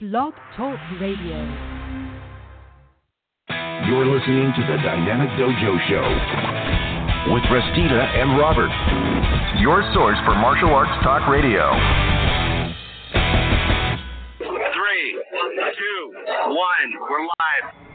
[0.00, 1.38] Blog Talk Radio.
[3.86, 8.74] You're listening to the Dynamic Dojo Show with Restita and Robert,
[9.62, 11.70] your source for martial arts talk radio.
[14.40, 15.22] Three,
[15.78, 16.12] two,
[16.48, 16.90] one.
[17.08, 17.93] We're live.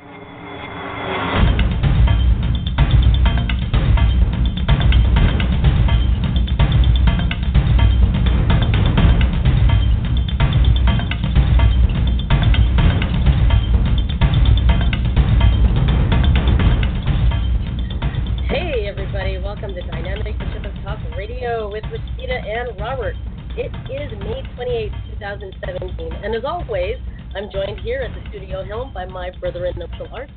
[21.80, 23.16] With Restita and Robert.
[23.56, 26.96] It is May 28, 2017, and as always,
[27.34, 30.32] I'm joined here at the studio helm by my brother in martial arts,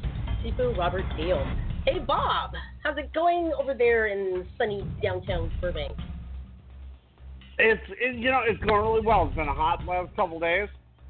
[0.44, 1.44] Sifu Robert Deal.
[1.84, 2.52] Hey, Bob,
[2.84, 5.96] how's it going over there in sunny downtown Burbank?
[7.58, 9.26] It's it, you know it's going really well.
[9.26, 10.68] It's been a hot last couple days.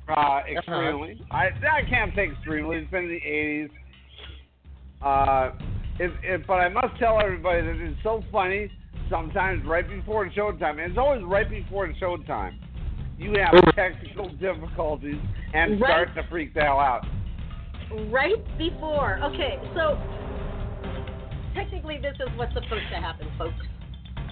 [0.08, 1.20] Uh, extremely.
[1.30, 2.76] I I can't say extremely.
[2.78, 3.70] It's been in the 80s.
[5.02, 5.54] Uh,
[5.98, 8.70] it, it, but I must tell everybody that it's so funny.
[9.12, 12.54] Sometimes right before the showtime, and it's always right before the showtime,
[13.18, 15.20] you have technical difficulties
[15.52, 16.08] and Right.
[16.08, 17.04] start to freak the hell out.
[18.10, 19.20] Right before.
[19.22, 20.00] Okay, so
[21.54, 23.54] technically, this is what's supposed to happen, folks.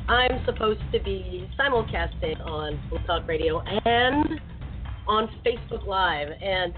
[0.09, 4.41] I'm supposed to be simulcasting on Blog Talk Radio and
[5.07, 6.73] on Facebook Live, and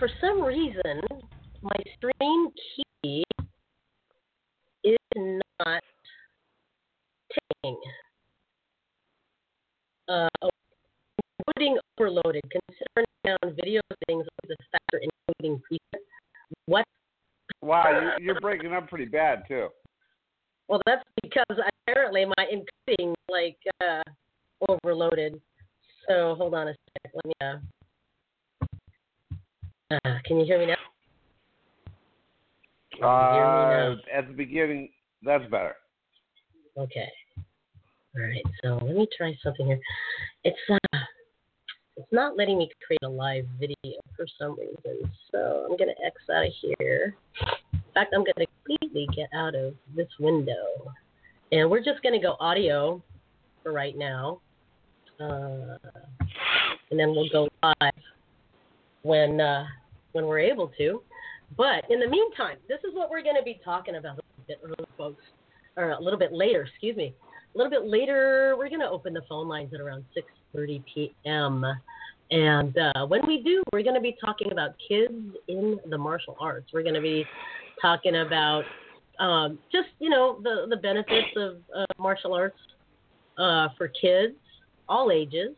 [0.00, 1.00] for some reason,
[1.62, 2.48] my stream
[3.04, 3.22] key
[4.82, 4.96] is
[5.64, 5.82] not
[7.62, 7.80] taking.
[10.08, 10.28] Uh,
[11.38, 12.42] including overloaded.
[12.50, 16.00] Considering down video things is a factor including preset.
[16.66, 16.84] What?
[17.62, 19.68] Wow, you, you're breaking up pretty bad too.
[20.68, 24.02] Well, that's because apparently my encoding like uh,
[24.68, 25.40] overloaded.
[26.08, 27.12] So hold on a sec.
[27.14, 27.32] Let me.
[27.40, 27.56] Uh,
[29.90, 30.74] uh, can you hear me now?
[32.92, 34.90] Can you me Uh, at the beginning,
[35.22, 35.76] that's better.
[36.76, 37.08] Okay.
[38.16, 38.44] All right.
[38.62, 39.80] So let me try something here.
[40.44, 40.98] It's uh,
[41.96, 43.74] it's not letting me create a live video
[44.16, 45.10] for some reason.
[45.32, 47.16] So I'm gonna X out of here.
[47.72, 50.92] In fact, I'm gonna completely get out of this window,
[51.50, 53.02] and we're just gonna go audio
[53.62, 54.40] for right now,
[55.20, 55.76] uh,
[56.90, 57.92] and then we'll go live
[59.02, 59.64] when uh,
[60.12, 61.02] when we're able to.
[61.56, 64.60] But in the meantime, this is what we're to be talking about a bit
[64.96, 65.22] folks,
[65.76, 66.62] or a little bit later.
[66.62, 67.14] Excuse me.
[67.54, 70.04] A little bit later, we're going to open the phone lines at around
[70.54, 71.64] 6:30 p.m.
[72.30, 75.14] And uh, when we do, we're going to be talking about kids
[75.46, 76.70] in the martial arts.
[76.72, 77.24] We're going to be
[77.80, 78.64] talking about
[79.20, 82.58] um, just you know the the benefits of uh, martial arts
[83.38, 84.34] uh, for kids,
[84.88, 85.54] all ages,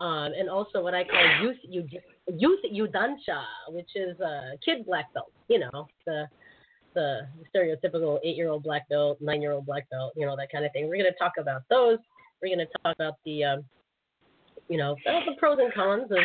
[0.00, 1.90] um, and also what I call youth youth
[2.26, 5.32] youth yudansha, which is uh, kid black belt.
[5.48, 6.26] You know the
[6.94, 10.50] the stereotypical eight year old black belt, nine year old black belt, you know that
[10.50, 10.88] kind of thing.
[10.88, 11.98] We're going to talk about those.
[12.42, 13.64] We're going to talk about the um,
[14.68, 16.18] you know the pros and cons of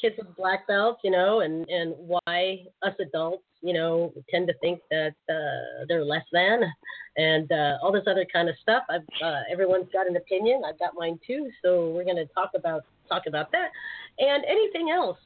[0.00, 4.54] kids with black belts, you know, and and why us adults, you know, tend to
[4.60, 6.62] think that uh, they're less than,
[7.16, 8.82] and uh, all this other kind of stuff.
[8.90, 10.62] I've uh, everyone's got an opinion.
[10.66, 11.50] I've got mine too.
[11.62, 13.68] So we're going to talk about talk about that,
[14.18, 15.18] and anything else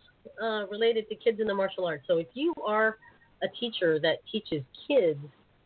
[0.42, 2.04] uh, related to kids in the martial arts.
[2.06, 2.98] So if you are
[3.42, 5.18] a teacher that teaches kids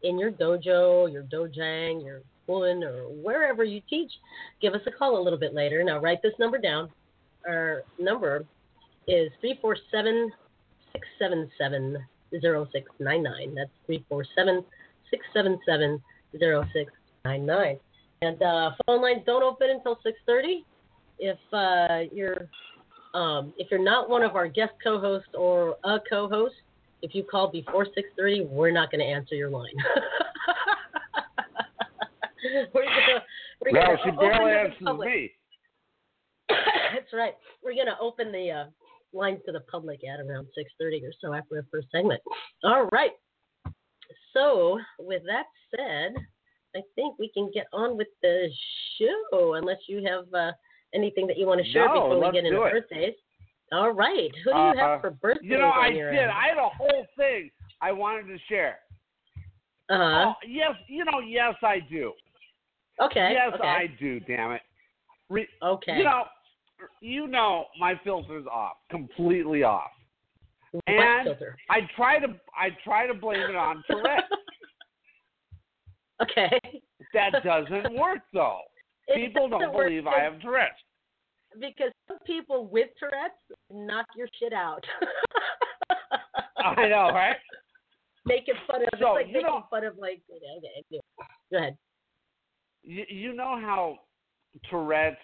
[0.03, 4.11] in your dojo, your dojang, your woolen, or wherever you teach,
[4.61, 5.83] give us a call a little bit later.
[5.83, 6.91] Now write this number down.
[7.47, 8.45] Our number
[9.09, 10.33] is 347
[10.93, 11.97] 677
[12.31, 13.55] 0699.
[13.55, 14.65] That's 347
[15.11, 16.03] 677
[16.39, 17.79] 0699.
[18.23, 20.65] And uh, phone lines don't open until 6:30.
[21.19, 22.49] If uh, you're
[23.15, 26.55] um, if you're not one of our guest co-hosts or a co-host,
[27.05, 29.75] if you call before 6:30, we're not going to answer your line.
[32.73, 33.23] we're gonna,
[33.61, 35.31] we're gonna she barely answers me.
[36.49, 37.35] That's right.
[37.63, 38.65] We're going to open the uh,
[39.13, 42.23] lines to the public at around 6:30 or so after our first segment.
[42.65, 43.13] All right.
[44.33, 45.45] So, with that
[45.77, 46.15] said,
[46.75, 48.49] I think we can get on with the
[48.99, 50.53] show, unless you have uh,
[50.95, 53.15] anything that you want to share No, before we get into birthdays.
[53.75, 54.31] All right.
[54.45, 55.47] Who do you Uh, have for birthday?
[55.47, 56.15] You know, I did.
[56.15, 56.31] end?
[56.31, 57.51] I had a whole thing
[57.81, 58.79] I wanted to share.
[59.91, 60.29] Uh-huh.
[60.29, 62.13] Oh, yes, you know, yes, I do.
[63.01, 63.33] okay.
[63.33, 63.67] yes, okay.
[63.69, 64.21] I do.
[64.21, 64.63] Damn it.
[65.29, 65.99] Re- Okay.
[65.99, 66.25] You know,
[67.01, 69.91] you know, my filter's off, completely off.
[70.71, 71.57] What and filter?
[71.69, 74.25] I try to, I try to blame it on Tourette.
[76.23, 76.61] okay.
[77.13, 78.61] that doesn't work though.
[79.07, 80.73] It People don't work believe I have Tourette's.
[81.61, 83.35] Because some people with Tourette's
[83.71, 84.85] knock your shit out.
[86.59, 87.37] I know, right?
[88.27, 91.01] Making fun of So, like you making know- fun of like okay,
[91.53, 91.77] go ahead.
[92.83, 93.99] You, you know how
[94.71, 95.17] Tourette's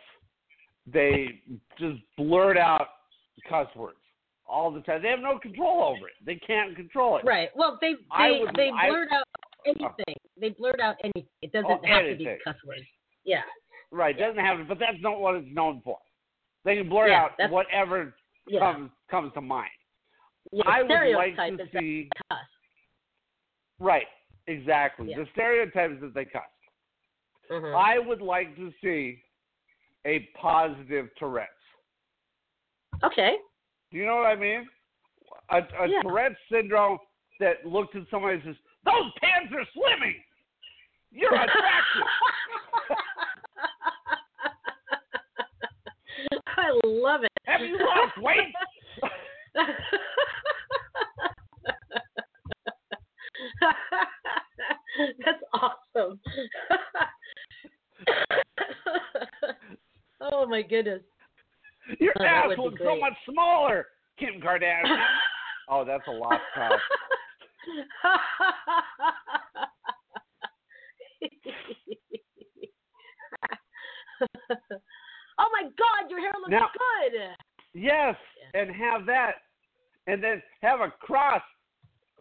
[0.86, 1.40] they
[1.78, 2.86] just blurt out
[3.48, 3.96] cuss words
[4.46, 5.02] all the time.
[5.02, 6.14] They have no control over it.
[6.24, 7.24] They can't control it.
[7.24, 7.48] Right.
[7.54, 9.70] Well, they they would- they I- blurt out oh.
[9.70, 10.14] anything.
[10.40, 11.28] They blurt out anything.
[11.42, 12.80] It doesn't Oh, have to be cuss words.
[13.24, 13.42] Yeah.
[13.92, 15.98] Right, doesn't have it, but that's not what it's known for.
[16.64, 18.14] They can blur Yeah, out whatever
[18.46, 18.60] Yeah.
[18.60, 19.70] comes comes to mind.
[20.52, 20.62] yeah.
[20.66, 22.08] I would like to see
[23.78, 24.06] right,
[24.46, 25.14] exactly.
[25.14, 26.42] The stereotypes that they cuss.
[27.50, 27.74] Mhm.
[27.74, 29.22] I would like to see
[30.04, 31.50] a positive Tourette's.
[33.02, 33.38] okay.
[33.90, 34.68] Do you know what I mean?
[35.50, 36.02] A, a Yeah.
[36.02, 36.98] Tourette's syndrome
[37.40, 40.22] that looks at somebody and says, "Those pants are slimming.
[41.10, 42.06] You're attractive."
[46.70, 47.30] I love it.
[47.46, 48.52] Have you lost weight?
[55.24, 56.20] That's awesome.
[60.20, 61.02] oh my goodness.
[61.98, 63.86] Your Oh, ass looks so much smaller,
[64.18, 65.02] Kim Kardashian.
[65.68, 66.78] oh, that's a lost cause.
[75.40, 77.34] Oh my God, your hair looks Now- good.
[77.72, 78.16] Yes,
[78.54, 79.36] and have that,
[80.06, 81.42] and then have a cross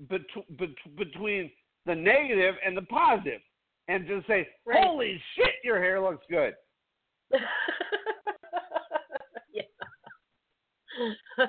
[0.02, 0.22] bet-
[0.58, 1.52] bet- between
[1.86, 3.42] the negative and the positive,
[3.88, 4.84] and just say, Right.
[4.84, 6.56] "Holy shit, your hair looks good."
[9.52, 9.64] yeah.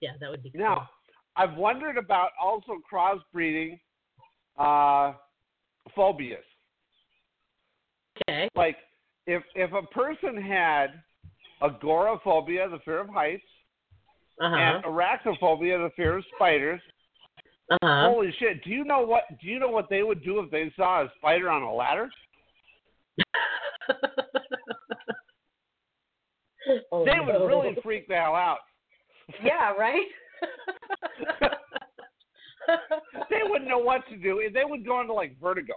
[0.00, 0.60] yeah, that would be cool.
[0.60, 0.90] Now,
[1.36, 3.78] I've wondered about also crossbreeding
[4.58, 5.12] uh,
[5.94, 6.44] phobias.
[8.28, 8.48] Okay.
[8.54, 8.76] Like,
[9.30, 11.02] if if a person had
[11.62, 13.44] agoraphobia, the fear of heights,
[14.40, 14.56] Uh-huh.
[14.56, 16.80] and arachnophobia, the fear of spiders,
[17.70, 18.08] Uh-huh.
[18.08, 18.64] holy shit!
[18.64, 19.24] Do you know what?
[19.40, 22.10] Do you know what they would do if they saw a spider on a ladder?
[26.90, 27.46] oh, They would no.
[27.46, 28.58] really freak the hell out.
[29.42, 30.06] Yeah, right?
[33.28, 34.48] They wouldn't know what to do.
[34.52, 35.74] They would go into like vertigo.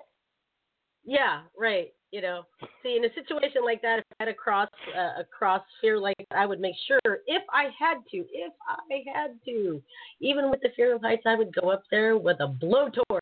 [1.06, 1.94] Yeah, right.
[2.12, 2.44] You know,
[2.84, 5.98] see, in a situation like that, if I had a cross, uh, a cross fear
[5.98, 9.82] like that, I would make sure, if I had to, if I had to,
[10.20, 13.20] even with the fear of heights, I would go up there with a blowtorch.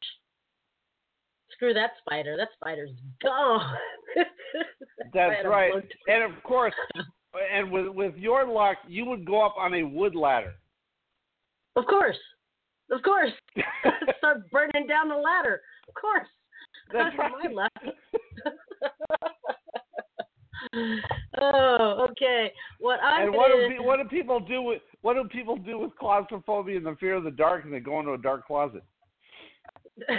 [1.54, 2.36] Screw that spider.
[2.38, 2.92] That spider's
[3.24, 3.78] gone.
[5.14, 5.72] That's right.
[6.08, 6.74] And of course,
[7.54, 10.54] and with with your luck, you would go up on a wood ladder.
[11.78, 12.18] Of course.
[12.92, 13.32] Of course.
[14.18, 15.62] Start burning down the ladder.
[15.88, 16.28] Of course.
[16.94, 17.54] That's my right.
[17.54, 17.72] luck.
[21.42, 22.52] oh, okay.
[22.80, 25.80] What I'm and what do, pe- what do people do with what do people do
[25.80, 28.84] with claustrophobia and the fear of the dark, and they go into a dark closet?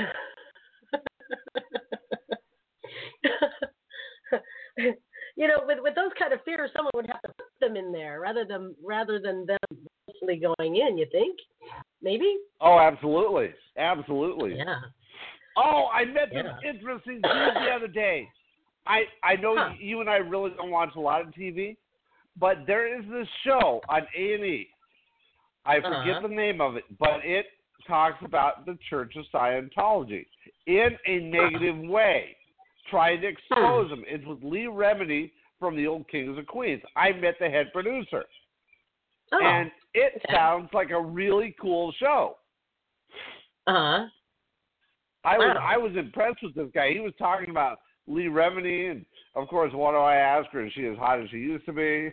[5.37, 7.93] you know, with with those kind of fears, someone would have to put them in
[7.93, 9.59] there rather than rather than them
[10.41, 10.99] going in.
[10.99, 11.39] You think?
[12.03, 12.39] Maybe?
[12.61, 14.57] Oh, absolutely, absolutely.
[14.57, 14.81] Yeah.
[15.57, 18.29] Oh, I met this interesting dude the other day.
[18.87, 19.75] I I know Huh.
[19.79, 21.77] you and I really don't watch a lot of TV,
[22.39, 24.69] but there is this show on A and E.
[25.65, 26.21] I forget Uh-huh.
[26.29, 27.47] the name of it, but it
[27.87, 30.27] talks about the Church of Scientology
[30.67, 32.37] in a negative way,
[32.91, 34.05] trying to expose them.
[34.09, 35.31] It's with Leah Remini
[35.61, 36.83] from the old Kings of Queens.
[36.97, 38.25] I met the head producer,
[39.33, 39.41] Oh.
[39.45, 40.35] and it okay.
[40.35, 42.39] sounds like a really cool show.
[43.69, 44.09] uh huh.
[45.25, 46.93] I was I was impressed with this guy.
[46.93, 49.05] He was talking about Leah Remini, and
[49.37, 50.67] of course, what do I ask her?
[50.67, 52.11] Is she as hot as she used to be?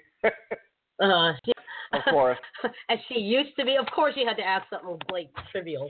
[1.02, 1.34] Uh,
[1.92, 2.38] Of course.
[2.92, 3.76] As she used to be.
[3.76, 5.90] Of course, you had to ask something like trivial,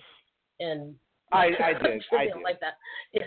[0.62, 0.96] and
[1.34, 2.44] I I did I trivial did.
[2.44, 2.76] like that.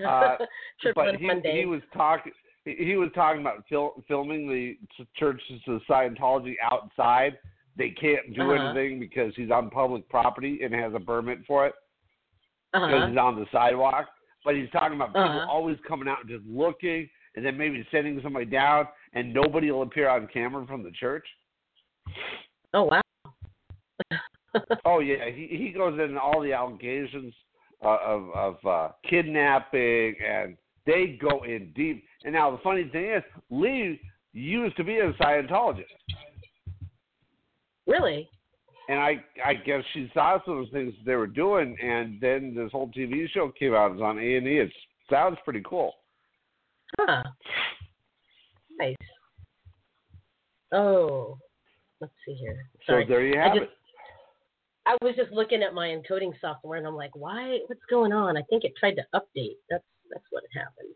[0.08, 0.36] Uh,
[0.80, 1.54] trivial but he mundane.
[1.58, 2.32] he was talking
[2.64, 4.78] he he was talking about fil- filming the
[5.16, 7.36] churches of Scientology outside.
[7.76, 8.64] They can't do Uh-huh.
[8.70, 11.74] anything because he's on public property and has a permit for it
[12.72, 13.06] because uh-huh.
[13.08, 14.08] he's on the sidewalk.
[14.44, 15.46] But he's talking about people Uh-huh.
[15.48, 19.82] always coming out and just looking, and then maybe sending somebody down, and nobody will
[19.82, 21.26] appear on camera from the church.
[22.74, 23.02] Oh wow.
[24.84, 27.32] oh yeah, he he goes into all the allegations
[27.84, 32.04] uh, of of uh, kidnapping, and they go in deep.
[32.24, 33.96] And now the funny thing is, Leah
[34.32, 35.84] used to be a Scientologist.
[37.86, 38.28] Really?
[38.88, 42.54] And I I guess she saw some of the things they were doing, and then
[42.54, 43.92] this whole TV show came out.
[43.92, 44.58] It's on A and E.
[44.58, 44.72] It
[45.08, 45.94] sounds pretty cool.
[46.98, 47.22] Huh.
[48.78, 48.96] Nice.
[50.72, 51.38] Oh,
[52.00, 52.64] let's see here.
[52.86, 53.04] Sorry.
[53.04, 53.70] So there you have I just, it.
[54.86, 57.58] I was just looking at my encoding software and I'm like, why?
[57.66, 58.36] What's going on?
[58.36, 59.56] I think it tried to update.
[59.70, 60.94] That's that's what happened.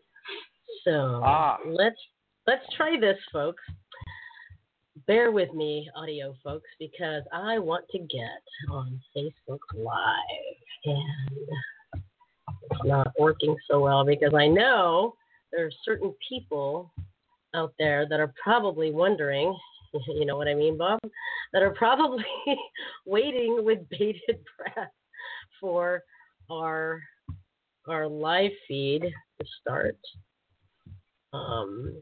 [0.83, 1.57] So Ah.
[1.65, 1.95] let's
[2.47, 3.63] let's try this, folks.
[5.05, 10.01] Bear with me, audio folks, because I want to get on Facebook Live
[10.85, 12.01] and
[12.71, 15.13] it's not working so well because I know
[15.51, 16.91] there are certain people
[17.53, 19.55] out there that are probably wondering,
[20.07, 20.99] you know what I mean, Bob,
[21.53, 22.25] that are probably
[23.05, 24.89] waiting with bated breath
[25.59, 26.01] for
[26.49, 27.01] our
[27.87, 29.97] our live feed to start.
[31.33, 32.01] Um,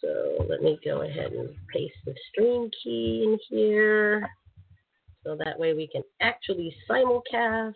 [0.00, 4.28] so let me go ahead and paste the stream key in here,
[5.24, 7.74] so that way we can actually simulcast.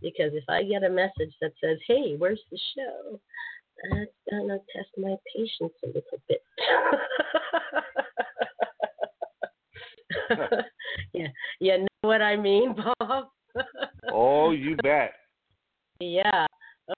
[0.00, 3.20] Because if I get a message that says, "Hey, where's the show?"
[3.90, 6.42] that's gonna test my patience a little bit.
[11.12, 11.28] yeah,
[11.60, 13.28] you know what I mean, Bob.
[14.12, 15.12] Oh, you bet.
[16.00, 16.46] yeah.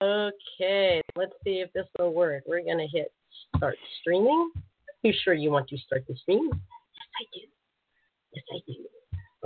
[0.01, 1.03] Okay.
[1.17, 2.45] Let's see if this will work.
[2.47, 3.13] We're gonna hit
[3.57, 4.51] start streaming.
[4.57, 6.49] Are You sure you want to start the stream?
[6.53, 7.41] Yes, I do.
[8.33, 8.75] Yes, I do.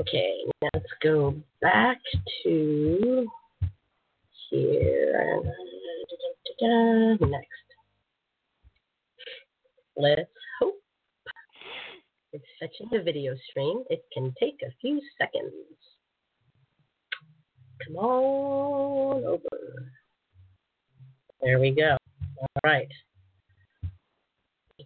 [0.00, 0.35] Okay.
[0.62, 1.99] Let's go back
[2.45, 3.26] to
[4.50, 5.42] here.
[6.61, 7.49] Next.
[9.97, 10.30] Let's
[10.61, 10.80] hope
[12.33, 13.85] it's fetching the video stream.
[13.90, 15.52] It can take a few seconds.
[17.87, 19.88] Come on over.
[21.42, 21.97] There we go.
[22.40, 22.88] All right.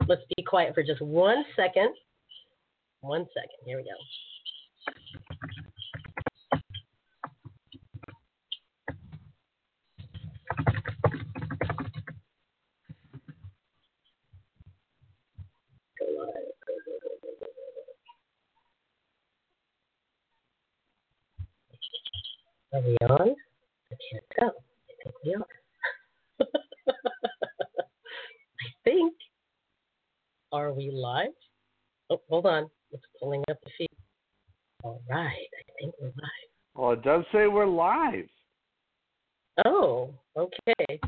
[0.06, 1.94] Let's be quiet for just one second.
[3.00, 3.58] One second.
[3.64, 3.90] Here we go.
[22.74, 23.34] Are we on?
[23.90, 24.48] I can't tell.
[24.48, 25.46] I think we are.
[26.40, 26.44] I
[28.84, 29.14] think.
[30.52, 31.32] Are we live?
[32.10, 32.68] Oh, hold on.
[32.90, 33.88] It's pulling up the feed.
[34.82, 35.26] All right.
[35.28, 36.50] I think we're live.
[36.74, 38.28] Well, it does say we're live.
[39.64, 41.00] Oh, okay.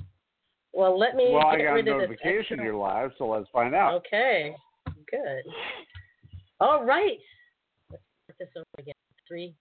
[0.72, 3.48] Well, let me Well, I got a rid of this notification you're live, so let's
[3.52, 3.94] find out.
[3.94, 4.54] Okay,
[5.10, 5.42] good.
[6.60, 7.18] All right.
[7.90, 8.94] Let's start this over again.
[9.26, 9.54] Three.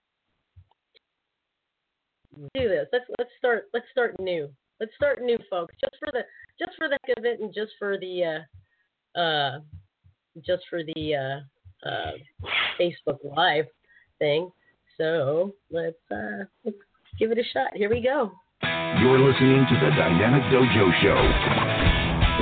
[2.56, 2.88] Do this.
[2.92, 3.66] Let's let's start.
[3.74, 4.50] Let's start new.
[4.84, 5.74] Let's start new, folks.
[5.80, 6.28] Just for the
[6.60, 8.44] just for the heck of it, and just for the
[9.16, 9.60] uh, uh,
[10.46, 12.12] just for the uh, uh,
[12.76, 13.64] Facebook Live
[14.20, 14.52] thing.
[14.98, 16.76] So let's uh, let's
[17.18, 17.72] give it a shot.
[17.76, 18.34] Here we go.
[19.00, 21.16] You're listening to the Dynamic Dojo Show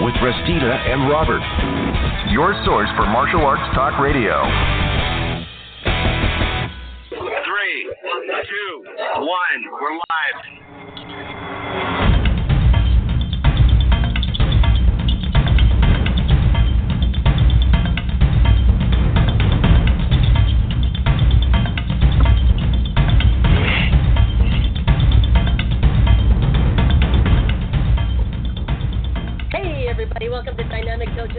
[0.02, 1.46] with Restita and Robert.
[2.34, 4.42] Your source for martial arts talk radio.
[7.46, 7.94] Three,
[8.50, 8.84] two,
[9.30, 9.62] one.
[9.80, 10.61] We're live.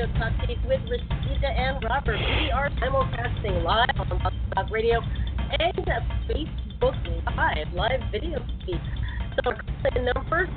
[0.03, 2.19] Talk Teeth with Restita and Robert.
[2.19, 5.87] We are simulcasting live on Blog Talk Radio and
[6.27, 8.81] Facebook Live, live video feed.
[9.37, 10.49] So our call-in number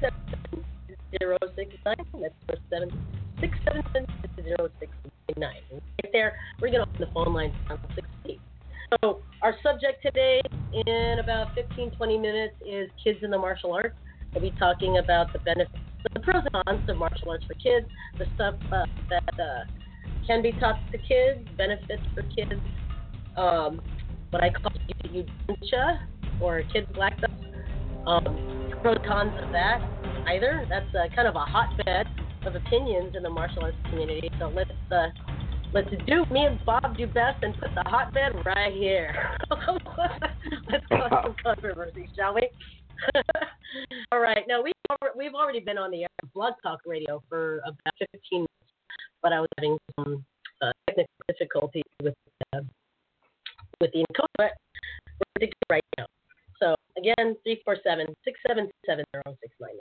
[0.00, 0.64] seven
[1.18, 1.96] zero six nine.
[2.22, 2.92] That's
[3.38, 3.58] six
[4.80, 4.92] six
[5.36, 5.52] nine.
[5.70, 8.40] Right there, we're gonna open the phone lines on sixty.
[9.02, 10.40] So our subject today,
[10.72, 13.94] in about 15, 20 minutes, is kids in the martial arts.
[14.32, 17.86] We'll be talking about the benefits the pros and cons of martial arts for kids,
[18.18, 19.64] the stuff uh, that uh,
[20.26, 22.60] can be taught to kids, benefits for kids,
[23.36, 23.80] um,
[24.30, 24.72] what I call
[25.04, 25.98] yudansha
[26.40, 27.32] or kids black belt,
[28.06, 28.24] um,
[28.82, 29.80] pros and cons of that
[30.28, 30.66] either.
[30.68, 32.06] That's uh, kind of a hotbed
[32.46, 34.30] of opinions in the martial arts community.
[34.38, 35.08] So let's uh,
[35.72, 39.14] let's do me and Bob do best and put the hotbed right here.
[39.50, 42.48] let's cause some controversy, shall we?
[44.12, 44.44] All right.
[44.48, 44.72] Now we've
[45.16, 48.50] we've already been on the air Blog Talk Radio for about 15 minutes,
[49.22, 50.24] but I was having some
[50.62, 52.14] uh, technical difficulties with
[52.54, 52.60] uh,
[53.80, 54.50] with the encoder.
[55.40, 56.06] We're to right now.
[56.60, 59.78] So again, three four seven six seven seven zero six nine.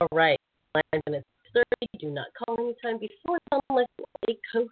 [0.00, 0.38] All right,
[0.74, 1.88] nine minutes thirty.
[1.98, 3.38] Do not call anytime before
[3.70, 3.86] unless
[4.28, 4.70] a co-host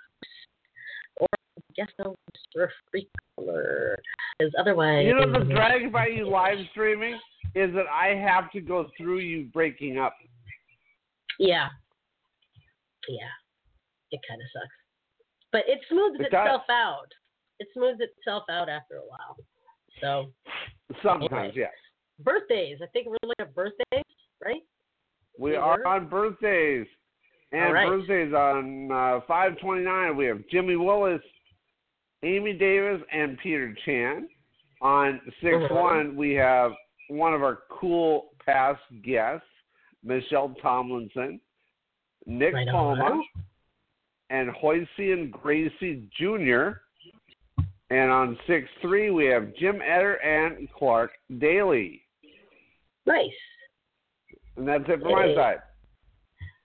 [1.76, 2.16] guest host
[2.56, 3.96] or free caller,
[4.38, 5.04] because otherwise.
[5.06, 7.14] You know the drag about you live streaming
[7.54, 10.14] is that I have to go through you breaking up.
[11.38, 11.68] Yeah.
[13.08, 13.28] Yeah.
[14.10, 14.74] It kind of sucks.
[15.50, 16.74] But it smooths It itself does.
[16.74, 17.08] out.
[17.58, 19.36] It smooths itself out after a while.
[20.00, 20.32] So,
[21.02, 21.52] Sometimes, Anyway.
[21.56, 21.72] yes.
[22.20, 22.78] birthdays.
[22.82, 24.04] I think we're looking at birthdays,
[24.44, 24.62] right?
[25.38, 25.86] We We are were?
[25.86, 26.86] on birthdays.
[27.52, 27.86] And right.
[27.86, 31.20] birthdays on uh, 529, we have Jimmy Willis,
[32.22, 34.28] Amy Davis, and Peter Chan.
[34.80, 35.74] On 6 Uh-huh.
[35.74, 36.72] 1, we have
[37.08, 39.46] one of our cool past guests,
[40.02, 41.40] Michelle Tomlinson,
[42.26, 43.22] Nick Right Palma,
[44.30, 46.70] and Hoyce and Gracie Jr.
[47.90, 52.02] And on 6 3, we have Jim Eder and Clark Daly.
[53.06, 53.30] Nice.
[54.56, 55.58] And that's it for my side.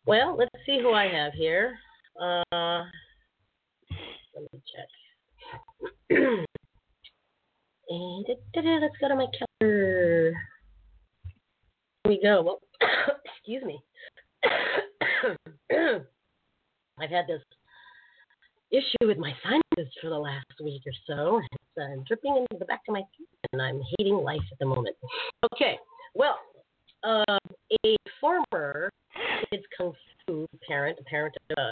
[0.05, 1.77] Well, let's see who I have here.
[2.21, 4.87] Uh, let me check.
[6.09, 6.45] And
[8.27, 9.27] let's go to my
[9.59, 10.33] calendar.
[12.03, 12.41] Here we go.
[12.41, 12.59] Well,
[13.25, 13.79] excuse me.
[16.99, 17.43] I've had this
[18.71, 21.41] issue with my sinuses for the last week or so.
[21.51, 24.65] It's uh, dripping into the back of my throat, and I'm hating life at the
[24.65, 24.95] moment.
[25.53, 25.77] Okay,
[26.15, 26.39] well,
[27.03, 27.37] um,
[27.85, 28.89] a former
[29.51, 29.93] kids kung
[30.67, 31.71] parent, a parent of a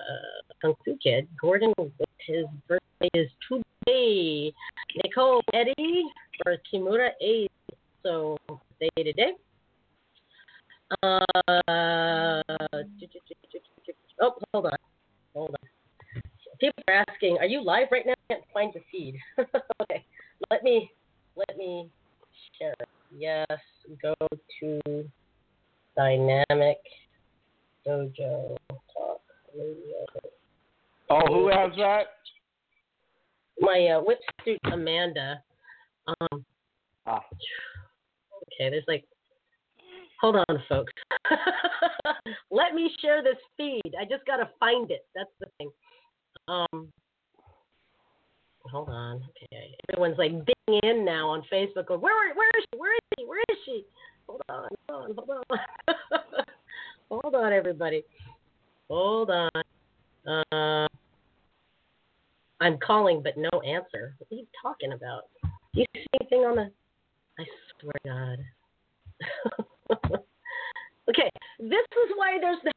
[0.61, 1.73] kung fu kid, Gordon,
[2.25, 4.53] his birthday is today.
[5.03, 6.05] Nicole Eddie
[6.45, 7.47] or Kimura A.
[8.03, 8.37] So
[8.79, 9.33] day today.
[11.01, 11.19] Uh,
[14.21, 14.77] oh, hold on,
[15.33, 15.69] hold on.
[16.59, 19.17] People are asking, "Are you live right now?" I can't find your feed.
[19.81, 20.05] okay,
[20.49, 20.91] let me
[21.35, 21.89] let me
[22.57, 22.75] share.
[23.11, 23.47] Yes,
[24.01, 24.13] go
[24.59, 25.09] to
[25.95, 26.77] dynamic
[27.85, 28.55] dojo
[28.93, 29.21] talk
[29.57, 30.05] radio.
[31.09, 32.07] Oh, who has that?
[33.59, 35.41] My uh, whip suit Amanda.
[36.07, 36.45] Um,
[37.07, 37.21] Ah.
[37.37, 39.05] okay, there's like,
[40.19, 40.91] hold on, folks.
[42.51, 43.93] Let me share this feed.
[43.99, 45.05] I just gotta find it.
[45.13, 45.69] That's the thing.
[46.47, 46.91] Um,
[48.71, 49.17] hold on.
[49.43, 51.87] Okay, everyone's like digging in now on Facebook.
[51.87, 52.79] Going, where, where is she?
[52.79, 53.25] Where is she?
[53.25, 53.85] Where is she?
[54.27, 56.43] Hold on, hold on, hold on.
[57.09, 58.03] hold on, everybody.
[58.89, 59.49] Hold on.
[60.27, 60.87] Uh,
[62.61, 64.15] I'm calling, but no answer.
[64.17, 65.23] What are you talking about?
[65.73, 66.71] Do you see anything on the?
[67.37, 67.45] I
[67.79, 68.39] swear to God.
[71.09, 72.57] okay, this is why there's.
[72.63, 72.71] The...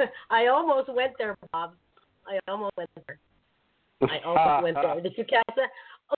[0.30, 1.74] I almost went there, Bob.
[2.26, 3.18] I almost went there.
[4.02, 5.00] I almost went there.
[5.02, 5.70] Did you catch that?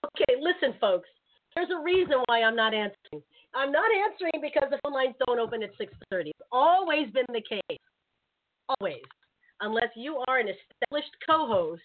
[0.06, 1.08] Okay, listen, folks.
[1.54, 3.22] There's a reason why I'm not answering.
[3.54, 6.30] I'm not answering because the phone lines don't open at 6:30.
[6.30, 7.78] It's always been the case.
[8.68, 9.02] Always,
[9.60, 11.82] unless you are an established co-host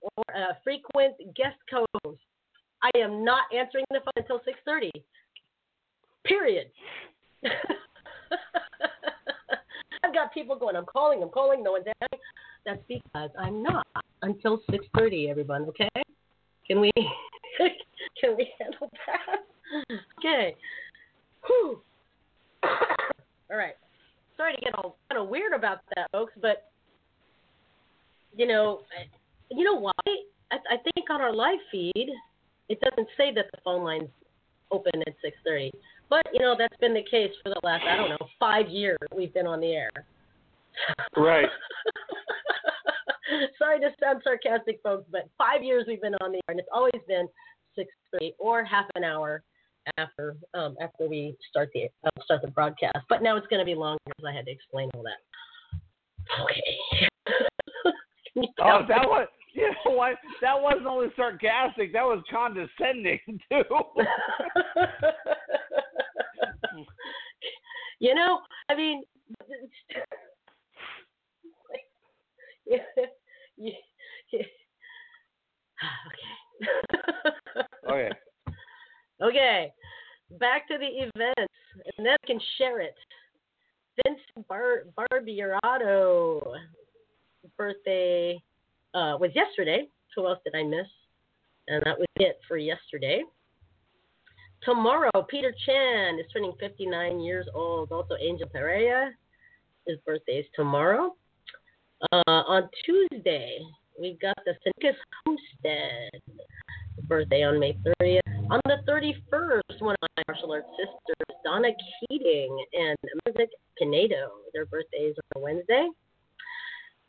[0.00, 2.20] or a frequent guest co-host,
[2.82, 4.90] I am not answering the phone until 6:30.
[6.24, 6.70] Period.
[10.02, 10.76] I've got people going.
[10.76, 11.22] I'm calling.
[11.22, 11.62] I'm calling.
[11.62, 12.20] No one's answering.
[12.64, 13.86] That's because I'm not
[14.22, 15.28] until 6:30.
[15.28, 15.88] Everyone, okay?
[16.70, 16.92] Can we
[18.20, 19.90] can we handle that?
[20.20, 20.54] Okay.
[21.44, 21.80] Whew.
[22.62, 23.74] all right.
[24.36, 26.70] Sorry to get all kind of weird about that, folks, but
[28.36, 28.82] you know,
[29.50, 29.90] you know why?
[30.52, 32.08] I, I think on our live feed,
[32.68, 34.08] it doesn't say that the phone lines
[34.70, 35.72] open at 6:30.
[36.08, 38.98] But you know, that's been the case for the last I don't know five years
[39.12, 39.90] we've been on the air.
[41.16, 41.48] Right.
[43.58, 46.68] Sorry to sound sarcastic, folks, but five years we've been on the air, and it's
[46.72, 47.28] always been
[47.78, 49.42] 6:30 or half an hour
[49.96, 52.98] after um, after we start the uh, start the broadcast.
[53.08, 55.20] But now it's going to be longer because I had to explain all that.
[56.42, 56.78] Okay.
[58.62, 60.14] Oh, that was you know what?
[60.40, 61.92] That wasn't only sarcastic.
[61.92, 63.64] That was condescending too.
[67.98, 68.38] you know,
[68.70, 69.02] I mean,
[72.66, 72.78] yeah,
[73.60, 73.72] yeah,
[74.32, 74.40] yeah.
[76.08, 77.62] okay.
[77.90, 78.10] okay.
[79.22, 79.70] Okay,
[80.38, 82.94] back to the events, and then I can share it.
[84.02, 86.40] Vince Bar- Barbierato
[87.58, 88.42] birthday
[88.94, 89.88] uh, was yesterday.
[90.16, 90.86] Who else did I miss?
[91.68, 93.22] And that was it for yesterday.
[94.62, 97.92] Tomorrow, Peter Chan is turning 59 years old.
[97.92, 99.10] Also, Angel Pereira,
[99.86, 101.14] his birthday is tomorrow.
[102.12, 103.58] Uh, on Tuesday,
[104.00, 106.10] we got the Sinicus Homestead
[107.02, 108.20] birthday on May 30th.
[108.50, 111.68] On the 31st, one of my martial arts sisters, Donna
[112.08, 115.88] Keating and Music Pinedo, their birthdays on Wednesday.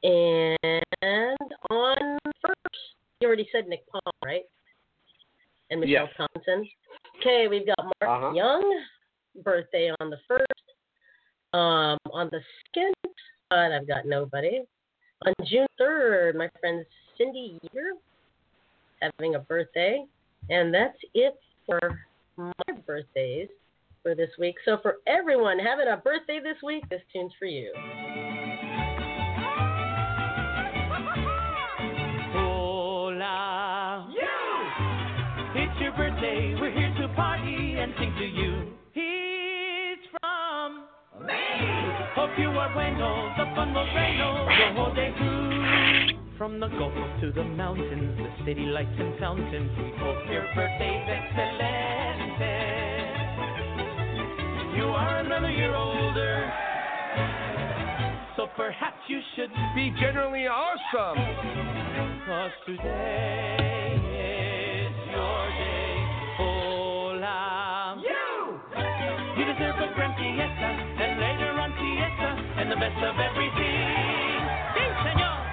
[0.04, 2.82] And on first,
[3.22, 4.44] you already said Nick Paul, right?
[5.70, 6.28] And Michelle yes.
[6.36, 6.68] Thompson.
[7.20, 8.34] Okay, we've got Mark uh-huh.
[8.34, 8.84] Young,
[9.42, 10.46] birthday on the first.
[11.54, 12.42] Um, on the
[12.76, 12.94] second,
[13.50, 14.62] but I've got nobody.
[15.26, 16.86] On June 3rd, my friend
[17.18, 17.92] Cindy Yeager
[19.02, 20.04] having a birthday.
[20.50, 22.00] And that's it for
[22.38, 22.52] my
[22.88, 23.50] birthdays
[24.02, 24.56] for this week.
[24.66, 27.72] So for everyone having a birthday this week, this tune's for you.
[42.22, 43.34] Hope you are bueno.
[43.36, 46.38] The fun will reign the whole day through.
[46.38, 51.10] From the Gulf to the mountains, the city lights and fountains, we hope your birthday's
[51.10, 52.46] excelente.
[54.78, 56.54] You are another year older,
[58.38, 61.18] so perhaps you should be generally awesome.
[62.28, 63.81] Cause today
[72.72, 74.48] the best of everything.
[74.72, 75.44] Sí, senor.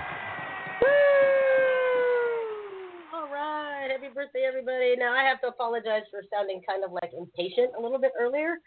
[3.12, 3.88] All right.
[3.90, 4.94] Happy birthday, everybody.
[4.96, 8.58] Now, I have to apologize for sounding kind of like impatient a little bit earlier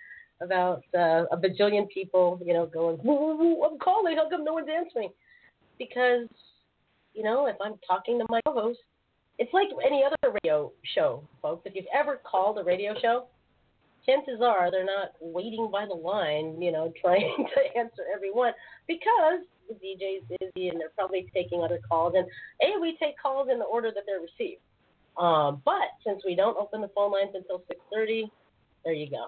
[0.41, 4.17] about uh, a bajillion people, you know, going, woo, woo, woo, I'm calling.
[4.17, 5.11] How come no one's answering?
[5.79, 6.27] Because,
[7.13, 8.79] you know, if I'm talking to my co host,
[9.39, 11.61] it's like any other radio show, folks.
[11.65, 13.27] If you've ever called a radio show,
[14.05, 18.53] chances are they're not waiting by the line, you know, trying to answer everyone
[18.87, 22.13] because the DJ's busy and they're probably taking other calls.
[22.15, 22.27] And
[22.61, 24.61] A, we take calls in the order that they're received.
[25.17, 28.29] Um, but since we don't open the phone lines until 6:30,
[28.83, 29.27] there you go.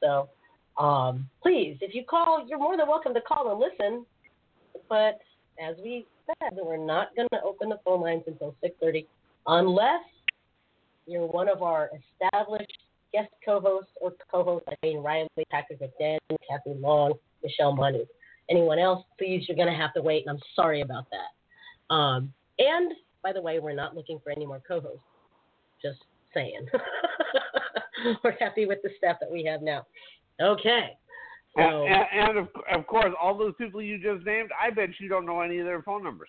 [0.00, 4.06] So um, please, if you call, you're more than welcome to call and listen.
[4.88, 5.18] But
[5.62, 9.06] as we said, we're not going to open the phone lines until 6:30
[9.46, 10.02] unless
[11.06, 11.90] you're one of our
[12.22, 12.78] established
[13.12, 18.04] guest co-hosts or co-hosts like Wayne Riley, Patrick McDaniel, Kathy Long, Michelle Manu.
[18.50, 21.94] Anyone else, please, you're going to have to wait, and I'm sorry about that.
[21.94, 25.04] Um, and by the way, we're not looking for any more co-hosts.
[25.80, 25.98] Just
[26.34, 26.66] saying.
[28.24, 29.86] we're happy with the staff that we have now.
[30.40, 30.96] Okay.
[31.56, 34.88] So, and, and, and of, of course, all those people you just named, I bet
[34.98, 36.28] you don't know any of their phone numbers.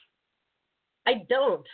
[1.08, 1.66] I don't.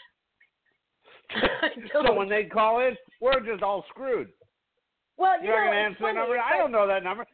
[1.36, 2.06] I don't.
[2.06, 4.30] So when they call in, we're just all screwed.
[5.19, 6.39] Well, you You're know, it's answer the funny, number?
[6.39, 7.25] I don't know that number.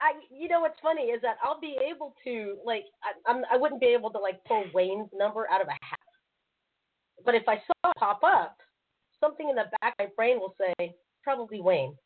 [0.00, 3.56] I, you know what's funny is that I'll be able to like I, I'm I
[3.56, 5.98] wouldn't be able to like pull Wayne's number out of a hat,
[7.24, 8.58] but if I saw it pop up,
[9.18, 11.96] something in the back of my brain will say probably Wayne,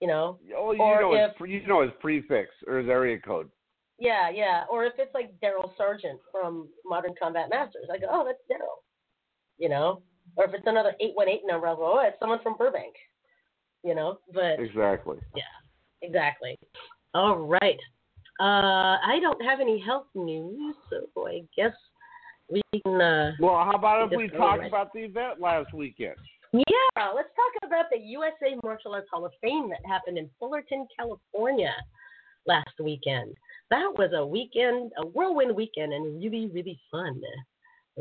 [0.00, 0.38] you know?
[0.56, 3.48] Oh, you Or know if- his you know his prefix or his area code.
[3.98, 4.62] Yeah, yeah.
[4.70, 8.78] Or if it's like Daryl Sargent from Modern Combat Masters, I go, oh, that's Daryl,
[9.58, 10.02] you know?
[10.36, 12.94] Or if it's another eight one eight number, I'll go, oh, it's someone from Burbank,
[13.84, 14.18] you know?
[14.32, 15.18] But Exactly.
[15.34, 15.42] Yeah,
[16.02, 16.56] exactly.
[17.14, 17.78] All right.
[18.40, 21.72] Uh, I don't have any health news, so I guess
[22.50, 23.00] we can.
[23.00, 24.68] Uh, Well, how about if we talk right.
[24.68, 26.16] about the event last weekend?
[26.52, 30.86] yeah, let's talk about the USA Martial Arts Hall of Fame that happened in Fullerton,
[30.96, 31.74] California
[32.46, 33.34] last weekend.
[33.70, 37.20] That was a weekend, a whirlwind weekend, and really, really fun.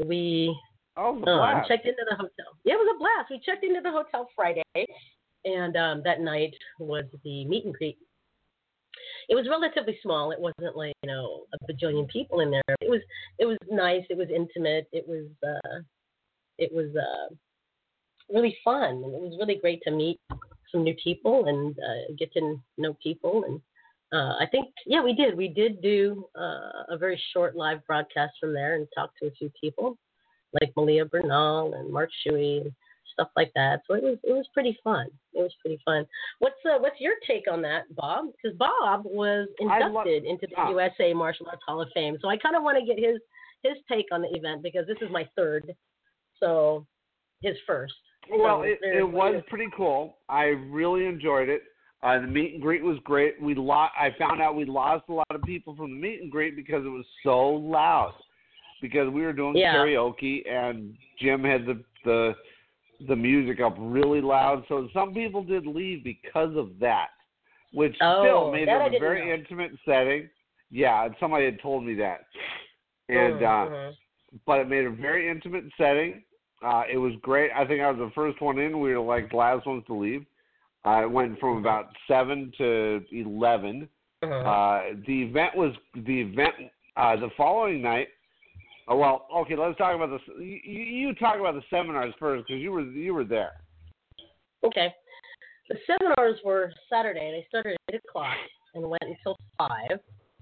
[0.06, 0.56] We
[1.00, 1.68] Oh, it was a blast.
[1.68, 2.58] checked into the hotel.
[2.63, 3.30] Yeah, it was a blast.
[3.30, 4.63] We checked into the hotel Friday,
[5.47, 7.97] and um, that night was the meet and greet.
[9.29, 10.31] It was relatively small.
[10.31, 12.75] It wasn't like you know a bajillion people in there.
[12.81, 13.01] It was
[13.39, 14.03] it was nice.
[14.10, 14.88] It was intimate.
[14.91, 15.79] It was uh,
[16.57, 17.33] it was uh,
[18.33, 19.03] really fun.
[19.05, 20.19] It was really great to meet
[20.71, 23.43] some new people and uh, get to know people.
[23.45, 23.62] And
[24.13, 25.36] uh, I think yeah, we did.
[25.36, 29.31] We did do uh, a very short live broadcast from there and talk to a
[29.31, 29.97] few people
[30.62, 32.71] like Malia Bernal and Mark Shuey and
[33.17, 33.82] stuff like that.
[33.88, 35.08] So it was it was pretty fun.
[35.34, 36.06] It was pretty fun.
[36.39, 38.25] What's uh, what's your take on that, Bob?
[38.32, 40.69] Because Bob was inducted into the.
[40.69, 42.17] USA Martial Arts Hall of Fame.
[42.21, 43.19] So I kind of want to get his
[43.63, 45.73] his take on the event because this is my third,
[46.39, 46.86] so
[47.41, 47.93] his first.
[48.30, 50.17] Well, So it, it was pretty cool.
[50.30, 51.62] I really enjoyed it.
[52.03, 53.41] Uh, the meet and greet was great.
[53.41, 56.32] We lo- I found out we lost a lot of people from the meet and
[56.32, 58.13] greet because it was so loud.
[58.82, 59.73] Because we were doing Yeah.
[59.73, 62.36] karaoke and Jim had the the
[63.07, 67.10] the music up really loud, so some people did leave because of that,
[67.73, 69.33] which Oh, still made it a very know.
[69.33, 70.29] intimate setting.
[70.71, 72.25] Yeah, and somebody had told me that.
[73.10, 73.95] and uh, Mhm.
[74.45, 76.23] but it made a very intimate setting.
[76.62, 77.51] Uh, it was great.
[77.55, 78.79] I think I was the first one in.
[78.81, 80.25] We were like the last ones to leave.
[80.86, 83.88] Uh, it went from about seven to eleven.
[84.23, 84.45] Mhm.
[84.45, 86.55] Uh, the event was the event
[86.97, 88.10] uh, the following night.
[88.88, 89.56] Oh, well, okay.
[89.56, 90.21] Let's talk about this.
[90.39, 93.54] You, you talk about the seminars first because you were you were there.
[94.63, 94.93] Okay.
[95.69, 97.32] The seminars were Saturday.
[97.32, 98.38] They started at 8 o'clock
[98.73, 99.69] and went until 5.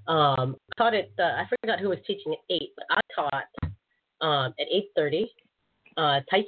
[0.08, 3.72] Um, taught it, uh, I forgot who was teaching at 8, but I taught
[4.22, 5.24] um, at 8.30,
[5.98, 6.46] uh, Tai Chi.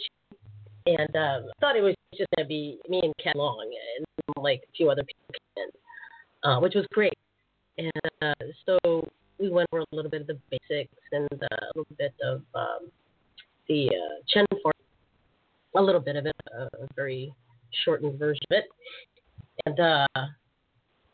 [0.86, 4.05] And uh, I thought it was just to be me and Ken Long and
[4.43, 7.13] like a few other people in, uh, which was great.
[7.77, 9.07] And uh, so
[9.39, 12.89] we went over a little bit of the basics and a little bit of um,
[13.67, 14.73] the uh, Chen form,
[15.76, 17.34] a little bit of it, a, a very
[17.84, 18.65] shortened version of it.
[19.65, 20.08] And uh,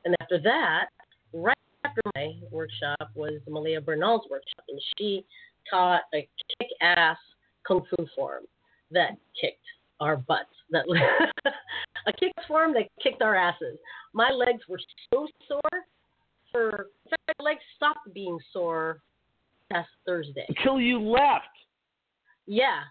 [0.05, 0.87] and after that,
[1.33, 5.25] right after my workshop was Malia Bernal's workshop, and she
[5.69, 6.27] taught a
[6.59, 7.17] kick-ass
[7.65, 8.43] kung fu form
[8.91, 9.57] that kicked
[9.99, 10.49] our butts.
[10.71, 10.85] That
[12.07, 13.77] a kick form that kicked our asses.
[14.13, 14.79] My legs were
[15.13, 15.81] so sore.
[16.53, 19.01] For my legs stopped being sore
[19.71, 20.45] last Thursday.
[20.47, 21.45] Until you left.
[22.45, 22.81] Yeah,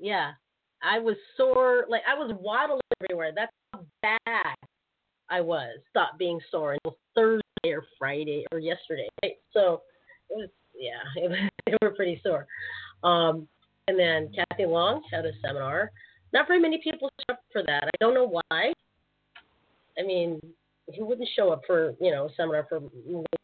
[0.00, 0.32] yeah.
[0.82, 3.32] I was sore, like I was waddling everywhere.
[3.34, 4.56] That's how bad
[5.30, 5.78] I was.
[5.90, 9.08] Stopped being sore until Thursday or Friday or yesterday.
[9.22, 9.36] Right?
[9.52, 9.82] So
[10.30, 12.46] it was, yeah, it was, they were pretty sore.
[13.04, 13.46] Um,
[13.88, 15.90] and then Kathy Long had a seminar.
[16.32, 17.84] Not very many people showed up for that.
[17.84, 18.72] I don't know why.
[19.98, 20.40] I mean,
[20.96, 22.80] who wouldn't show up for you know a seminar for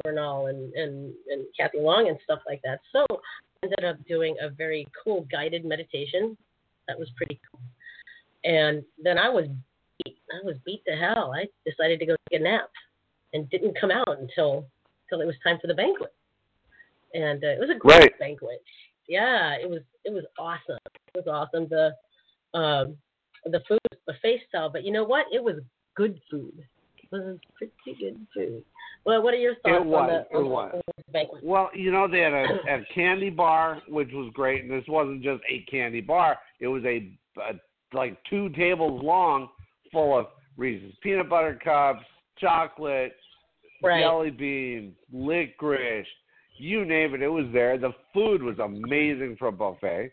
[0.04, 2.80] Bernal and, and and Kathy Long and stuff like that?
[2.92, 3.06] So
[3.62, 6.36] ended up doing a very cool guided meditation.
[6.86, 7.60] That was pretty cool.
[8.44, 9.46] And then I was
[10.04, 10.18] beat.
[10.32, 11.32] I was beat to hell.
[11.34, 12.70] I decided to go take a nap
[13.32, 14.66] and didn't come out until
[15.04, 16.14] until it was time for the banquet.
[17.14, 18.18] And uh, it was a great Right.
[18.18, 18.62] banquet.
[19.08, 20.78] Yeah, it was it was awesome.
[21.14, 21.68] It was awesome.
[21.68, 21.94] The
[22.58, 22.96] um
[23.44, 25.26] the food was buffet style, but you know what?
[25.32, 25.56] It was
[25.94, 26.64] good food.
[27.12, 28.64] It was pretty good food.
[29.04, 30.82] Well, what are your thoughts was, on the, it was.
[31.12, 31.42] banquet?
[31.42, 35.22] Well, you know they had a, a candy bar, which was great, and this wasn't
[35.22, 36.36] just a candy bar.
[36.60, 37.54] It was a, a
[37.94, 39.48] like two tables long,
[39.92, 42.04] full of Reese's peanut butter cups,
[42.38, 43.14] chocolate,
[43.82, 44.02] Right.
[44.02, 46.06] jelly beans, licorice,
[46.58, 47.22] you name it.
[47.22, 47.78] It was there.
[47.78, 50.10] The food was amazing for a buffet.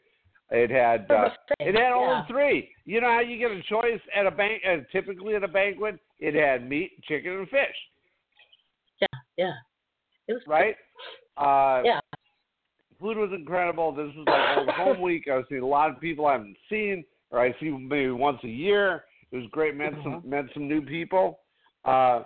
[0.51, 1.29] It had uh,
[1.59, 2.27] it had all yeah.
[2.27, 2.69] three.
[2.85, 4.61] You know how you get a choice at a bank?
[4.67, 7.75] Uh, typically at a banquet, it had meat, chicken, and fish.
[9.01, 9.53] Yeah, yeah.
[10.27, 10.75] It was right?
[11.37, 11.99] Uh, Yeah.
[12.99, 13.91] Food was incredible.
[13.91, 15.27] This was like old home week.
[15.29, 18.39] I was seeing a lot of people I haven't seen, or I see maybe once
[18.43, 19.03] a year.
[19.31, 19.75] It was great.
[19.75, 21.39] Met some met some new people.
[21.83, 22.23] Uh,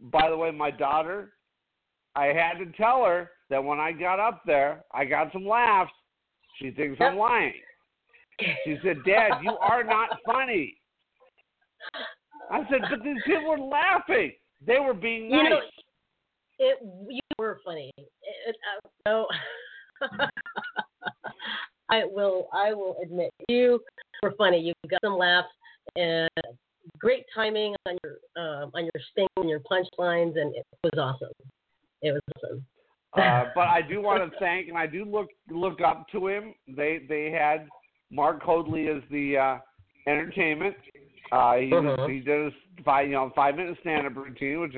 [0.00, 1.32] by the way, my daughter,
[2.14, 5.92] I had to tell her that when I got up there, I got some laughs.
[6.60, 7.54] She thinks I'm lying.
[8.64, 10.76] She said, "Dad, you are not funny."
[12.50, 14.32] I said, "But these people were laughing.
[14.66, 15.60] They were being You nice." know,
[16.58, 17.92] it you were funny.
[17.96, 18.08] It,
[18.48, 19.26] it, uh, no,
[21.90, 22.48] I will.
[22.52, 23.80] I will admit you
[24.22, 24.58] were funny.
[24.60, 25.48] You got some laughs
[25.96, 26.28] and
[26.98, 31.32] great timing on your um, on your sting and your punchlines, and it was awesome.
[32.02, 32.64] It was awesome.
[33.16, 36.54] Uh, but I do want to thank, and I do look look up to him.
[36.68, 37.68] They they had
[38.10, 39.58] Mark Hoadley as the uh,
[40.10, 40.76] entertainment.
[41.32, 42.10] Uh, he Mhm.
[42.10, 44.74] he did a five you know five minute stand up routine, which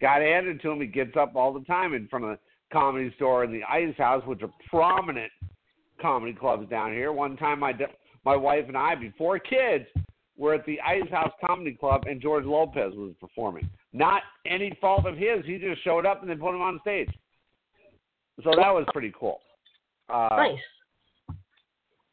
[0.00, 0.80] got added to him.
[0.80, 2.38] He gets up all the time in front of the
[2.72, 5.32] comedy store and the Ice House, which are prominent
[6.00, 7.12] comedy clubs down here.
[7.12, 7.72] One time, my
[8.24, 9.86] my wife and I, before kids,
[10.36, 13.68] were at the Ice House Comedy Club, and George Lopez was performing.
[13.92, 15.44] Not any fault of his.
[15.44, 17.08] He just showed up and they put him on stage.
[18.44, 19.40] So that was pretty cool.
[20.08, 20.58] Uh, nice.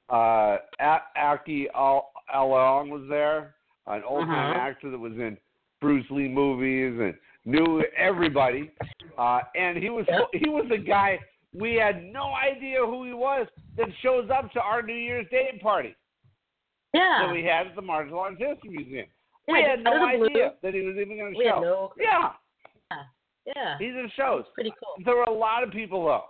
[0.10, 3.56] uh, A- Aki Al- Aleong was there,
[3.88, 4.60] an old time Uh-huh.
[4.60, 5.38] actor that was in
[5.82, 8.72] Bruce Lee movies and knew everybody.
[9.18, 10.30] Uh, and he was Yep.
[10.34, 11.20] he was the guy
[11.54, 15.58] we had no idea who he was that shows up to our New Year's Day
[15.62, 15.96] party
[16.94, 17.20] Yeah.
[17.26, 19.08] that we had at the Martial Arts History Museum.
[19.48, 20.26] yeah, we had no the blue.
[20.28, 21.60] idea that he was even going to show.
[21.62, 21.94] no.
[21.98, 22.34] Yeah,
[22.92, 23.04] Yeah.
[23.80, 24.44] He just shows.
[24.54, 25.04] Pretty cool.
[25.06, 26.26] There were a lot of people though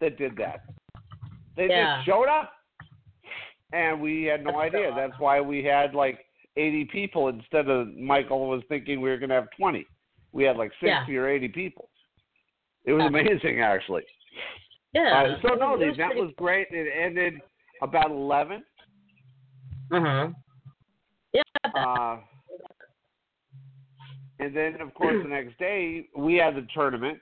[0.00, 0.62] that did that.
[1.56, 1.96] They Yeah.
[1.96, 2.52] just showed up,
[3.72, 4.94] and we had no That's so idea.
[4.94, 6.24] That's why we had like
[6.56, 9.86] 80 people instead of Michael was thinking we were going to have 20.
[10.32, 11.18] We had like 60 Yeah.
[11.18, 11.88] or 80 people.
[12.84, 13.08] It was Yeah.
[13.08, 14.04] amazing, actually.
[14.92, 15.36] Yeah.
[15.36, 16.68] Uh, so no, the was event was great.
[16.70, 17.40] It ended
[17.82, 18.64] about 11.
[19.90, 20.34] Mhm.
[21.32, 21.42] Yeah.
[21.74, 22.18] Uh,
[24.38, 27.18] and then, of course, the next day we had the tournament,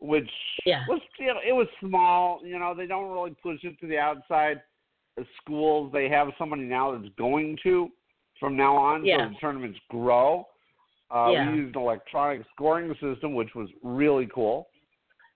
[0.00, 0.30] which
[0.66, 0.84] Yeah.
[0.88, 2.40] was you know, it was small.
[2.44, 4.62] You know, they don't really push it to the outside
[5.40, 5.92] schools.
[5.92, 7.88] They have somebody now that's going to
[8.40, 9.28] from now on, Yeah.
[9.28, 10.48] so the tournaments grow.
[11.10, 11.50] Uh, Yeah.
[11.50, 14.68] We used an electronic scoring system, which was really cool.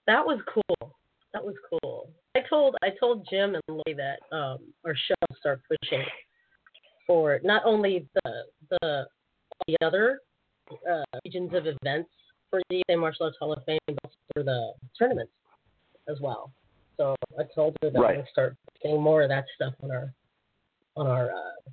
[0.06, 0.96] That was cool.
[1.32, 2.10] That was cool.
[2.34, 6.04] I told I told Jim and Lily that um, our show start pushing
[7.06, 9.06] for not only the the
[9.66, 10.20] the other
[10.90, 12.10] uh, regions of events
[12.50, 15.32] for the USA Martial Arts Hall of Fame, but also for the tournaments
[16.08, 16.50] as well.
[16.96, 18.16] So I told her that Right.
[18.16, 20.12] we'll start getting more of that stuff on our
[20.96, 21.70] on our uh,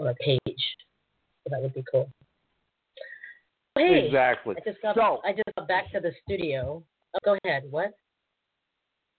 [0.00, 0.40] on our page.
[0.46, 2.10] So that would be cool.
[3.76, 4.56] Hey, Exactly.
[4.58, 6.82] I just got So- I just got back to the studio.
[7.14, 7.64] Oh, go ahead.
[7.70, 7.92] What?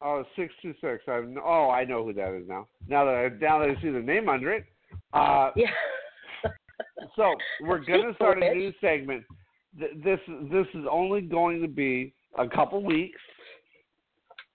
[0.04, 1.04] Oh, six two six.
[1.08, 2.68] I oh, I know who that is now.
[2.88, 4.66] Now that I now that I see the name under it.
[5.14, 5.70] Uh, Yeah.
[7.16, 9.24] So we're gonna start a new segment.
[9.78, 10.20] This
[10.52, 13.20] this is only going to be a couple weeks.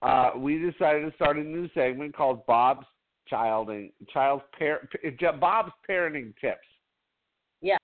[0.03, 2.87] Uh, we decided to start a new segment called Bob's
[3.29, 4.89] Childing Child's par-
[5.41, 6.59] Bob's Parenting Tips.
[7.63, 7.81] Yes.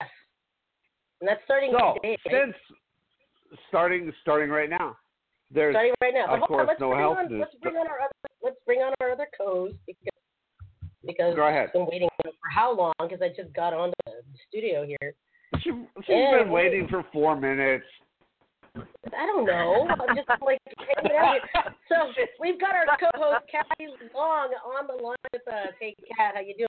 [1.20, 2.16] And that's starting So today.
[2.30, 2.54] since
[3.68, 4.96] starting starting right now,
[5.50, 6.26] there's starting right now.
[6.26, 7.40] of on, course, let's no on, news.
[7.40, 8.12] Let's bring on our other.
[8.42, 10.11] Let's bring on our other co-host because
[11.06, 11.66] because Go ahead.
[11.68, 12.92] I've been waiting for how long?
[13.00, 14.12] Because I just got on the
[14.48, 15.14] studio here.
[15.60, 16.42] she, she's Yeah.
[16.42, 17.84] been waiting for four minutes.
[18.76, 19.88] I don't know.
[20.00, 20.58] I'm just like
[20.96, 21.64] hanging out here.
[21.88, 25.74] So we've got our co-host Kathy Long on the line with us.
[25.80, 26.68] Hey, Kat, how you doing?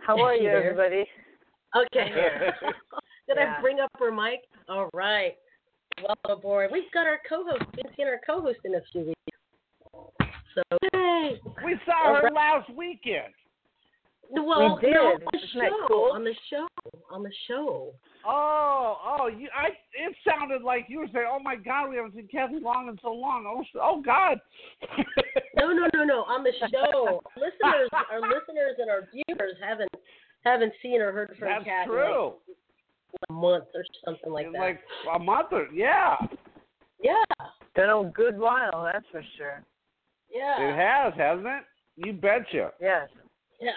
[0.00, 1.04] How are You you, everybody?
[1.76, 2.10] Okay.
[3.28, 3.56] Did Yeah.
[3.58, 4.40] I bring up her mic?
[4.68, 5.34] All right.
[5.98, 6.70] Welcome aboard.
[6.72, 7.64] We've got our co-host.
[7.74, 9.35] We haven't seen our co-host in a few weeks.
[10.56, 10.62] So.
[11.64, 12.32] We saw her Alright.
[12.32, 13.32] last weekend.
[14.30, 14.96] Well, We no, did.
[14.96, 15.86] on the Isn't show.
[15.86, 16.10] cool?
[16.14, 16.66] On the show.
[17.12, 17.92] On the show.
[18.26, 19.48] Oh, oh, you!
[19.56, 19.68] I.
[19.94, 22.98] It sounded like you were saying, "Oh my God, we haven't seen Kathy Long in
[23.02, 24.40] so long." Oh, oh God.
[25.56, 26.22] No, no, no, no.
[26.24, 27.22] On the show.
[27.36, 29.90] listeners, our listeners and our viewers haven't
[30.44, 32.32] haven't seen or heard from That's Kat in true.
[33.12, 34.58] like a month or something like In that.
[34.60, 34.80] like
[35.14, 36.16] a month or yeah,
[37.00, 37.22] yeah,
[37.76, 39.62] Been a good while, that's for sure.
[40.32, 40.60] Yeah.
[40.60, 41.62] it has, hasn't it?
[41.96, 42.72] You betcha.
[42.80, 43.08] Yes.
[43.60, 43.70] Yeah.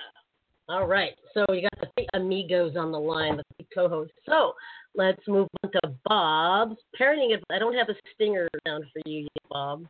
[0.67, 1.13] All right.
[1.33, 4.13] So you got the three amigos on the line, the three co-hosts.
[4.25, 4.53] So
[4.95, 7.33] let's move on to Bob's parenting.
[7.33, 9.85] adv- I don't have a stinger down for you yet, Bob,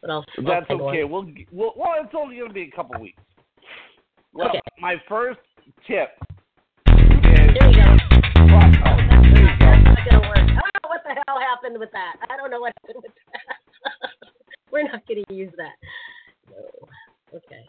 [0.00, 0.24] but I'll.
[0.38, 1.04] I'll That's okay.
[1.04, 1.72] We'll, we'll.
[1.76, 3.20] Well, it's only going to be a couple weeks.
[4.32, 4.60] Well, Okay.
[4.80, 5.40] my first
[5.86, 6.08] tip
[6.86, 7.56] There is.
[7.60, 7.96] you go.
[8.48, 8.70] Oh,
[9.20, 9.68] there you go.
[9.68, 10.38] That's not gonna work.
[10.56, 12.16] Oh, what the hell happened with that?
[12.30, 13.21] I don't know what happened with that.
[13.21, 13.21] We're
[14.92, 15.72] not going to use that.
[16.50, 16.88] No.
[17.38, 17.66] Okay.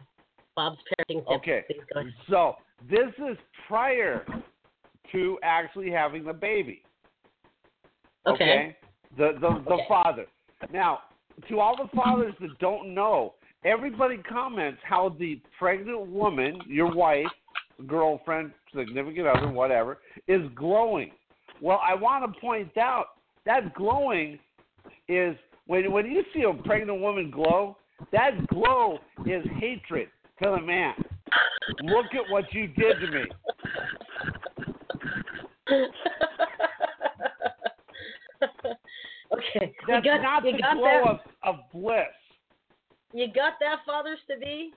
[0.55, 1.31] Bob's parenting tips.
[1.31, 1.63] Okay.
[1.67, 2.13] Please go ahead.
[2.29, 2.55] So
[2.89, 4.25] this is prior
[5.11, 6.83] to actually having the baby.
[8.27, 8.75] Okay.
[9.17, 9.85] The the the Okay.
[9.87, 10.25] father.
[10.71, 11.01] Now,
[11.49, 17.27] to all the fathers that don't know, everybody comments how the pregnant woman, your wife,
[17.87, 21.11] girlfriend, significant other, whatever, is glowing.
[21.61, 23.07] Well, I want to point out
[23.45, 24.39] that glowing
[25.07, 25.35] is
[25.67, 27.77] when when you see a pregnant woman glow,
[28.11, 30.09] that glow is hatred
[30.41, 30.93] to the man.
[31.83, 33.23] Look at what you did to me.
[39.33, 39.73] okay.
[39.87, 42.03] That's you got, not you the got glow that, of, of bliss.
[43.13, 44.73] You got that, fathers to be?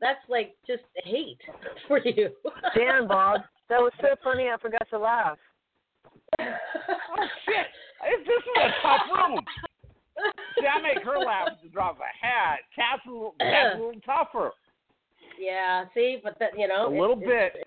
[0.00, 1.40] That's like just hate
[1.88, 2.30] for you.
[2.74, 3.42] Damn, Bob.
[3.70, 5.38] That was so funny I forgot to laugh.
[6.40, 7.66] Oh shit!
[8.02, 9.38] This this is a tough room.
[10.58, 12.60] See, I make her laugh to drop a hat.
[12.74, 14.52] Cat's a little, cat's a little tougher.
[15.38, 17.66] yeah, see, but that you know, A little it's- bit.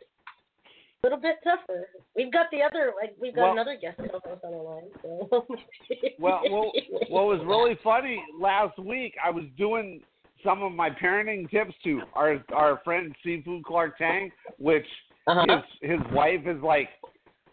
[1.03, 1.87] a little bit tougher.
[2.15, 4.89] We've got the other, like we've got Well- another guest co-host on the line.
[5.01, 5.45] So.
[6.19, 6.71] Well, well,
[7.09, 10.01] what was really funny last week, I was doing
[10.43, 14.85] some of my parenting tips to our our friend Seafood Clark Tang, which
[15.27, 15.61] Uh-huh.
[15.81, 16.89] his his wife is like,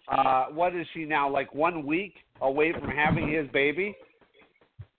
[0.09, 1.29] uh, what is she now?
[1.31, 3.95] Like one week away from having his baby.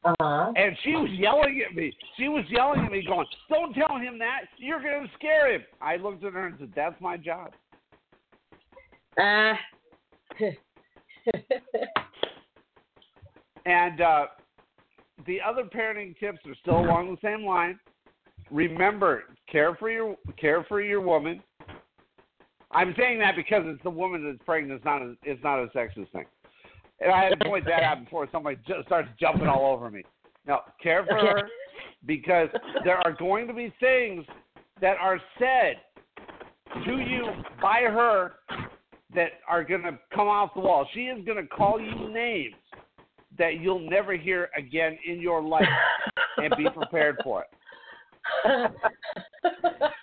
[0.04, 0.52] Uh-huh.
[0.56, 1.94] And she was yelling at me.
[2.18, 4.42] She was yelling at me, going, "Don't tell him that.
[4.58, 7.52] You're going to scare him." I looked at her and said, "That's my job."
[9.22, 9.54] Uh,
[13.66, 14.26] And uh,
[15.26, 17.80] the other parenting tips are still along the same line.
[18.50, 21.42] Remember, care for your care for your woman.
[22.72, 24.78] I'm saying that because it's the woman that's pregnant.
[24.78, 26.26] It's not a, it's not a sexist thing.
[27.02, 30.04] And I had to point that out before somebody ju- starts jumping all over me.
[30.48, 31.50] Now, care for her
[32.06, 32.50] because
[32.84, 34.26] there are going to be things
[34.82, 35.76] that are said
[36.86, 37.28] to you
[37.62, 38.34] by her
[39.14, 40.88] that are going to come off the wall.
[40.94, 42.56] She is going to call you names
[43.38, 45.64] that you'll never hear again in your life,
[46.38, 47.50] and be prepared for it.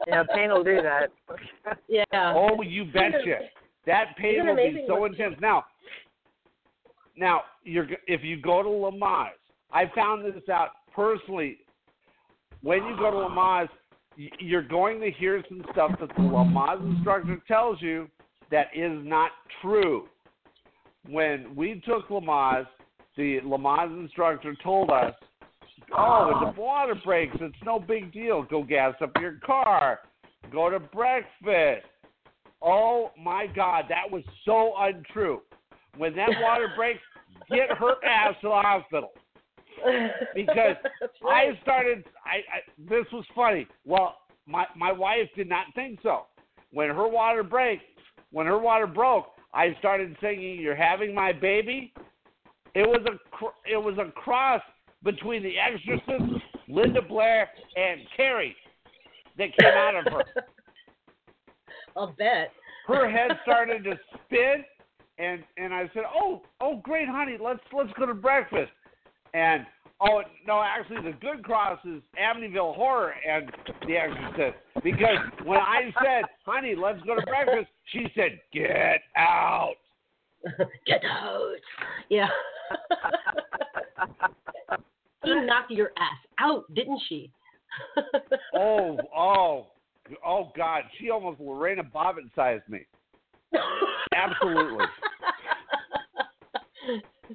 [0.07, 1.11] yeah, pain will do that.
[1.89, 2.05] yeah.
[2.15, 3.41] Oh, you betcha.
[3.87, 5.37] That pain will be so intense.
[5.41, 5.65] Now,
[7.19, 9.31] now you're if you go to Lamaze,
[9.73, 11.59] I found this out personally.
[12.63, 13.69] When you go to Lamaze,
[14.39, 18.09] you're going to hear some stuff that the Lamaze instructor tells you
[18.51, 19.31] that is not
[19.63, 20.09] true.
[21.09, 22.67] When we took Lamaze,
[23.17, 25.15] the Lamaze instructor told us,
[25.97, 28.43] "Oh, when the water breaks, it's no big deal.
[28.43, 30.01] Go gas up your car.
[30.51, 31.87] Go to breakfast."
[32.61, 35.43] Oh my God, that was so untrue.
[35.97, 37.01] When that water breaks,
[37.51, 39.11] get her ass to the hospital
[40.35, 40.77] because
[41.23, 41.57] right.
[41.57, 42.05] I started.
[42.25, 43.67] I, I this was funny.
[43.85, 44.17] Well,
[44.47, 46.27] my my wife did not think so.
[46.73, 47.81] When her water break,
[48.31, 51.93] when her water broke, I started singing "You're Having My Baby."
[52.75, 54.63] It was a cr- it was a cross
[55.03, 58.57] between The Exorcist, Linda Blair, and Carrie
[59.39, 60.25] that came out of her.
[61.97, 62.53] I'll bet.
[62.87, 64.65] Her head started to spin,
[65.19, 68.71] and and I said, "Oh, oh, great, honey, let's let's go to breakfast."
[69.35, 69.67] And
[70.01, 73.51] oh no, actually, the good cross is Amityville Horror and
[73.87, 79.75] The Exorcist because when I said, "Honey, let's go to breakfast," she said, "Get out."
[80.87, 81.57] Get out.
[82.09, 82.29] Yeah.
[85.25, 87.33] she knocked your ass out, didn't she?
[88.55, 89.67] oh, oh,
[90.25, 90.85] oh God!
[90.99, 92.87] She almost Lorena Bobbitt sized me.
[94.15, 94.85] Absolutely.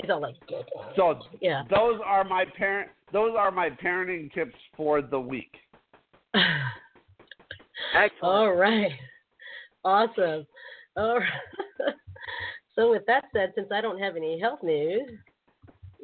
[0.00, 0.68] She's all like, Get.
[0.96, 1.62] So yeah.
[1.70, 2.90] those are my parent.
[3.12, 5.52] Those are my parenting tips for the week.
[7.94, 8.10] Excellent.
[8.22, 8.92] All right.
[9.84, 10.46] Awesome.
[10.96, 11.94] All right.
[12.74, 15.08] so with that said, since I don't have any health news,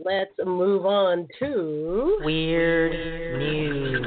[0.03, 2.93] let's move on to weird
[3.39, 4.07] news.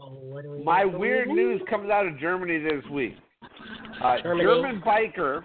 [0.00, 3.16] Oh, what do we My weird news comes out of Germany this week.
[4.02, 5.42] Uh, German biker.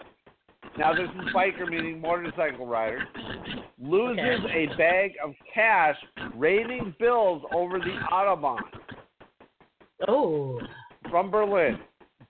[0.78, 3.04] Now this is biker meaning motorcycle rider.
[3.82, 5.96] Loses a bag of cash
[6.36, 8.62] raiding bills over the autobahn
[10.08, 10.60] Oh.
[11.10, 11.80] from Berlin.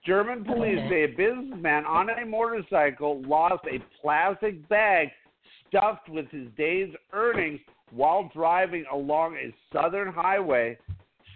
[0.04, 0.88] German police Okay.
[0.88, 5.10] say a businessman on a motorcycle lost a plastic bag
[5.68, 7.60] stuffed with his day's earnings
[7.90, 10.76] while driving along a southern highway,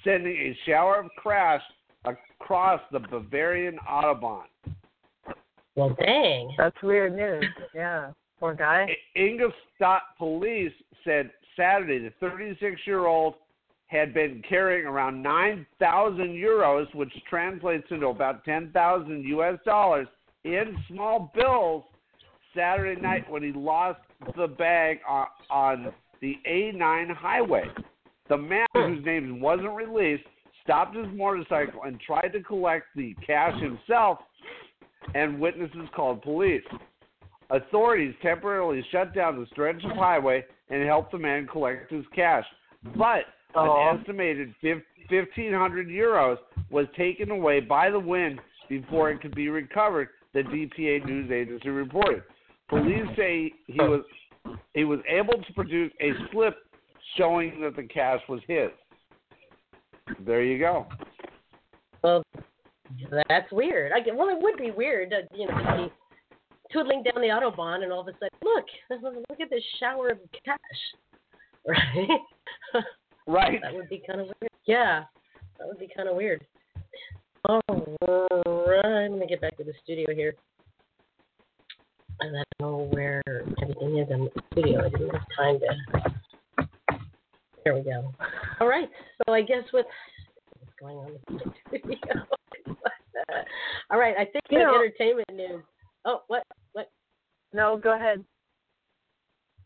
[0.02, 1.62] sending a shower of crash
[2.06, 4.44] across the Bavarian Autobahn.
[5.74, 6.54] Well, dang.
[6.56, 7.44] That's weird news.
[7.74, 8.12] Yeah.
[8.40, 8.86] Poor guy.
[9.14, 10.72] Ingolstadt police
[11.04, 13.34] said Saturday the 36 year old
[13.86, 20.08] had been carrying around 9,000 euros, which translates into about 10,000 US dollars,
[20.44, 21.84] in small bills
[22.54, 24.00] Saturday night when he lost
[24.36, 27.64] the bag on, on the A9 highway.
[28.28, 28.94] The man, hmm.
[28.94, 30.24] whose name wasn't released,
[30.66, 34.18] stopped his motorcycle and tried to collect the cash himself,
[35.14, 36.64] and witnesses called police.
[37.50, 42.44] Authorities temporarily shut down the stretch of highway and helped the man collect his cash.
[42.96, 43.62] But Aw.
[43.62, 43.98] an uh-huh.
[44.00, 46.38] estimated fif- 1,500 euros
[46.70, 51.68] was taken away by the wind before it could be recovered, the DPA news agency
[51.68, 52.24] reported.
[52.68, 54.02] Police say he was
[54.74, 56.56] he was able to produce a slip
[57.16, 58.70] showing that the cash was his.
[60.24, 60.86] There you go.
[62.02, 62.22] Well,
[63.28, 63.92] that's weird.
[63.92, 65.92] I well, it would be weird, to, you know, to be
[66.72, 68.64] twiddling down the autobahn and all of a sudden, look,
[69.30, 70.58] look at this shower of cash,
[71.66, 72.08] right?
[73.26, 73.60] Right.
[73.62, 74.50] that would be kind of weird.
[74.66, 75.04] Yeah,
[75.58, 76.44] that would be kind of weird.
[77.48, 80.34] All right, let me get back to the studio here.
[82.20, 83.22] And I don't know where
[83.62, 84.86] everything is in the studio.
[84.86, 86.14] I didn't have time to.
[87.66, 88.14] There we go.
[88.60, 88.88] All right,
[89.26, 89.86] so I guess with
[90.60, 91.98] what's going on with the studio.
[93.90, 95.62] All right, I think You the know- entertainment news.
[96.04, 96.44] Oh, what?
[96.74, 96.88] What?
[97.52, 98.24] No, go ahead.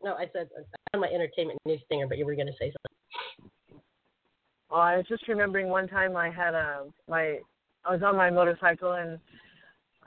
[0.02, 2.72] No, I said I found my entertainment news stinger, but you were going to say
[2.72, 3.82] something.
[4.70, 7.36] Oh, I was just remembering one time I had a my
[7.84, 9.18] I was on my motorcycle and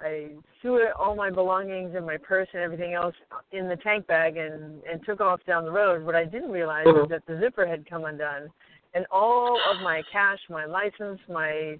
[0.03, 0.31] I
[0.61, 3.15] threw it- all my belongings and my purse and everything else
[3.51, 6.03] in the tank bag and and took off down the road.
[6.03, 7.11] What I didn't realize was mm-hmm.
[7.11, 8.49] that the zipper had come undone,
[8.93, 11.79] and all of my cash, my license, my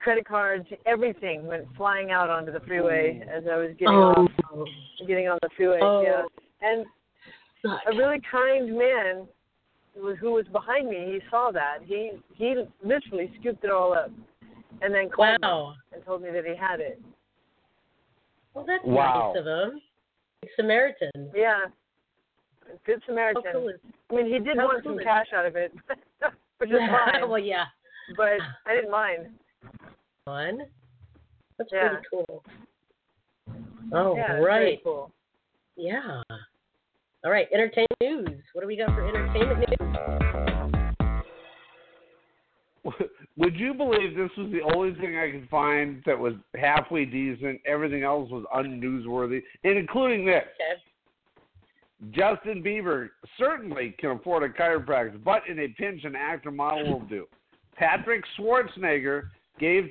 [0.00, 4.28] credit cards, everything went flying out onto the freeway as I was getting oh.
[4.52, 4.68] off,
[5.06, 5.78] getting on the freeway.
[5.80, 6.02] Oh.
[6.02, 6.24] Yeah,
[6.60, 6.84] and
[7.64, 9.26] a really kind man
[9.94, 11.78] who was, behind me, he saw that.
[11.84, 14.10] He he literally scooped it all up,
[14.80, 17.00] and then called me and told me that he had it.
[18.54, 19.32] Well, that's Wow.
[19.34, 19.80] nice of him.
[20.56, 21.30] Samaritan.
[21.34, 21.66] Yeah.
[22.86, 23.42] Good Samaritan.
[23.52, 23.80] Cool is
[24.10, 25.72] I mean, he did want cool some is- cash out of it,
[26.58, 26.76] which is
[27.12, 27.28] fine.
[27.28, 27.64] well, yeah.
[28.16, 29.28] But I didn't mind.
[30.24, 30.62] Fun.
[31.58, 31.88] That's Yeah.
[31.88, 32.44] pretty cool.
[33.92, 34.42] Oh, yeah, right.
[34.42, 35.10] very cool.
[35.76, 36.22] Yeah.
[37.24, 38.42] All right, entertainment news.
[38.52, 40.41] What do we got for entertainment news?
[43.36, 47.60] Would you believe this was the only thing I could find that was halfway decent?
[47.66, 50.42] Everything else was unnewsworthy, and including this.
[50.56, 50.82] Okay.
[52.10, 57.06] Justin Bieber certainly can afford a chiropractor, but in a pinch, an actor model will
[57.06, 57.26] do.
[57.76, 59.28] Patrick Schwarzenegger
[59.60, 59.88] gave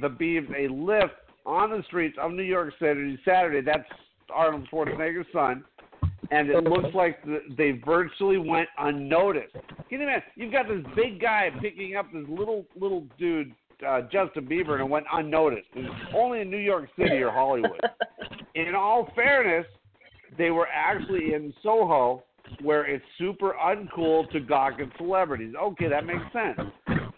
[0.00, 1.14] the Beebs a lift
[1.44, 3.60] on the streets of New York City Saturday.
[3.60, 3.88] That's
[4.32, 5.64] Arnold Schwarzenegger's son.
[6.30, 9.54] And it looks like the, they virtually went unnoticed.
[9.88, 10.22] Can you imagine?
[10.36, 13.54] You've got this big guy picking up this little little dude,
[13.86, 15.68] uh, Justin Bieber, and it went unnoticed.
[15.74, 17.80] And only in New York City or Hollywood.
[18.54, 19.66] In all fairness,
[20.36, 22.24] they were actually in Soho,
[22.60, 25.54] where it's super uncool to gawk at celebrities.
[25.56, 26.58] Okay, that makes sense.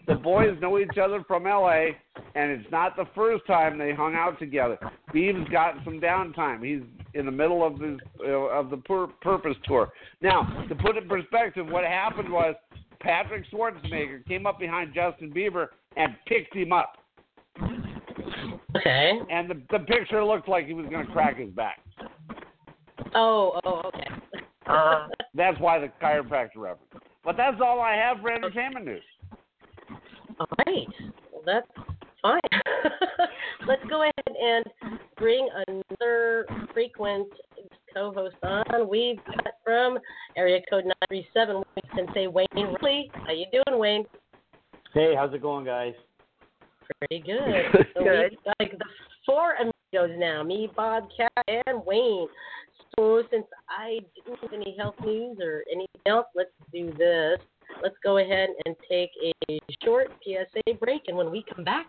[0.07, 1.87] The boys know each other from LA,
[2.35, 4.77] and it's not the first time they hung out together.
[5.13, 6.65] Beeb's got some downtime.
[6.65, 6.81] He's
[7.13, 9.89] in the middle of his uh, of the pur- Purpose tour.
[10.21, 12.55] Now, to put it in perspective, what happened was
[12.99, 16.93] Patrick Schwarzenegger came up behind Justin Bieber and picked him up,
[18.75, 19.19] Okay.
[19.29, 21.79] and the the picture looked like he was going to crack his back.
[23.13, 24.07] Oh, oh, okay.
[24.67, 26.91] Uh, That's why the chiropractor reference.
[27.23, 29.03] But that's all I have for entertainment news.
[30.41, 30.87] All right.
[31.31, 31.67] Well, that's
[32.19, 32.39] fine.
[33.67, 34.65] Let's go ahead and
[35.17, 37.27] bring another frequent
[37.93, 38.89] co-host on.
[38.89, 39.99] We've got from
[40.35, 41.61] area code 937.
[41.75, 43.11] We can say Wayne Riley.
[43.13, 44.05] How you doing, Wayne?
[44.95, 45.93] Hey, how's it going, guys?
[46.97, 47.85] Pretty good.
[47.93, 48.35] So Good.
[48.59, 48.85] like the
[49.27, 52.27] four amigos now, me, Bobcat, and Wayne.
[52.97, 57.37] So since I didn't have any health news or anything else, let's do this.
[57.83, 59.09] Let's go ahead and take
[59.49, 61.87] a short PSA break, and when we come back,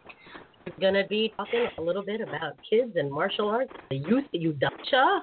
[0.66, 4.24] we're going to be talking a little bit about kids and martial arts, the youth,
[4.32, 5.20] the yudansha,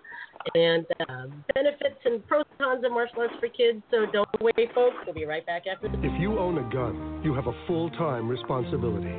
[0.55, 3.82] and uh, benefits and pros and cons of martial arts for kids.
[3.91, 4.95] So don't wait, folks.
[5.05, 5.97] We'll be right back after this.
[6.03, 9.16] If you own a gun, you have a full time responsibility.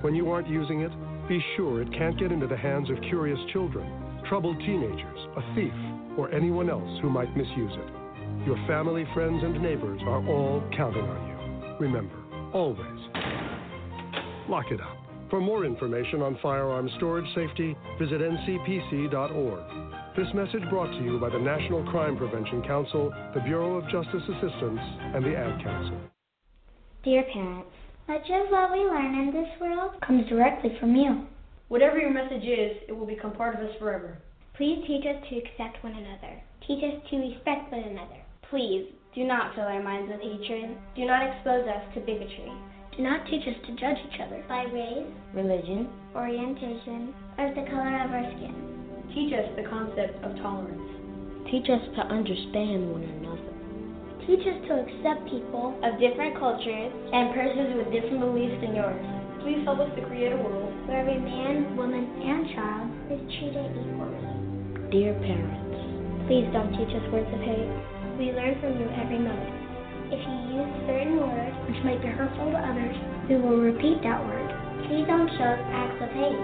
[0.00, 0.92] When you aren't using it,
[1.28, 5.72] be sure it can't get into the hands of curious children, troubled teenagers, a thief,
[6.18, 8.03] or anyone else who might misuse it.
[8.46, 11.76] Your family, friends, and neighbors are all counting on you.
[11.80, 12.14] Remember,
[12.52, 13.00] always
[14.50, 14.98] lock it up.
[15.30, 19.64] For more information on firearm storage safety, visit ncpc.org.
[20.14, 24.22] This message brought to you by the National Crime Prevention Council, the Bureau of Justice
[24.28, 24.80] Assistance,
[25.14, 25.98] and the Ad Council.
[27.02, 27.70] Dear parents,
[28.06, 31.24] much of what we learn in this world comes directly from you.
[31.68, 34.18] Whatever your message is, it will become part of us forever.
[34.58, 36.42] Please teach us to accept one another.
[36.66, 38.23] Teach us to respect one another.
[38.54, 38.86] Please
[39.16, 40.78] do not fill our minds with hatred.
[40.94, 42.54] Do not expose us to bigotry.
[42.94, 47.98] Do not teach us to judge each other by race, religion, orientation, or the color
[47.98, 48.54] of our skin.
[49.10, 50.86] Teach us the concept of tolerance.
[51.50, 53.50] Teach us to understand one another.
[54.22, 59.02] Teach us to accept people of different cultures and persons with different beliefs than yours.
[59.42, 62.86] Please help us to create a world where every man, woman, and child
[63.18, 64.94] is treated equally.
[64.94, 67.93] Dear parents, please don't teach us words of hate.
[68.14, 69.58] We learn from you every moment.
[70.14, 72.94] If you use certain words which might be hurtful to others,
[73.26, 74.48] we will repeat that word.
[74.86, 76.38] Please don't show us acts of hate.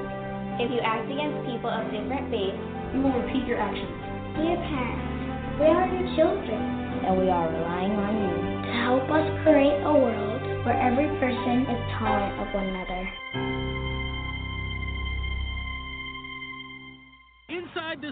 [0.58, 2.58] If you act against people of different faiths,
[2.90, 3.94] we will repeat your actions.
[4.34, 6.62] Dear parents, we are your children,
[7.06, 8.34] and we are relying on you
[8.66, 12.99] to help us create a world where every person is tolerant of one another.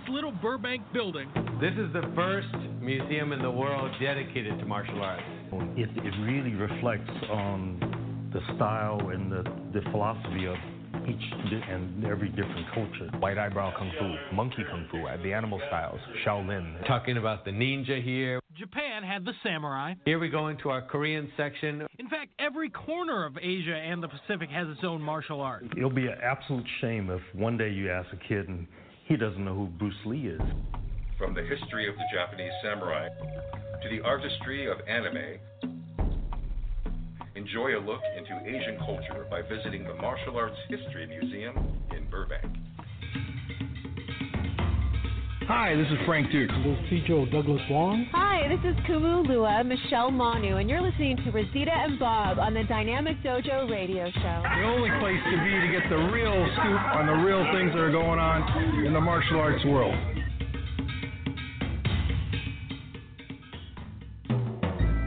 [0.08, 1.28] Little Burbank building,
[1.60, 2.48] this is the first
[2.80, 5.22] museum in the world dedicated to martial arts.
[5.76, 9.42] It, it really reflects on the style and the,
[9.72, 10.56] the philosophy of
[11.08, 11.32] each
[11.68, 13.08] and every different culture.
[13.18, 16.86] White eyebrow kung fu, monkey kung fu, uh, the animal styles, Shaolin.
[16.86, 18.40] Talking about the ninja here.
[18.56, 19.94] Japan had the samurai.
[20.04, 21.86] Here we go into our Korean section.
[21.98, 25.64] In fact, every corner of Asia and the Pacific has its own martial art.
[25.76, 28.66] It'll be an absolute shame if one day you ask a kid and
[29.08, 30.40] he doesn't know who Bruce Lee is.
[31.16, 33.08] From the history of the Japanese samurai
[33.82, 35.38] to the artistry of anime,
[37.34, 41.56] enjoy a look into Asian culture by visiting the Martial Arts History Museum
[41.96, 42.44] in Burbank.
[45.48, 46.52] Hi, this is Frank Dux.
[46.62, 48.04] This is Teacher Douglas Wong.
[48.12, 52.52] Hi, this is Kumu Lua, Michelle Manu, and you're listening to Restita and Bob on
[52.52, 54.42] the Dynamic Dojo Radio Show.
[54.44, 57.80] The only place to be to get the real scoop on the real things that
[57.80, 59.96] are going on in the martial arts world.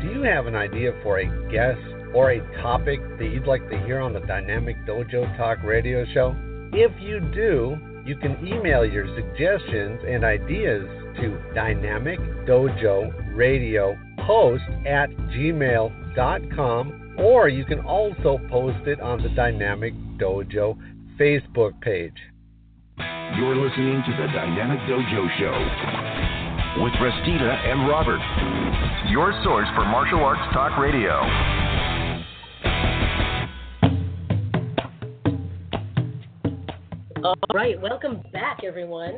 [0.01, 1.85] Do you have an idea for a guest
[2.15, 6.35] or a topic that you'd like to hear on the Dynamic Dojo Talk radio show?
[6.73, 10.83] If you do, you can email your suggestions and ideas
[11.17, 19.29] to Dynamic Dojo Radio Host at gmail.com or you can also post it on the
[19.29, 20.77] Dynamic Dojo
[21.19, 22.17] Facebook page.
[23.37, 25.55] You're listening to the Dynamic Dojo Show
[26.83, 28.21] with Restita and Robert.
[29.11, 31.70] Your source for martial arts talk radio.
[37.24, 39.13] All right, welcome back, everyone.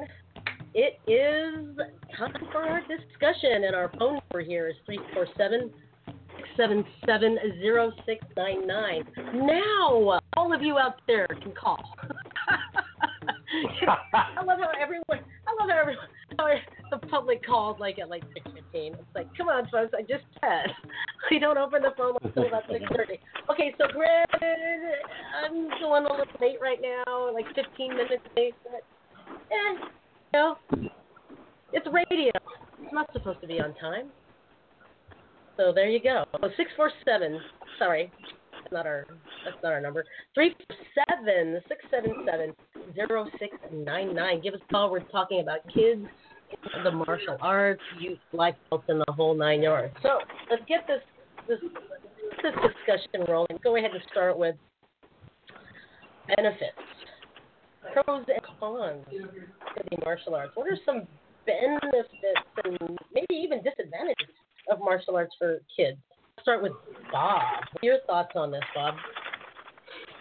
[0.73, 1.77] It is
[2.17, 5.71] time for our discussion, and our phone number here is 347
[6.57, 9.47] 677 0699.
[9.47, 11.81] Now, all of you out there can call.
[14.13, 16.05] I love how everyone, I love how everyone,
[16.39, 16.47] how
[16.91, 18.57] the public calls like at like 6.15.
[18.73, 20.67] It's like, come on, folks, I just said.
[21.31, 23.17] We don't open the phone until about 6.30.
[23.49, 24.93] Okay, so granted,
[25.41, 28.83] I'm going a little late right now, like 15 minutes late, but,
[29.49, 29.79] eh, you
[30.33, 30.57] know,
[31.71, 32.29] it's radio.
[32.83, 34.09] It's not supposed to be on time.
[35.57, 36.25] So there you go.
[36.41, 37.39] Oh, six four seven.
[37.79, 38.11] Sorry,
[38.73, 39.05] not our.
[39.45, 40.03] That's not our number.
[40.33, 40.55] Three
[41.07, 42.53] seven six seven seven
[42.93, 44.41] zero six nine nine.
[44.41, 44.91] Give us a call.
[44.91, 46.05] We're talking about kids,
[46.83, 49.95] the martial arts, youth, life belts, and the whole nine yards.
[50.01, 50.19] So
[50.49, 51.01] let's get this
[51.47, 51.59] this
[52.41, 53.59] this discussion rolling.
[53.63, 54.55] Go ahead and start with
[56.35, 56.77] benefits,
[57.93, 60.51] pros and cons to the martial arts.
[60.55, 61.07] What are some
[61.45, 62.09] benefits
[62.63, 64.33] and maybe even disadvantages
[64.69, 65.97] of martial arts for kids?
[66.43, 66.73] Start with
[67.11, 67.41] Bob.
[67.71, 68.95] What are your thoughts on this, Bob?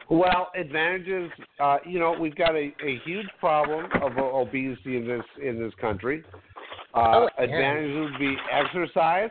[0.09, 1.31] Well, advantages.
[1.59, 5.73] Uh, you know, we've got a, a huge problem of obesity in this in this
[5.81, 6.23] country.
[6.95, 7.45] Uh, Oh, yeah.
[7.45, 9.31] advantages would be exercise,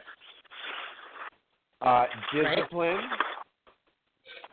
[1.82, 3.00] uh, discipline,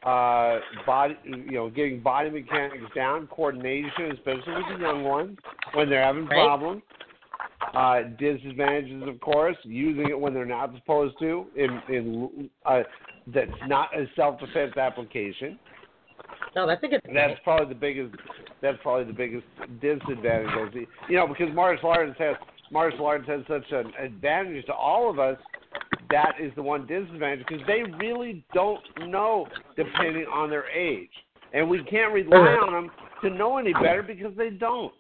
[0.05, 1.16] uh, body.
[1.24, 5.39] You know, getting body mechanics down, coordination, especially with the young ones
[5.72, 6.34] when they're having Right.
[6.36, 6.82] problems.
[7.74, 11.46] Uh, disadvantages, of course, using it when they're not supposed to.
[11.56, 12.82] In in uh,
[13.34, 15.58] that's not a self defense application.
[16.56, 18.14] No, that's a good That's probably the biggest.
[18.62, 19.44] That's probably the biggest
[19.80, 20.48] disadvantage.
[20.50, 21.10] I.
[21.10, 22.36] You know, because martial arts has
[22.70, 25.36] martial arts has such an advantage to all of us.
[26.10, 29.46] That is the one disadvantage because they really don't know
[29.76, 31.10] depending on their age,
[31.52, 32.90] and we can't rely on them
[33.22, 34.92] to know any better because they don't.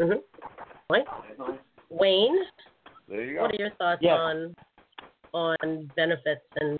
[0.00, 0.18] Mm-hmm.
[0.88, 1.04] What?
[1.90, 2.36] Wayne,
[3.08, 3.42] There you go.
[3.42, 4.16] what are your thoughts Yes.
[4.18, 4.54] on
[5.32, 6.78] on benefits and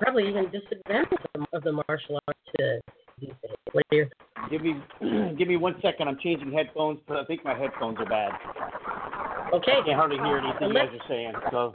[0.00, 2.80] probably even disadvantages of- of the martial arts to
[3.20, 3.56] these days?
[3.72, 4.08] What are your
[4.50, 4.74] Give me,
[5.38, 6.08] give me one second.
[6.08, 8.32] I'm changing headphones, but I think my headphones are bad.
[9.54, 9.78] Okay.
[9.78, 11.32] I can hardly hear anything you guys are saying.
[11.50, 11.72] So,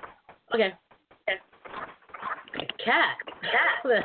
[0.54, 0.74] Okay.
[2.84, 3.18] Cat.
[3.42, 3.84] Cat.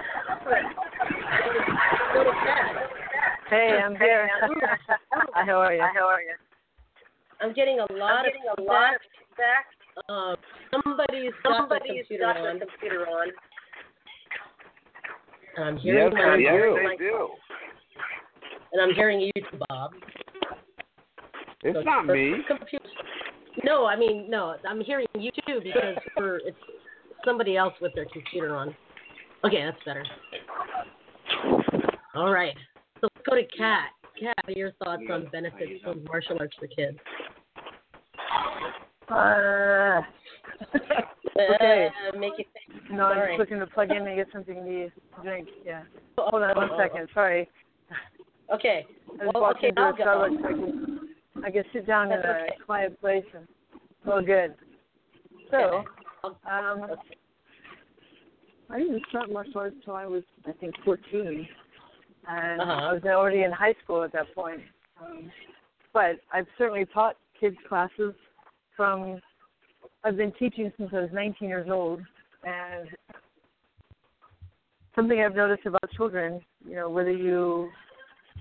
[2.14, 3.01] Go to Cat.
[3.52, 4.30] Hey, I'm here.
[5.34, 5.82] How are you?
[5.82, 6.32] How are you?
[7.42, 9.66] I'm getting a lot getting of a lot of feedback.
[10.08, 10.36] Um,
[10.72, 12.60] somebody's got the computer on.
[12.60, 13.28] computer on.
[15.56, 16.78] And I'm hearing Yes, my they do.
[16.82, 17.28] voice, They do.
[18.72, 19.90] and I'm hearing you too, Bob.
[21.62, 22.36] It's So not the me.
[22.48, 22.86] Computer.
[23.64, 24.54] No, I mean no.
[24.66, 26.56] I'm hearing you too because for it's
[27.22, 28.74] somebody else with their computer on.
[29.44, 30.04] Okay, that's better.
[32.14, 32.56] All right.
[33.02, 33.88] So let's go to Kat.
[34.18, 36.96] Kat, what are your thoughts on benefits of martial arts for kids?
[39.10, 40.02] Uh,
[41.36, 41.88] okay.
[42.14, 42.46] Uh, make it.
[42.92, 44.88] No, I'm just looking to plug in and get something to
[45.24, 45.48] drink.
[45.66, 45.82] Yeah.
[46.16, 47.08] Hold on one second.
[47.12, 47.48] Sorry.
[48.54, 48.86] Okay.
[49.20, 50.04] I was Well, walking okay, to I'll a go.
[50.04, 50.40] Starbucks.
[50.40, 52.56] so I can, I can sit down in That's a okay.
[52.64, 53.48] quiet place and
[54.04, 54.54] feel good.
[55.50, 55.82] So,
[56.24, 56.86] um,
[58.70, 61.48] I didn't start martial arts until I was, I think, 14.
[62.28, 62.72] And Uh-huh.
[62.72, 64.60] I was already in high school at that point.
[65.00, 65.30] Um,
[65.92, 68.14] but I've certainly taught kids classes
[68.76, 69.20] from,
[70.04, 72.00] I've been teaching since I was 19 years old.
[72.44, 72.88] And
[74.94, 77.70] something I've noticed about children, you know, whether you,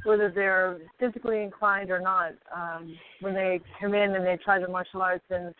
[0.04, 4.68] whether they're physically inclined or not, um, when they come in and they try the
[4.68, 5.54] martial arts and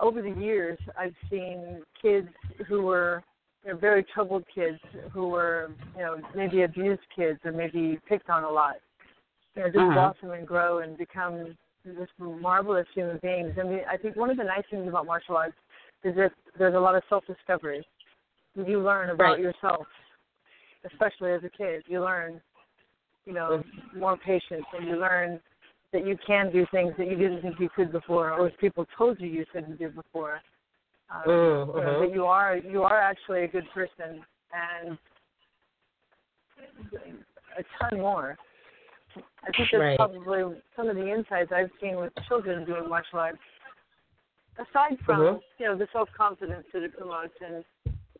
[0.00, 2.28] over the years, I've seen kids
[2.68, 3.22] who were
[3.64, 4.78] you know, very troubled kids
[5.12, 8.76] who were, you know, maybe abused kids or maybe picked on a lot.
[9.56, 9.94] You know, just Uh-huh.
[9.94, 13.52] blossom and grow and become just marvelous human beings.
[13.58, 15.56] I mean, I think one of the nice things about martial arts
[16.02, 17.86] is that there's a lot of self-discovery.
[18.54, 19.40] You learn about Right.
[19.40, 19.86] yourself,
[20.84, 21.84] especially as a kid.
[21.86, 22.40] You learn,
[23.26, 23.62] you know,
[23.96, 25.40] more patience, and you learn
[25.92, 28.86] that you can do things that you didn't think you could before, or if people
[28.96, 30.40] told you you couldn't do before.
[31.10, 32.00] Um, Mm, you know, mhm.
[32.00, 34.98] That you are you are actually a good person, and
[37.56, 38.36] a ton more.
[39.16, 39.96] I think that's Right.
[39.96, 43.38] probably some of the insights I've seen with children doing martial arts.
[44.56, 45.42] Aside from Mhm.
[45.58, 47.64] you know the self confidence that it promotes and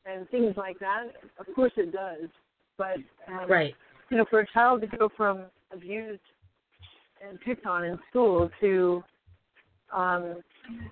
[0.07, 2.29] and things like that, of course it does.
[2.77, 3.75] But um, Right.
[4.11, 6.21] you know, for a child to go from abused
[7.21, 9.03] and picked on in school to
[9.93, 10.43] um,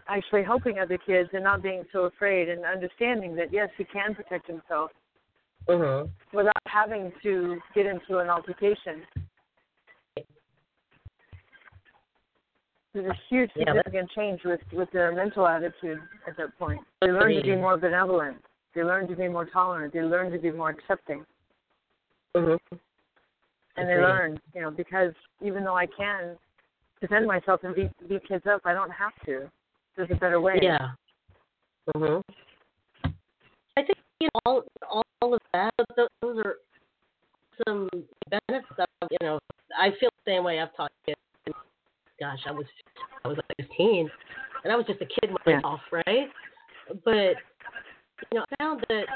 [0.09, 4.14] actually helping other kids and not being so afraid and understanding that yes, he can
[4.14, 4.90] protect himself
[5.68, 6.11] Mhm.
[6.32, 9.07] without having to get into an altercation.
[12.93, 16.86] There's a huge Yeah, significant change with, with their mental attitude at that point.
[17.01, 18.45] They learn to be more benevolent.
[18.74, 19.95] They learn to be more tolerant.
[19.95, 21.24] They learn to be more accepting.
[22.34, 22.59] Mhm.
[23.76, 26.38] And they learn, you know, because even though I can
[27.03, 29.50] defend myself and beat, beat kids up, I don't have to.
[29.96, 30.59] There's a better way.
[30.62, 30.92] Yeah.
[31.94, 32.22] Mhm.
[33.05, 35.74] I think you know, all all of that.
[35.96, 36.57] Those those are
[37.66, 37.90] some
[38.30, 38.70] benefits.
[38.78, 39.38] Of, you know,
[39.78, 40.61] I feel the same way.
[40.61, 41.18] I've taught kids.
[42.20, 42.66] Gosh, I was
[43.24, 44.09] I was like 15,
[44.64, 46.28] and I was just a kid myself, right?
[47.05, 47.34] But
[48.30, 49.07] you know, I found that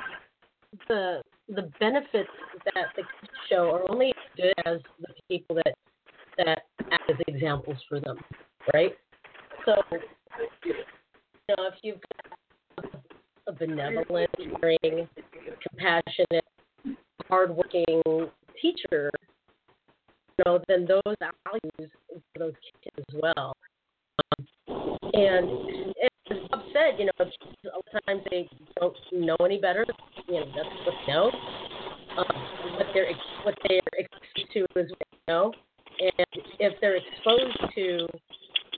[0.88, 2.30] the the benefits
[2.64, 5.74] that the kids show are only as good as the people that
[6.38, 8.18] that as examples for them,
[8.74, 8.92] right?
[9.64, 9.74] So,
[10.64, 10.74] you
[11.48, 12.00] know, if you've
[12.82, 13.02] got
[13.48, 14.30] a benevolent,
[14.60, 15.08] caring,
[15.68, 16.44] compassionate,
[17.28, 18.02] hardworking
[18.60, 19.10] teacher,
[20.38, 23.54] you know, then those values for those kids as well.
[24.38, 24.46] Um,
[25.14, 25.94] and
[26.30, 28.48] as Bob said, you know, of times they
[28.80, 29.84] don't know any better.
[30.28, 31.30] You know, that's what they know.
[32.18, 33.12] Um, what they're
[33.44, 35.52] what they're exposed to is what they know.
[36.00, 36.26] And
[36.58, 38.06] if they're exposed to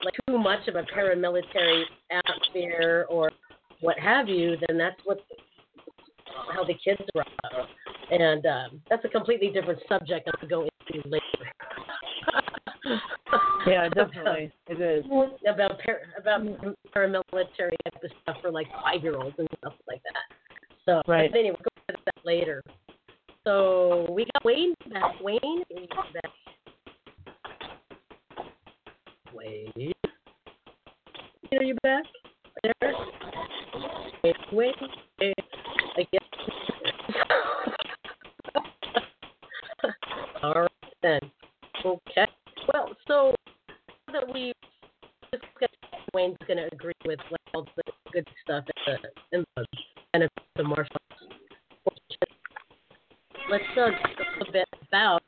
[0.05, 3.31] like too much of a paramilitary atmosphere or
[3.81, 5.19] what have you, then that's what
[6.55, 7.69] how the kids are up.
[8.11, 11.23] And um, that's a completely different subject I'll go into later.
[13.67, 14.51] Yeah, definitely.
[14.69, 15.05] it is.
[15.47, 15.73] About
[16.19, 16.43] about
[16.95, 20.37] paramilitary type of stuff for like five year olds and stuff like that.
[20.87, 21.31] So Right.
[21.35, 22.63] anyway, we'll go into that later.
[23.45, 25.21] So we got Wayne back.
[25.21, 26.33] Wayne is back.
[29.35, 29.93] Wayne.
[31.53, 32.05] Are you back?
[32.63, 32.95] There?
[34.25, 34.75] Wait, wait,
[35.21, 35.35] wait.
[35.97, 36.21] Again.
[40.43, 40.71] All right
[41.03, 41.21] then.
[41.85, 42.27] Okay.
[42.73, 43.35] Well, so
[44.13, 44.53] that we
[45.33, 45.75] discussed,
[46.15, 48.65] Wayne's going to agree with like, all the good stuff
[49.33, 49.67] and the,
[50.15, 50.97] and the benefits of martial
[51.87, 52.01] arts.
[53.51, 55.23] Let's uh, talk a bit about.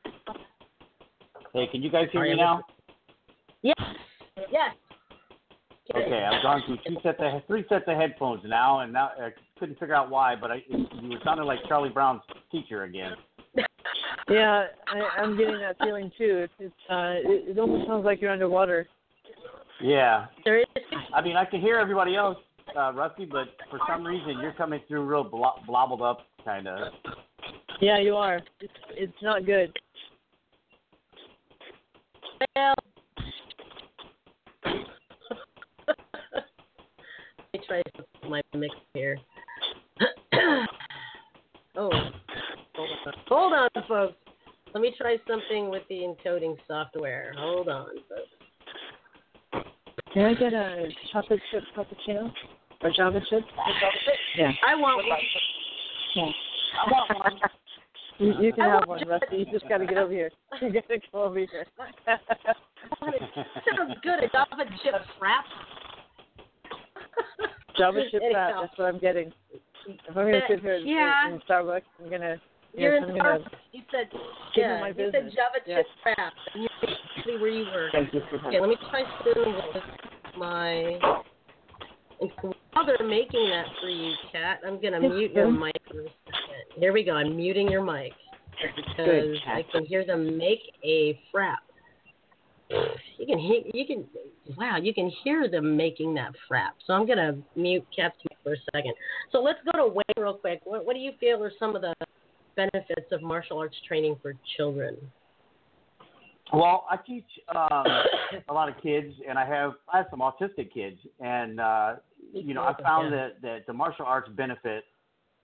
[1.54, 2.62] Hey, can you guys hear me now?
[3.62, 3.76] Yes.
[4.50, 4.74] Yes.
[6.70, 9.30] Okay, I've gone through two sets of three sets of headphones now, and now I
[9.58, 13.12] couldn't figure out why, but I it, you were sounding like Charlie Brown's teacher again.
[14.28, 16.46] Yeah, I, I'm getting that feeling too.
[16.46, 18.86] It's, it's uh, it, it almost sounds like you're underwater.
[19.82, 20.66] Yeah, There is.
[21.12, 22.36] I mean I can hear everybody else,
[22.76, 26.92] uh, Rusty, but for some reason you're coming through real blo- blobbled up, kind of.
[27.80, 28.40] Yeah, you are.
[28.60, 29.76] It's it's not good.
[45.00, 47.32] Try something with the encoding software.
[47.38, 49.64] Hold on, folks.
[50.12, 52.32] Can I get a chocolate chip cappuccino
[52.82, 53.42] or Java chip?
[54.36, 54.52] Yeah.
[54.66, 55.18] I want one.
[56.14, 56.24] Yeah.
[56.86, 57.40] I want one.
[58.18, 59.38] You, you can I have one, Rusty.
[59.38, 60.30] You just got to get over here.
[60.60, 61.66] You got to go over here.
[63.00, 64.24] Sounds good.
[64.24, 65.44] A Java chip frap.
[67.78, 68.52] Java chip fat.
[68.60, 69.32] That's what I'm getting.
[69.86, 71.32] If I'm gonna sit here in- Yeah.
[71.32, 72.36] in Starbucks, I'm gonna.
[72.74, 73.50] You're yes, in I'm gonna.
[73.72, 74.10] You said,
[74.54, 75.30] Give me yeah, my you said.
[75.34, 75.84] Java Yes.
[76.04, 76.30] chip frap.
[76.54, 77.88] And you're exactly where you were.
[77.92, 79.82] Thank you for Okay, let me try something with
[80.36, 80.98] my.
[82.72, 86.80] While they're making that for you, Kat, I'm gonna mute your mic for a second.
[86.80, 87.12] Here we go.
[87.12, 88.12] I'm muting your mic
[88.76, 91.56] because I can hear them make a frap.
[92.68, 93.62] You can hear.
[93.72, 94.04] You can.
[94.56, 96.70] Wow, you can hear them making that frap.
[96.86, 98.94] So I'm gonna mute Kat's mic for a second.
[99.32, 100.60] So let's go to Wayne real quick.
[100.64, 101.94] What, what do you feel are some of the
[102.60, 104.96] benefits of martial arts training for children?
[106.52, 107.86] Well, I teach um,
[108.48, 111.96] a lot of kids, and I have I have some autistic kids, and uh,
[112.32, 113.18] you know I found Yeah.
[113.18, 114.84] that that the martial arts benefit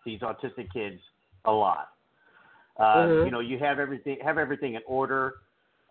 [0.05, 1.01] these autistic kids
[1.45, 1.89] a lot.
[2.79, 3.25] Uh, Mhm.
[3.25, 5.35] You know, you have everything have everything in order.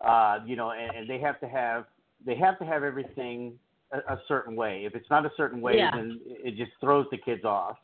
[0.00, 1.86] Uh, you know, and, and they have to have
[2.24, 3.58] they have to have everything
[3.92, 4.84] a, a certain way.
[4.84, 5.90] If it's not a certain way, Yeah.
[5.94, 7.78] then it just throws the kids off.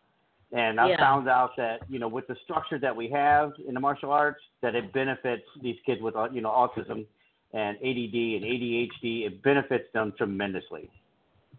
[0.53, 0.99] And I Yeah.
[0.99, 4.43] found out that you know with the structure that we have in the martial arts,
[4.61, 7.07] that it benefits these kids with uh, you know autism
[7.55, 9.27] and ADD and ADHD.
[9.27, 10.91] It benefits them tremendously.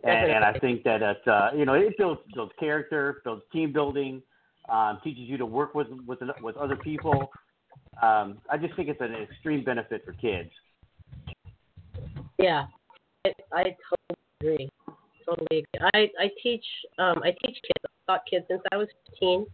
[0.03, 3.71] And, and I think that it, uh, you know it builds builds character, builds team
[3.73, 4.21] building,
[4.69, 7.31] um, teaches you to work with with with other people.
[8.01, 10.49] Um, I just think it's an extreme benefit for kids.
[12.37, 12.65] Yeah,
[13.25, 14.69] I, I totally agree.
[15.25, 15.89] Totally agree.
[15.93, 16.65] I I teach
[16.99, 17.92] um I teach kids.
[18.07, 19.45] Taught kids since I was 15,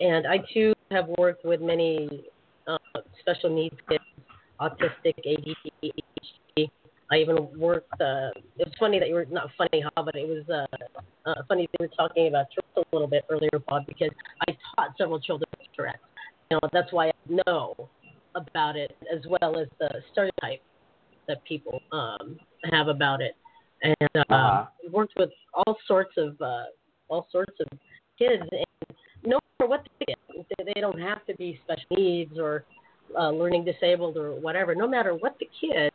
[0.00, 2.24] and I too have worked with many
[2.66, 2.78] uh,
[3.20, 4.02] special needs kids,
[4.60, 6.70] autistic, ADD, ADHD.
[7.12, 7.92] I even worked.
[8.00, 10.02] Uh, it was funny that you were not funny, huh?
[10.02, 13.24] But it was uh, uh, funny that you were talking about Tourette's a little bit
[13.30, 14.10] earlier, Bob, because
[14.48, 15.98] I taught several children with Tourette's.
[16.50, 17.12] You know, that's why I
[17.46, 17.74] know
[18.34, 20.62] about it as well as the stereotype
[21.28, 22.38] that people um,
[22.72, 23.36] have about it,
[23.82, 24.64] and uh, Uh-huh.
[24.90, 26.64] worked with all sorts of uh,
[27.08, 27.78] all sorts of
[28.18, 30.18] kids, and no matter what they get,
[30.58, 32.64] they, they don't have to be special needs or
[33.18, 34.74] uh, learning disabled or whatever.
[34.74, 35.92] No matter what the kid,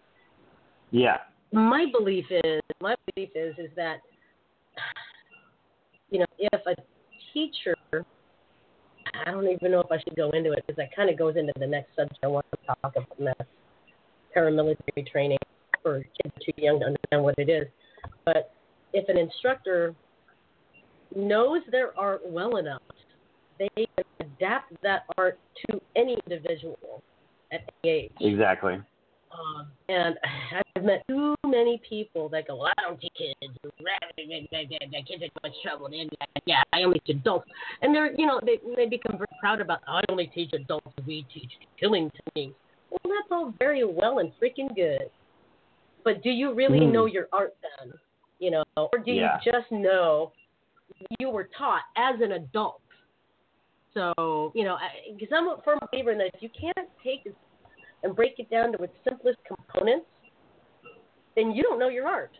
[0.91, 1.17] Yeah.
[1.51, 3.97] my belief is my belief is is that
[6.09, 6.75] you know if a
[7.33, 7.75] teacher
[9.25, 11.35] I don't even know if I should go into it because that kind of goes
[11.35, 13.49] into the next subject I want to talk about, and that's
[14.35, 15.39] paramilitary training
[15.81, 17.67] for kids too young to understand what it is.
[18.25, 18.53] But
[18.93, 19.95] if an instructor
[21.15, 22.81] knows their art well enough,
[23.57, 25.37] they can adapt that art
[25.69, 27.03] to any individual
[27.51, 28.11] at any age.
[28.21, 28.79] Exactly.
[29.31, 30.15] Um, and
[30.75, 33.53] I've met too many people that go, well, I don't teach kids.
[33.63, 35.85] That kids are too much trouble.
[35.87, 36.09] And
[36.45, 37.47] yeah, I only teach adults.
[37.81, 40.87] And they're, you know, they they become very proud about, I only teach adults.
[41.05, 42.55] We teach killing techniques.
[42.89, 45.09] Well, that's all very well and freaking good.
[46.03, 46.91] But do you really Mm.
[46.91, 47.93] know your art then?
[48.39, 49.39] You know, or do Yeah.
[49.43, 50.31] you just know
[51.19, 52.81] you were taught as an adult?
[53.93, 54.77] So, you know,
[55.17, 57.31] because I'm a firm believer in that if you can't take
[58.03, 60.05] and break it down to its simplest components,
[61.35, 62.31] then you don't know your art.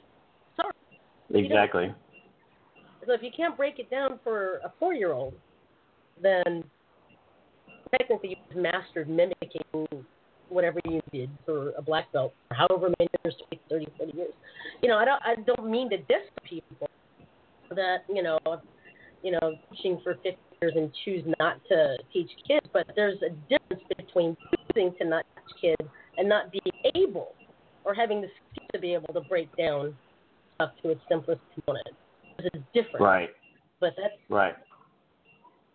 [0.56, 1.44] Sorry.
[1.44, 1.94] Exactly.
[3.06, 5.34] So if you can't break it down for a four year old,
[6.22, 6.64] then
[7.98, 9.64] technically you've mastered mimicking
[10.50, 14.34] whatever you did for a black belt for however many years, 20, 30, 40 years.
[14.82, 16.90] You know, I don't I don't mean to diss people
[17.76, 18.40] that, you know,
[19.24, 23.30] you know, teaching for 50 years and choose not to teach kids, but there's a
[23.50, 24.38] difference between
[24.74, 27.34] choosing to not teach kids and not being able
[27.86, 29.96] or having the skill to be able to break down
[30.56, 31.88] stuff to its simplest component.
[32.38, 33.02] There's a difference.
[33.02, 33.30] Right.
[33.80, 34.56] But that's Right.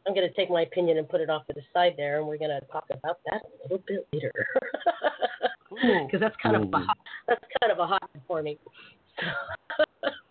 [0.07, 2.29] I'm going to take my opinion and put it off to the side there, and
[2.29, 4.33] we're going to talk about that a little bit later,
[5.71, 8.59] because that's kind of a hot, that's kind of a hot one for me.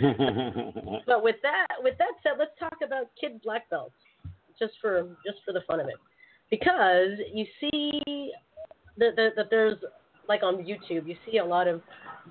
[1.06, 3.94] but with that, with that said, let's talk about kid black belts,
[4.58, 5.96] just for just for the fun of it,
[6.50, 8.32] because you see
[8.98, 9.78] that, that, that there's
[10.28, 11.82] like on YouTube, you see a lot of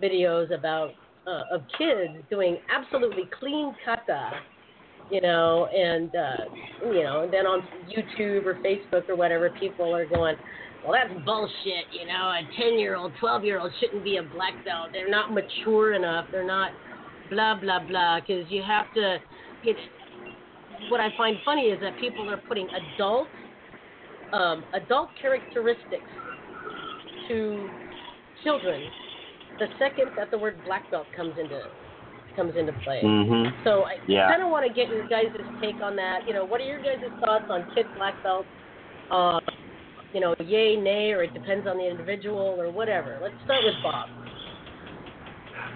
[0.02, 0.92] videos about
[1.28, 4.32] uh, of kids doing absolutely clean kata
[5.12, 9.94] you know, and uh, you know, and then on YouTube or Facebook or whatever, people
[9.94, 10.38] are going,
[10.84, 11.86] well, that's bullshit.
[11.92, 14.90] You know, a ten-year-old, twelve-year-old shouldn't be a black belt.
[14.94, 16.26] They're not mature enough.
[16.32, 16.72] They're not
[17.32, 18.20] blah blah blah.
[18.20, 19.18] Because you have to.
[19.64, 19.80] It's
[20.90, 23.30] what I find funny is that people are putting adult
[24.34, 26.12] um, adult characteristics
[27.28, 27.70] to
[28.44, 28.82] children
[29.60, 31.62] the second that the word black belt comes into
[32.36, 33.02] comes into play.
[33.04, 33.64] Mhm.
[33.64, 34.28] So I Yeah.
[34.28, 36.26] kind of want to get your guys' take on that.
[36.28, 38.50] You know, what are your guys' thoughts on kid black belts?
[39.12, 39.40] Uh,
[40.14, 43.20] you know, yay, nay, or it depends on the individual, or whatever.
[43.22, 44.10] Let's start with Bob.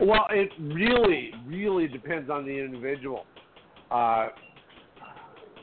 [0.02, 3.26] Well, it really, really depends on the individual.
[3.90, 4.30] Uh,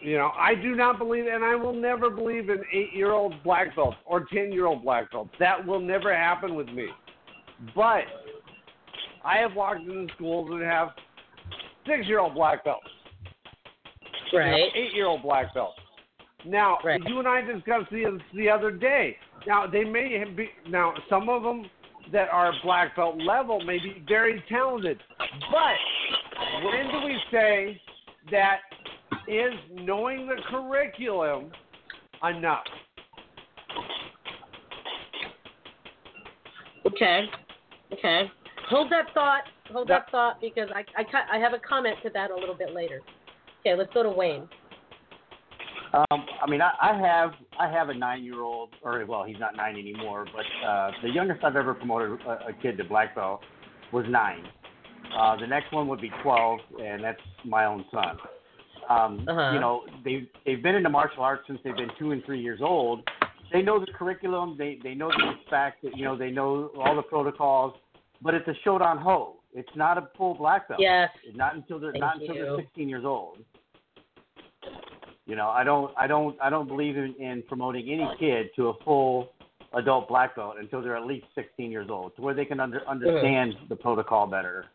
[0.00, 3.96] you know, I do not believe, and I will never believe in eight-year-old black belts
[4.04, 5.30] or ten-year-old black belts.
[5.38, 6.88] That will never happen with me.
[7.76, 8.04] But
[9.24, 10.88] I have walked into schools that have
[11.86, 12.86] six-year-old black belts,
[14.32, 14.72] you know, Right.
[14.74, 15.78] eight-year-old black belts.
[16.44, 19.16] Now, you and I discussed this the other day.
[19.46, 21.70] Now, they may have be now some of them
[22.10, 24.98] that are black belt level may be very talented,
[25.50, 27.80] but when do we say
[28.30, 28.60] that
[29.28, 31.50] is knowing the curriculum
[32.28, 32.64] enough?
[36.86, 37.26] Okay.
[37.92, 38.30] Okay.
[38.68, 39.42] Hold that thought.
[39.72, 42.74] Hold that thought because I, I, I have a comment to that a little bit
[42.74, 43.00] later.
[43.60, 44.48] Okay, let's go to Wayne.
[45.94, 49.38] Um, I mean, I, I have I have a nine year old, or well, he's
[49.38, 53.14] not nine anymore, but uh, the youngest I've ever promoted a, a kid to black
[53.14, 53.42] belt
[53.92, 54.42] was nine.
[55.18, 58.16] Uh, the next one would be 12, and that's my own son.
[58.88, 59.52] Um, Uh-huh.
[59.52, 62.60] You know, they they've been into martial arts since they've been two and three years
[62.62, 63.08] old.
[63.52, 64.56] They know the curriculum.
[64.56, 65.84] They they know the respect.
[65.94, 67.74] You know, they know all the protocols.
[68.22, 69.36] But it's a shodan ho.
[69.52, 70.80] It's not a full black belt.
[70.80, 71.10] Yes.
[71.34, 72.44] Not until they're Thank not until you.
[72.44, 73.38] they're 16 years old.
[75.26, 78.68] You know, I don't I don't I don't believe in, in promoting any kid to
[78.68, 79.30] a full
[79.74, 82.86] adult black belt until they're at least 16 years old, to where they can under,
[82.88, 83.68] understand mm.
[83.68, 84.66] the protocol better.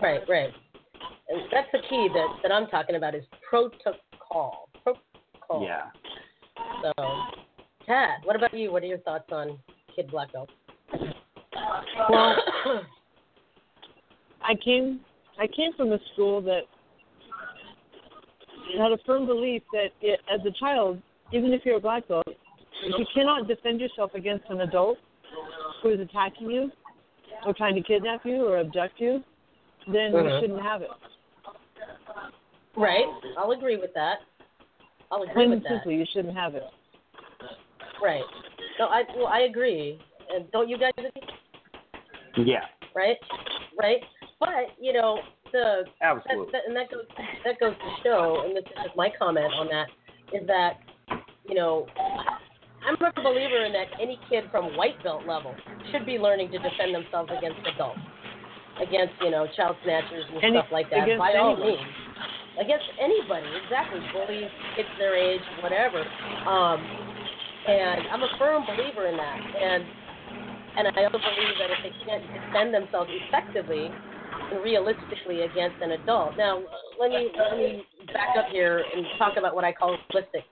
[0.00, 0.50] Right, right.
[1.28, 4.68] And that's the key that, that I'm talking about is protocol.
[4.82, 5.62] Protocol.
[5.62, 5.86] Yeah.
[6.82, 6.92] So,
[7.84, 8.72] Tad, what about you?
[8.72, 9.58] What are your thoughts on
[9.94, 10.50] kid black belt?
[12.08, 12.36] Well,
[14.42, 15.00] I came
[15.38, 16.62] I came from a school that
[18.76, 21.00] had a firm belief that it, as a child,
[21.32, 24.98] even if you're a black belt, if you cannot defend yourself against an adult
[25.82, 26.70] who is attacking you
[27.46, 29.22] or trying to kidnap you or abduct you,
[29.86, 30.40] then you Uh-huh.
[30.40, 30.90] shouldn't have it.
[32.76, 33.06] Right.
[33.36, 34.18] I'll agree with that.
[35.10, 35.34] I'll agree with that.
[35.34, 35.68] Plain with and that.
[35.70, 36.64] simply, you shouldn't have it.
[38.02, 38.22] Right.
[38.78, 39.98] No, I well, I agree.
[40.32, 42.46] And don't you guys agree?
[42.46, 42.64] Yeah.
[42.94, 43.16] Right.
[43.80, 43.98] Right.
[44.38, 45.18] But you know
[45.52, 46.52] the Absolutely.
[46.52, 47.06] That, that, and that goes
[47.44, 49.88] that goes to show, and this is my comment on that,
[50.32, 50.78] is that
[51.48, 51.86] you know
[52.86, 55.54] I'm a believer in that any kid from white belt level
[55.92, 58.00] should be learning to defend themselves against adults,
[58.80, 61.04] against you know child snatchers and Any- stuff like that.
[61.04, 61.80] against By all means,
[62.60, 66.00] against anybody, exactly, bullies, kids their age, whatever.
[66.46, 66.80] Um,
[67.68, 69.38] and I'm a firm believer in that.
[69.38, 69.84] And
[70.78, 74.07] and I also believe that if they can't defend themselves effectively and
[74.62, 76.36] realistically against an adult.
[76.36, 76.62] Now,
[77.00, 80.44] let me let me back up here and talk about what I call realistic,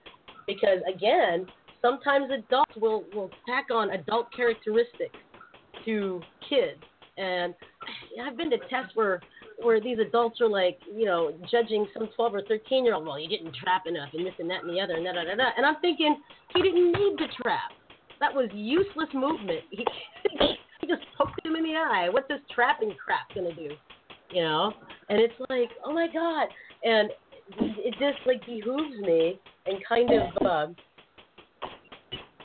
[0.47, 1.47] because again,
[1.82, 5.16] sometimes adults will will tack on adult characteristics
[5.84, 6.80] to kids,
[7.16, 7.55] and
[8.24, 9.20] I've been to tests where
[9.62, 13.07] where these adults are like, you know, judging some 12 or 13 year old.
[13.07, 15.24] Well, you didn't trap enough, and this and that and the other, and da da
[15.24, 15.51] da.
[15.57, 16.16] And I'm thinking
[16.55, 17.72] he didn't need to trap.
[18.20, 19.61] That was useless movement.
[19.70, 19.84] He,
[20.97, 22.09] just poked him in the eye.
[22.11, 23.70] What's this trapping crap gonna do?
[24.32, 24.72] You know?
[25.09, 26.49] And it's like, oh my god.
[26.82, 27.11] And
[27.59, 30.76] it just like behooves me and kind of um,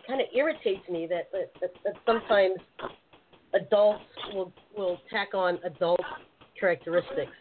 [0.08, 2.56] kind of irritates me that that, that that sometimes
[3.54, 6.00] adults will will tack on adult
[6.60, 7.32] characteristics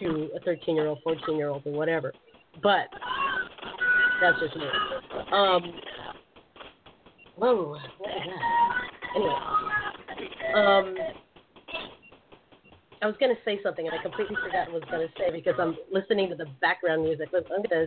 [0.00, 2.12] to a 13 year old, 14 year old, or whatever.
[2.62, 2.88] But
[4.20, 4.64] that's just me.
[5.32, 5.62] Um,
[7.36, 8.10] whoa, what was that?
[9.16, 9.34] Anyway,
[10.54, 10.94] um,
[13.02, 15.12] I was going to say something and I completely forgot what I was going to
[15.18, 17.28] say because I'm listening to the background music.
[17.34, 17.86] I'm going to.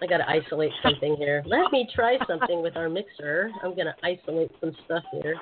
[0.00, 1.42] I got to isolate something here.
[1.46, 3.50] Let me try something with our mixer.
[3.64, 5.34] I'm going to isolate some stuff here.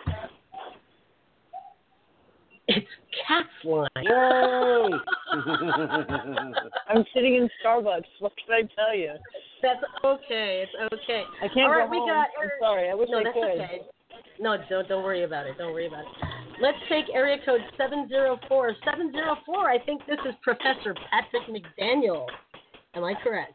[2.68, 2.86] It's
[3.26, 3.88] Cat's line.
[4.02, 4.90] Yay!
[6.88, 8.04] I'm sitting in Starbucks.
[8.20, 9.12] What can I tell you?
[9.60, 10.64] That's okay.
[10.64, 11.24] It's okay.
[11.42, 12.08] I can't All go right, we home.
[12.08, 12.28] got.
[12.40, 12.88] I'm sorry.
[12.88, 13.60] I wish no, I that's could.
[13.60, 13.80] okay.
[14.40, 15.56] No, don't don't worry about it.
[15.58, 16.06] Don't worry about it.
[16.60, 18.74] Let's take area code seven zero four.
[18.84, 19.68] Seven zero four.
[19.70, 22.26] I think this is Professor Patrick McDaniel.
[22.94, 23.54] Am I correct?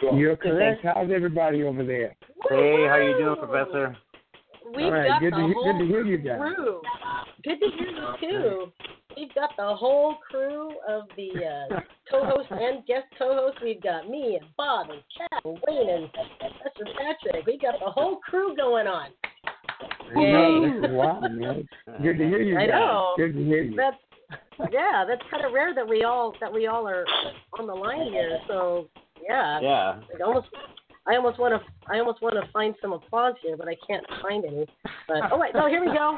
[0.00, 0.82] You're correct.
[0.84, 2.14] How's everybody over there?
[2.50, 3.96] Hey, how you doing, Professor?
[4.74, 6.38] We've All right, got good the to he- whole good to hear you guys.
[6.38, 6.80] crew.
[7.44, 8.72] Good to hear you too.
[9.16, 11.30] We've got the whole crew of the
[11.74, 13.58] uh, co-host and guest co-host.
[13.62, 17.46] We've got me and Bob and Kat and Wayne and Professor Patrick.
[17.46, 19.10] We got the whole crew going on.
[20.14, 21.68] No, this is wild, man.
[22.02, 22.70] Good to hear you I guys.
[22.70, 23.14] know.
[23.16, 23.76] Good to hear you.
[23.76, 23.96] That's
[24.72, 27.04] yeah, that's kind of rare that we all that we all are
[27.58, 28.38] on the line here.
[28.48, 28.88] So
[29.28, 30.00] yeah, Yeah.
[30.12, 30.48] Like almost,
[31.06, 34.04] I almost want to I almost want to find some applause here, but I can't
[34.22, 34.66] find any.
[35.08, 36.16] But oh wait, no, here we go.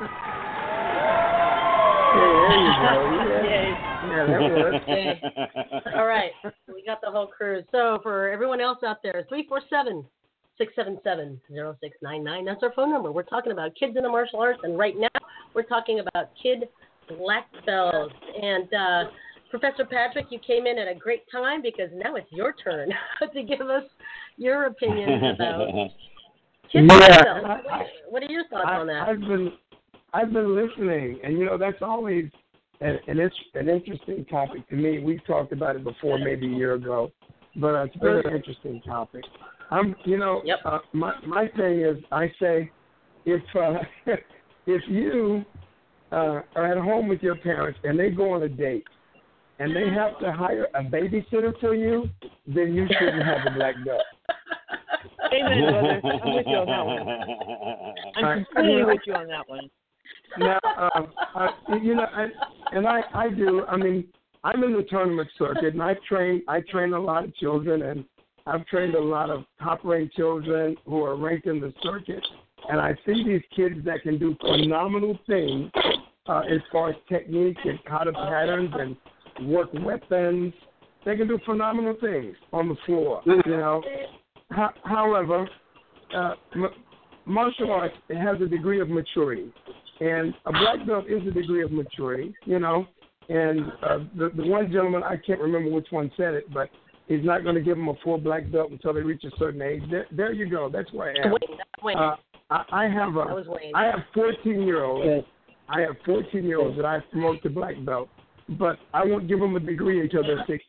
[2.16, 3.12] There you go.
[3.46, 4.76] Yeah, yeah that works.
[4.88, 5.20] Okay.
[5.96, 6.30] All right,
[6.72, 7.62] we got the whole crew.
[7.70, 10.04] So for everyone else out there, three four seven.
[10.60, 12.44] 677-0699.
[12.44, 13.12] That's our phone number.
[13.12, 15.08] We're talking about kids in the martial arts, and right now
[15.54, 16.68] we're talking about kid
[17.18, 18.14] black belts.
[18.42, 19.04] And uh,
[19.50, 22.90] Professor Patrick, you came in at a great time because now it's your turn
[23.34, 23.84] to give us
[24.36, 25.68] your opinion about
[26.72, 27.46] kid black belts.
[27.46, 29.08] I- What- What are your thoughts I, on that?
[29.08, 29.52] I've been
[30.12, 32.26] I've been listening, and you know that's always
[32.80, 33.20] an an,
[33.54, 34.98] an interesting topic to me.
[35.00, 37.10] We've talked about it before, maybe a year ago,
[37.56, 39.24] but uh, it's been an interesting topic.
[39.70, 42.70] I'm, you know, uh, my my thing is, I say,
[43.24, 43.78] if uh,
[44.66, 45.44] if you
[46.12, 48.84] uh, are at home with your parents and they go on a date,
[49.58, 52.08] and they have to hire a babysitter for you,
[52.46, 54.02] then you shouldn't have a black belt.
[55.32, 56.00] Amen, brother.
[56.04, 57.94] I'm with you on that one.
[58.16, 59.70] I'm I- I completely with you on that one.
[60.38, 60.58] now,
[60.94, 61.48] um, uh,
[61.82, 62.32] you know, and,
[62.72, 63.64] and I, I do.
[63.66, 64.06] I mean,
[64.44, 66.42] I'm in the tournament circuit, and I train.
[66.46, 68.04] I train a lot of children, and
[68.46, 72.24] I've trained a lot of top-ranked children who are ranked in the circuit.
[72.68, 75.70] And I see these kids that can do phenomenal things
[76.26, 78.96] uh, as far as technique and kata patterns and
[79.48, 80.52] work weapons.
[81.04, 83.22] They can do phenomenal things on the floor.
[83.26, 83.82] You know.
[84.52, 85.48] Ho- however,
[86.14, 86.70] uh, m-
[87.24, 89.52] martial arts has a degree of maturity,
[90.00, 92.34] and a black belt is a degree of maturity.
[92.44, 92.86] You know,
[93.28, 96.70] and uh, the the one gentleman I can't remember which one said it, but
[97.08, 99.62] he's not going to give them a full black belt until they reach a certain
[99.62, 99.82] age.
[99.90, 100.68] There, there you go.
[100.72, 101.32] That's where I am.
[101.32, 101.98] Wayne, that's Wayne.
[101.98, 102.16] Uh,
[102.50, 103.74] I, I have that a was Wayne.
[103.74, 105.26] I have 14 year olds.
[105.68, 108.08] I have 14 year olds that I promote to black belt,
[108.50, 110.60] but I won't give them a degree until they're 16.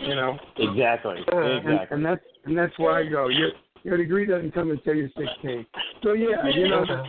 [0.00, 0.38] You know.
[0.56, 1.16] Exactly.
[1.30, 1.96] And, Exactly.
[1.96, 3.28] and that's and that's where I go.
[3.28, 3.50] Your
[3.82, 5.66] your degree doesn't come until you're 16.
[6.02, 7.02] So yeah, you know the,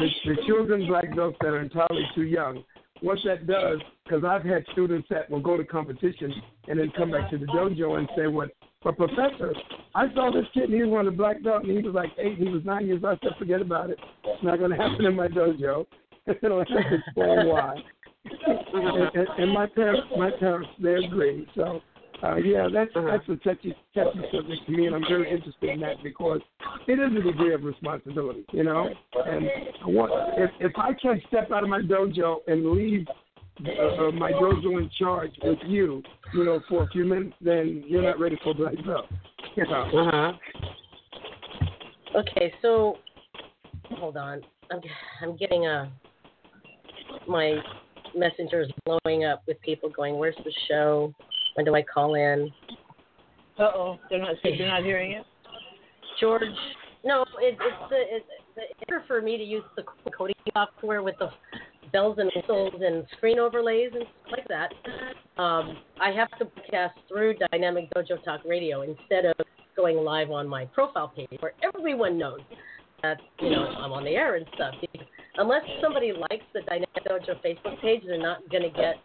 [0.00, 2.64] the, the children black belts that are entirely too young.
[3.00, 6.32] What that does, because I've had students that will go to competition
[6.66, 8.50] and then come back to the dojo and say, "What,
[8.82, 9.52] but professor,
[9.94, 12.38] I saw this kid and he won a black belt and he was like eight,
[12.38, 13.18] he was nine years old.
[13.22, 13.98] I said, forget about it.
[14.24, 15.84] It's not going to happen in my dojo.
[16.26, 17.74] and I have to explain why.
[18.24, 21.46] and, and, and my parents, my parents, they agree.
[21.56, 21.80] So,
[22.22, 25.80] uh, yeah, that's that's a touchy, touchy subject to me, and I'm very interested in
[25.80, 26.40] that because
[26.86, 28.88] it is a degree of responsibility, you know.
[29.14, 29.46] And
[29.84, 33.06] I want, if if I can't step out of my dojo and leave
[33.64, 36.02] uh, uh, my dojo in charge with you,
[36.34, 39.06] you know, for a few minutes, then you're not ready for black belt.
[39.56, 39.82] You know.
[39.82, 40.32] Uh-huh.
[42.16, 42.96] Okay, so
[43.92, 44.40] hold on.
[44.72, 44.80] I'm
[45.22, 45.90] I'm getting a
[47.28, 47.58] my
[48.16, 51.14] messenger is blowing up with people going, "Where's the show?
[51.58, 52.52] When do I call in?"
[53.58, 55.26] Uh oh, they're not they're not hearing it.
[56.20, 56.42] George,
[57.04, 59.82] no, it, it's the it's the error for me to use the
[60.16, 61.30] coding software with the
[61.90, 65.42] bells and whistles and screen overlays and stuff like that.
[65.42, 69.34] Um, I have to broadcast through Dynamic Dojo Talk Radio instead of
[69.74, 72.38] going live on my profile page where everyone knows
[73.02, 74.74] that you know I'm on the air and stuff.
[75.38, 78.96] Unless somebody likes the Dynamic Dojo Facebook page, they're not going to get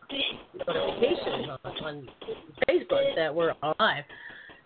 [0.68, 2.10] notifications on, on
[2.68, 4.04] Facebook that we're live.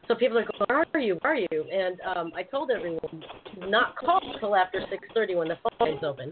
[0.07, 1.19] So people are going, "Where are you?
[1.21, 3.21] Where are you?" And um, I told everyone
[3.57, 6.31] not call until after 6:30 when the phone line's open.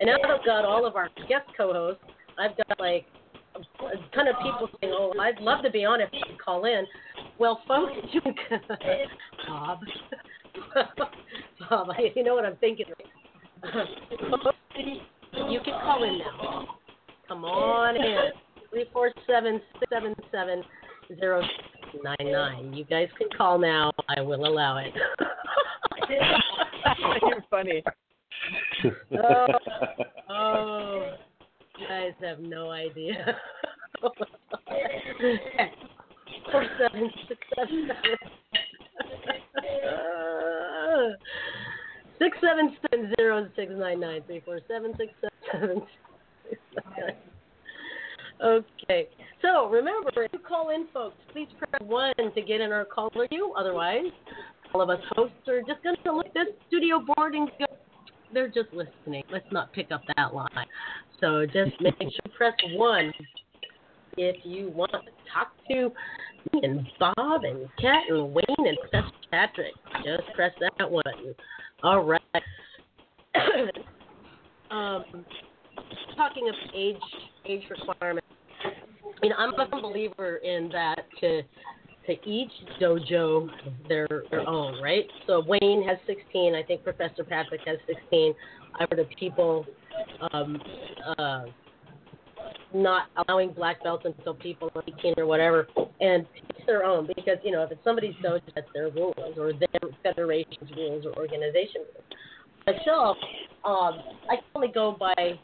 [0.00, 2.02] And now I've got all of our guest co-hosts,
[2.36, 3.06] I've got like
[3.54, 6.64] a ton of people saying, "Oh, I'd love to be on if you could call
[6.64, 6.84] in."
[7.38, 8.20] Well, folks, you
[9.46, 9.78] Bob,
[11.70, 12.86] Bob, you know what I'm thinking.
[12.88, 13.21] right?
[13.62, 16.66] You can call in now.
[17.28, 18.30] Come on in.
[18.70, 20.62] Three four seven six seven seven
[21.18, 21.42] zero
[22.02, 22.72] nine nine.
[22.72, 23.92] You guys can call now.
[24.16, 24.92] I will allow it.
[27.22, 27.82] You're funny.
[29.22, 29.46] oh,
[30.30, 31.14] oh,
[31.78, 33.36] you guys have no idea.
[36.50, 38.18] Four seven six seven seven.
[42.22, 45.12] Six seven seven zero six nine nine three four seven six
[45.50, 45.82] seven
[46.96, 47.16] nine.
[48.40, 49.08] Okay.
[49.40, 53.26] So remember, if you call in, folks, please press one to get in our caller
[53.26, 53.52] queue.
[53.58, 54.12] Otherwise,
[54.72, 57.66] all of us hosts are just going to look at this studio board and go,
[58.32, 59.24] they're just listening.
[59.32, 60.48] Let's not pick up that line.
[61.20, 63.12] So just make sure press one
[64.16, 64.98] if you want to
[65.32, 65.90] talk to
[66.52, 68.78] me and Bob and Kat and Wayne and
[69.30, 69.72] Patrick.
[70.04, 71.04] Just press that one.
[71.82, 72.20] All right.
[74.70, 75.04] um,
[76.16, 76.96] talking of age
[77.46, 78.28] age requirements,
[79.22, 81.42] you know, I'm a believer in that to
[82.06, 83.48] to each dojo
[83.88, 85.06] their their own, right?
[85.26, 86.54] So Wayne has 16.
[86.54, 88.34] I think Professor Patrick has 16.
[88.78, 89.66] I've heard of people
[90.32, 90.62] um,
[91.18, 91.44] uh,
[92.74, 95.68] not allowing black belts until people are 18 or whatever,
[96.00, 99.52] and it's their own because you know if it's somebody's dojo, that's their rules or
[99.52, 102.04] their federation's rules or organization rules.
[102.66, 103.16] Myself,
[103.64, 103.98] um,
[104.30, 105.38] I can only go by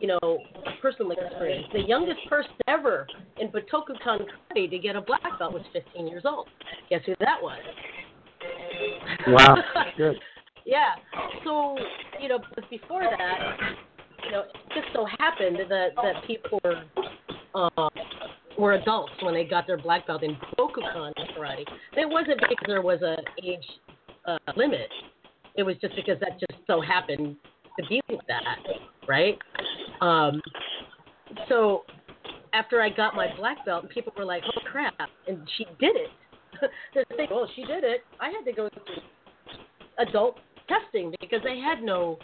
[0.00, 0.38] you know,
[0.82, 1.66] personal experience.
[1.72, 3.06] The youngest person ever
[3.38, 6.48] in Botokukan Karate to get a black belt was 15 years old.
[6.90, 7.60] Guess who that was?
[9.28, 9.56] Wow.
[9.96, 10.16] Good.
[10.66, 10.94] yeah.
[11.44, 11.76] So,
[12.20, 12.38] you know,
[12.70, 13.56] before that,
[14.24, 16.82] you know, it just so happened that that people were
[17.54, 17.88] uh,
[18.58, 21.64] were adults when they got their black belt in Bokukan karate.
[21.96, 23.64] It wasn't because there was a age
[24.26, 24.88] uh, limit.
[25.56, 27.36] It was just because that just so happened
[27.78, 28.42] to be like that,
[29.08, 29.38] right?
[30.00, 30.40] Um,
[31.48, 31.84] so
[32.52, 34.94] after I got my black belt, people were like, "Oh crap!"
[35.28, 36.10] and she did it.
[36.94, 39.02] They're saying, "Well, she did it." I had to go through
[39.98, 40.38] adult
[40.68, 42.18] testing because they had no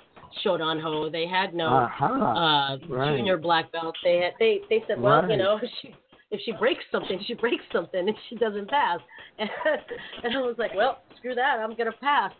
[0.44, 1.08] Shodan Ho.
[1.10, 2.06] They had no Aha.
[2.06, 3.16] uh, Right.
[3.16, 3.96] junior black belt.
[4.04, 5.94] They had they they said, well, you know, if she
[6.30, 9.00] if she breaks something, she breaks something, and she doesn't pass.
[9.38, 9.50] And,
[10.24, 12.32] and I was like, well, screw that, I'm gonna pass.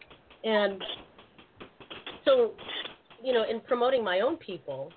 [0.44, 0.82] And
[2.24, 2.52] so,
[3.22, 4.92] you know, in promoting my own people,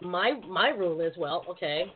[0.00, 1.92] my my rule is, well, okay,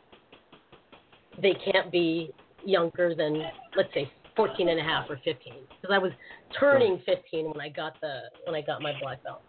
[1.41, 2.33] they can't be
[2.65, 3.43] younger than
[3.77, 6.13] let's say 14 and a half or 15 because I was
[6.59, 9.43] turning 15 when I got the when I got my black belt.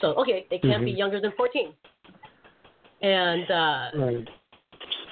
[0.00, 0.98] So okay, they can't be Mhm.
[0.98, 1.74] younger than 14.
[3.02, 4.28] And uh Right.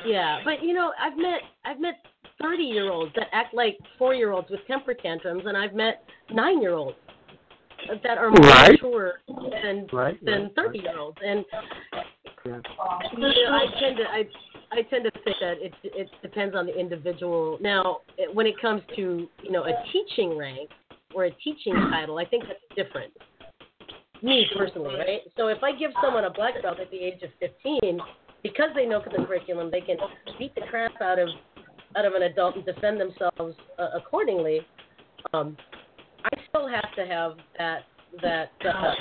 [0.05, 2.05] yeah, but you know, I've met I've met
[2.41, 6.05] 30 year olds that act like four year olds with temper tantrums, and I've met
[6.31, 6.99] nine year olds
[8.03, 8.73] that are more Right.
[8.73, 9.21] mature
[9.63, 11.19] than Right, than right, 30 year olds.
[11.25, 11.45] And
[12.45, 12.61] Yeah.
[13.13, 14.29] you know, I tend to I
[14.71, 17.59] I tend to think that it it depends on the individual.
[17.61, 18.03] Now,
[18.33, 20.71] when it comes to you know a teaching rank
[21.15, 23.13] or a teaching title, I think that's different.
[24.23, 25.21] Me personally, right?
[25.37, 28.01] So if I give someone a black belt at the age of 15,
[28.43, 29.97] because they know the curriculum, they can
[30.39, 31.29] beat the crap out of
[31.97, 34.61] out of an adult and defend themselves uh, accordingly.
[35.33, 35.57] Um,
[36.25, 37.83] I still have to have that
[38.23, 38.95] that uh,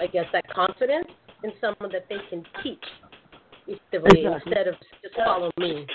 [0.00, 1.08] I guess that confidence
[1.42, 2.84] in someone that they can teach
[3.66, 4.52] effectively Exactly.
[4.52, 5.86] instead of just follow me.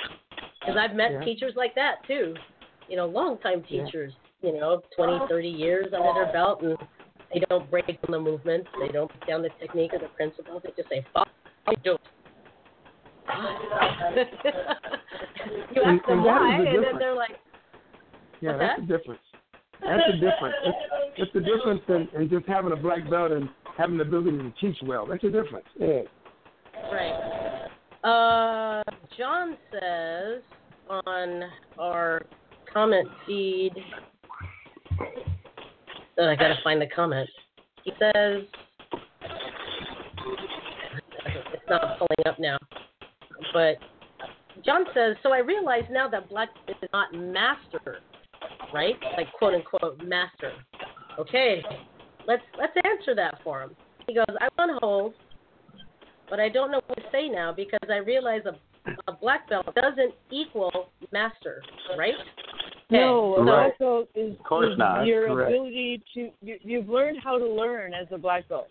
[0.60, 1.24] Because I've met Yeah.
[1.24, 2.36] teachers like that too.
[2.90, 3.86] You know, long time Yeah.
[3.86, 4.14] teachers.
[4.42, 6.78] You know, 20, 30 years under their belt, and
[7.34, 8.68] they don't break down the movements.
[8.80, 10.62] They don't break down the technique or the principles.
[10.64, 11.28] They just say, "Fuck,
[11.68, 12.02] I do it."
[15.76, 17.38] you And- ask them and why, the and then they're like,
[18.42, 18.88] Yeah, that's that?
[18.88, 19.22] the difference.
[19.82, 20.56] That's the difference.
[20.64, 20.78] It's,
[21.18, 23.48] it's the difference in, in just having a black belt and
[23.78, 25.06] having the ability to teach well.
[25.06, 25.68] That's the difference.
[25.80, 26.02] Yeah.
[26.92, 27.68] Right.
[28.04, 28.84] Uh,
[29.18, 30.42] John says
[30.90, 31.44] on
[31.78, 32.26] our
[32.74, 33.74] comment feed.
[36.20, 37.30] I gotta find the comment.
[37.84, 38.44] He says
[41.54, 42.58] it's not pulling up now,
[43.54, 43.76] but
[44.66, 45.32] John says so.
[45.32, 48.00] I realize now that black is not master,
[48.74, 48.96] right?
[49.16, 50.54] Like quote unquote master.
[51.20, 51.64] Okay,
[52.28, 53.76] let's let's answer that for him.
[54.08, 55.14] He goes, I want to hold
[56.30, 58.56] but I don't know what to say now because I realize a,
[59.12, 61.62] a black belt doesn't equal master,
[61.98, 62.14] right?
[62.90, 65.06] No, a Okay, so- black belt is, course is not.
[65.06, 65.52] your Correct.
[65.52, 66.30] ability to.
[66.42, 68.70] You, you've learned how to learn as a black belt,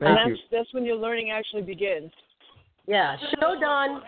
[0.00, 0.36] Thank and you.
[0.36, 2.10] that's that's when your learning actually begins.
[2.86, 4.00] Yeah, Shodan.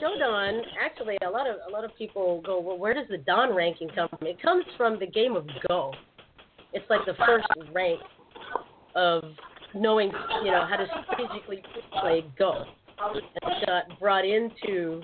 [0.00, 0.62] Shodan.
[0.82, 3.88] Actually, a lot of a lot of people go, well, where does the dan ranking
[3.94, 4.26] come from?
[4.26, 5.92] It comes from the game of Go.
[6.72, 8.00] It's like the first rank
[8.94, 9.24] of
[9.74, 10.10] knowing,
[10.44, 11.62] you know, how to strategically
[12.00, 12.64] play Go.
[13.04, 15.02] And it got brought into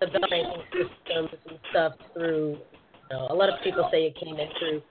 [0.00, 2.56] the bell ranking systems and stuff through.
[3.10, 4.82] You know, a lot of people say it came in through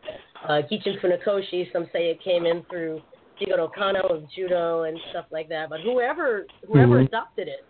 [0.48, 1.72] uh, Gichin Funakoshi.
[1.74, 3.02] Some say it came in through
[3.42, 5.70] Jigoro Kano of judo and stuff like that.
[5.70, 7.08] But whoever whoever Mhm.
[7.08, 7.66] adopted it,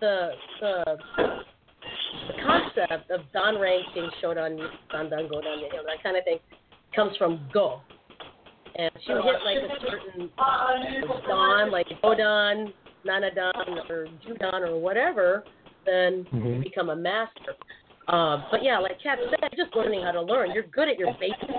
[0.00, 4.58] the the the concept of dan ranking, shodan,
[4.92, 6.38] dandan, godan, you know, that kind of thing,
[6.94, 7.80] comes from go.
[8.76, 10.30] And if you hit like a certain
[11.28, 12.72] dan, like godan,
[13.04, 15.44] nanadan, or judan, or whatever,
[15.84, 16.62] then you Mhm.
[16.62, 17.54] become a master.
[18.08, 20.50] Um, but yeah, like Kat said, just learning how to learn.
[20.52, 21.52] You're good at your basics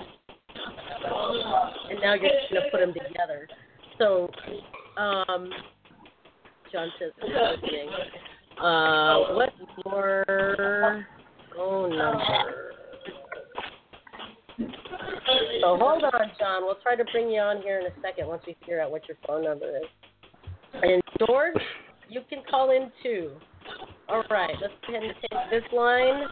[1.90, 3.48] and now you're just to put them together.
[3.98, 4.30] So,
[4.98, 5.49] um,
[6.72, 7.90] John says, listening.
[8.61, 9.56] Uh, what's
[9.86, 11.06] your
[11.56, 12.74] phone number?
[15.61, 16.64] So hold on, John.
[16.64, 19.07] We'll try to bring you on here in a second once we figure out what
[19.07, 19.84] your phone number is.
[20.82, 21.56] And George,
[22.10, 23.32] you can call in too.
[24.10, 26.23] All right, let's go ahead and take this line.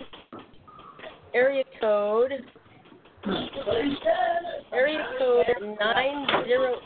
[1.34, 2.32] Area code
[4.74, 5.46] Area code
[5.80, 6.82] 908.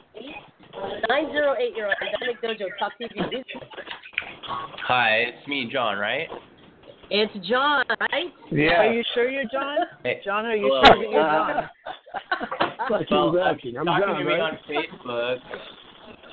[1.09, 3.43] 908, you're on Dynamic Dojo Talk TV.
[4.87, 6.27] Hi, it's me, John, right?
[7.09, 8.33] It's John, right?
[8.51, 8.81] Yeah.
[8.81, 9.77] Are you sure you're John?
[10.03, 10.83] Hey, John, are you hello.
[10.85, 11.69] sure you're John?
[12.89, 15.37] Like Well, was I'm talking John, to me on Facebook,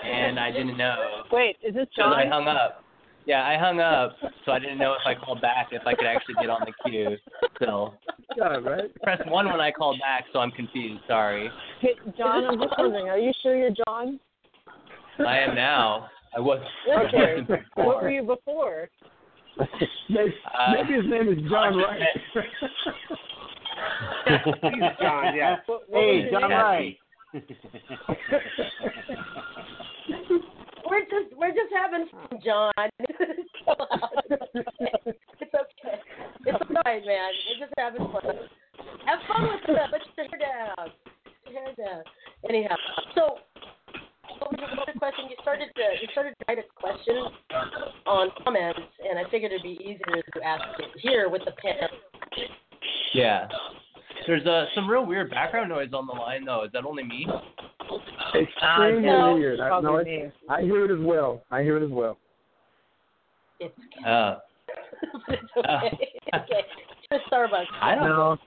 [0.04, 1.22] and I didn't know.
[1.30, 2.12] Wait, is this So John?
[2.14, 2.81] I hung up.
[3.26, 6.06] Yeah, I hung up, so I didn't know if I called back if I could
[6.06, 7.16] actually get on the queue.
[7.60, 7.94] So
[8.36, 8.92] John, right?
[9.02, 11.02] press one when I called back, so I'm confused.
[11.06, 11.48] Sorry.
[11.80, 14.18] Hey, John, I'm just wondering, are you sure you're John?
[15.24, 16.08] I am now.
[16.36, 16.60] I was.
[16.88, 17.42] Okay.
[17.48, 18.90] wasn't What were you before?
[20.08, 22.00] maybe, Uh, maybe his name is John Wright.
[24.62, 25.56] He's John, yeah.
[25.66, 26.50] What, what Hey, John?
[26.50, 26.98] Wright.
[30.92, 32.70] We're just we're just having fun, John.
[33.00, 33.08] it's
[35.40, 35.96] okay.
[36.44, 37.30] It's all right, man.
[37.48, 38.36] We're just having fun.
[39.06, 39.88] Have fun with it.
[39.90, 40.38] Let your hair
[40.76, 40.92] down.
[41.46, 42.02] Let your hair down.
[42.46, 42.76] Anyhow,
[43.14, 43.38] so
[44.38, 45.30] what was another question.
[45.30, 47.16] You started to you started to write a question
[48.04, 51.88] on comments, and I figured it'd be easier to ask it here with the pen.
[53.14, 53.48] Yeah.
[54.26, 56.64] There's uh, some real weird background noise on the line, though.
[56.64, 57.26] Is that only me?
[58.34, 59.60] Extremely no, weird.
[59.60, 61.42] I, no, probably it, I hear it as well.
[61.50, 62.18] I hear it as well.
[63.60, 63.74] It's
[64.06, 64.36] Uh,
[65.28, 66.08] it's okay.
[66.34, 66.60] okay.
[67.10, 67.66] Just Starbucks.
[67.80, 68.38] I don't know.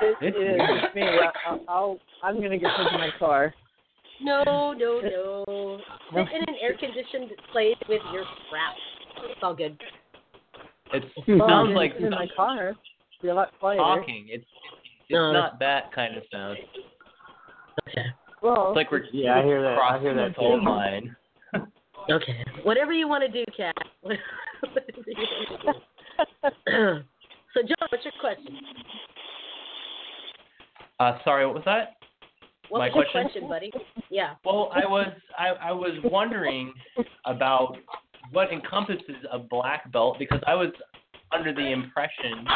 [0.00, 1.02] It It's is it's me.
[1.02, 3.54] I- I'll, I'll I'm gonna get into my car.
[4.22, 5.78] No, no, no.
[6.10, 8.74] Sit in an air conditioned place with your strap.
[9.30, 9.76] It's all good.
[10.92, 12.74] It sounds I'm like in my car.
[13.22, 13.78] Be a lot quieter.
[13.78, 14.26] talking.
[14.28, 14.44] It's
[15.02, 16.58] it's No, not that kind of sound.
[17.88, 18.06] Okay.
[18.42, 19.78] Well, It's like we're Yeah, I hear that.
[19.78, 20.68] I hear that phone too.
[20.68, 21.16] line.
[22.10, 22.44] Okay.
[22.64, 23.76] Whatever you want to do, Kat.
[24.00, 24.22] Whatever
[24.62, 27.02] you want to do.
[27.54, 28.58] so, John, what's your question?
[30.98, 31.94] Uh, sorry, what was that?
[32.68, 33.42] What My was your question?
[33.46, 33.72] question, buddy?
[34.10, 34.34] Yeah.
[34.44, 35.08] Well, I was
[35.38, 36.72] I, I was wondering
[37.26, 37.76] about
[38.32, 40.70] what encompasses a black belt because I was
[41.34, 42.46] under the impression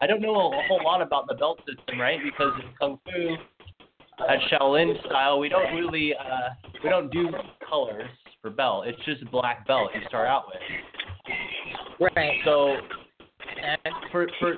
[0.00, 2.18] I don't know a whole lot about the belt system, right?
[2.24, 3.36] Because in kung fu
[4.28, 6.50] at Shaolin style, we don't really uh,
[6.82, 7.28] we don't do
[7.68, 8.08] colors
[8.40, 8.86] for belt.
[8.86, 12.10] It's just black belt you start out with.
[12.16, 12.38] Right.
[12.44, 12.76] So
[13.62, 14.56] and for for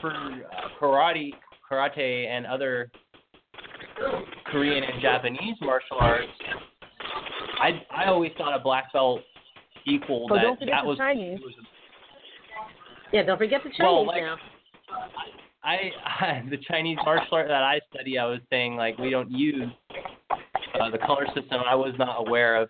[0.00, 1.30] for uh, karate
[1.70, 2.90] karate and other
[4.46, 6.28] Korean and Japanese martial arts,
[7.60, 9.20] I I always thought a black belt
[9.86, 11.40] equal So that that was Chinese.
[13.12, 14.36] Yeah, don't forget the Chinese Well, like- now.
[15.64, 18.18] I, I the Chinese martial art that I study.
[18.18, 19.68] I was saying like we don't use
[20.80, 21.60] uh, the color system.
[21.66, 22.68] I was not aware of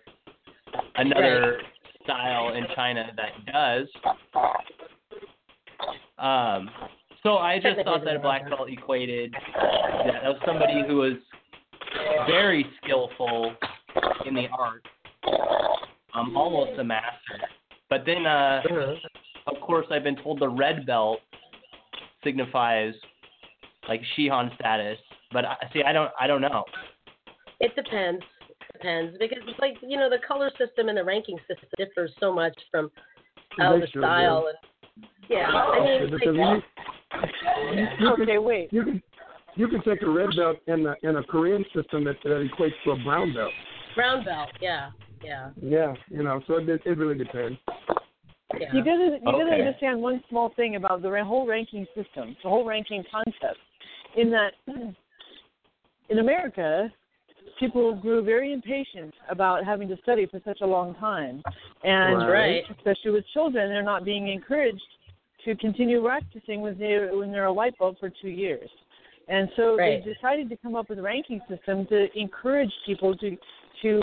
[0.95, 1.59] another
[2.03, 3.87] style in China that does.
[6.19, 6.69] Um,
[7.23, 11.13] so I just thought that a black belt equated that of somebody who was
[12.27, 13.55] very skillful
[14.25, 14.85] in the art,
[16.13, 17.39] um, almost a master.
[17.89, 18.61] But then, uh,
[19.47, 21.19] of course, I've been told the red belt
[22.23, 22.93] signifies
[23.87, 24.97] like Shihan status.
[25.31, 26.63] But I, see, I don't, I don't know.
[27.59, 28.23] It depends.
[28.73, 32.33] Depends because it's like you know the color system and the ranking system differs so
[32.33, 32.89] much from
[33.57, 35.47] how They the sure style and yeah.
[35.47, 36.63] I oh, mean, because like,
[37.73, 38.73] you, you, you Okay, can, wait.
[38.73, 39.03] You can
[39.55, 42.73] you can take a red belt in a in a Korean system that, that equates
[42.85, 43.51] to a brown belt.
[43.95, 44.49] brown belt.
[44.59, 44.89] Yeah,
[45.23, 47.57] yeah, Yeah, you know, so it it really depends.
[48.59, 48.73] Yeah.
[48.73, 49.59] You gotta you Okay.
[49.59, 53.59] understand one small thing about the whole ranking system, the whole ranking concept,
[54.15, 54.53] in that
[56.09, 56.91] in America,
[57.59, 61.43] people grew very impatient about having to study for such a long time,
[61.83, 62.63] and Right.
[62.77, 64.81] especially with children, they're not being encouraged
[65.45, 68.69] to continue practicing when they when they're a white belt for two years.
[69.27, 70.03] And so Right.
[70.03, 73.37] they decided to come up with a ranking system to encourage people to
[73.81, 74.01] to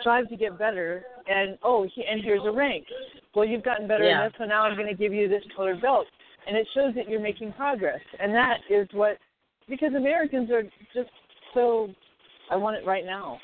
[0.00, 1.04] strive to get better.
[1.28, 2.86] And oh, he, and here's a rank.
[3.34, 4.24] Well, you've gotten better Yeah.
[4.24, 6.06] at this, so now I'm going to give you this colored belt.
[6.46, 8.00] And it shows that you're making progress.
[8.20, 9.18] And that is what,
[9.68, 11.10] because Americans are just
[11.54, 11.88] so,
[12.50, 13.40] I want it right now.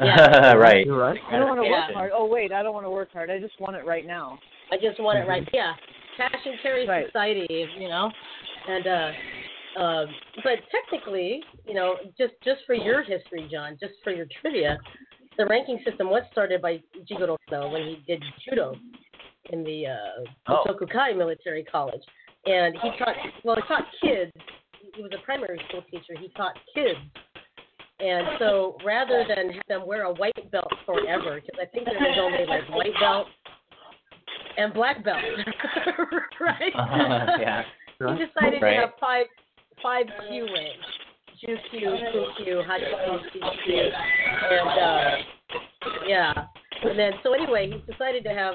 [0.00, 0.86] right.
[0.86, 1.20] You're right.
[1.30, 1.94] I don't want to work Yeah.
[1.94, 2.10] hard.
[2.14, 3.30] Oh wait, I don't want to work hard.
[3.30, 4.38] I just want it right now.
[4.72, 5.46] I just want it right.
[5.52, 5.74] Yeah,
[6.16, 7.06] cash and carry Right.
[7.06, 8.10] society, you know,
[8.66, 9.10] and uh,
[9.78, 10.06] um,
[10.42, 14.78] but technically, you know, just just for your history, John, just for your trivia,
[15.38, 16.80] the ranking system was started by
[17.10, 18.74] Jigoro Kano when he did judo
[19.50, 20.64] in the uh, Oh.
[20.66, 22.02] Tokukai Military College,
[22.46, 24.32] and he taught well, he taught kids.
[24.94, 26.18] He was a primary school teacher.
[26.18, 26.98] He taught kids.
[28.00, 31.98] And so rather than have them wear a white belt forever, because I think there
[32.00, 33.26] was only like white belt
[34.56, 35.18] and black belt,
[36.40, 36.72] right?
[36.74, 37.62] Uh, yeah.
[38.00, 38.76] He decided Right.
[38.76, 39.26] to have five
[39.82, 40.46] five kyu.
[41.40, 43.90] Ju-kyu, Ku-kyu, Hachi-kyu, C-Q,
[44.50, 45.16] and uh,
[46.06, 46.32] yeah.
[46.82, 48.54] And then so anyway, he decided to have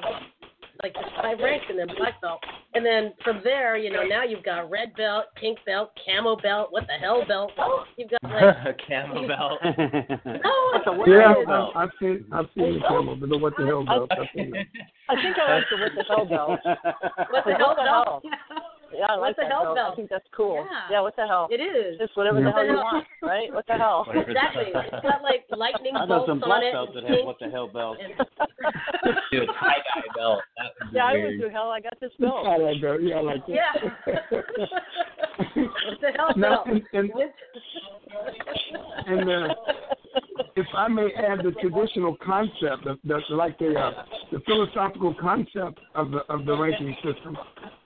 [0.84, 2.40] like five ranks and then black belt.
[2.74, 6.68] And then from there, you know, now you've got red belt, pink belt, camo belt,
[6.72, 7.52] what the hell belt.
[7.98, 9.60] You've got like Camo belt.
[10.44, 11.76] Oh, What's a Yeah, I've?
[11.76, 14.12] I've seen I've seen the camel, but the what the hell belt.
[14.12, 14.68] It.
[15.10, 16.60] I think I like the what the hell belt.
[17.32, 18.26] what the hell belt?
[18.98, 19.06] Hell?
[19.08, 19.76] Yeah, I What the that hell belt.
[19.76, 19.94] belt?
[19.94, 20.56] I think that's cool.
[20.64, 20.88] Yeah.
[20.92, 21.48] yeah, what the hell?
[21.52, 21.98] It is.
[22.00, 22.94] Just whatever the hell you What the hell?
[22.94, 23.50] want, right?
[23.54, 24.06] What the hell?
[24.14, 24.72] Exactly.
[24.74, 26.74] It's got like lightning I know bolts some on black it.
[26.74, 28.02] belts that and have what the hell belts.
[28.04, 28.16] and-
[29.32, 30.42] Do a tie dye belt.
[30.58, 31.40] That would be Yeah, I weird.
[31.40, 31.70] went to hell.
[31.72, 32.46] I got this belt.
[32.48, 33.00] I like that.
[33.04, 33.56] Yeah, I like that.
[33.56, 33.74] Yeah.
[35.56, 36.68] what the hell Now, belt?
[36.68, 37.12] and, and,
[39.08, 39.54] and uh,
[40.56, 45.80] if I may add the traditional concept, of the, like the uh, the philosophical concept
[45.96, 47.38] of the of the ranking system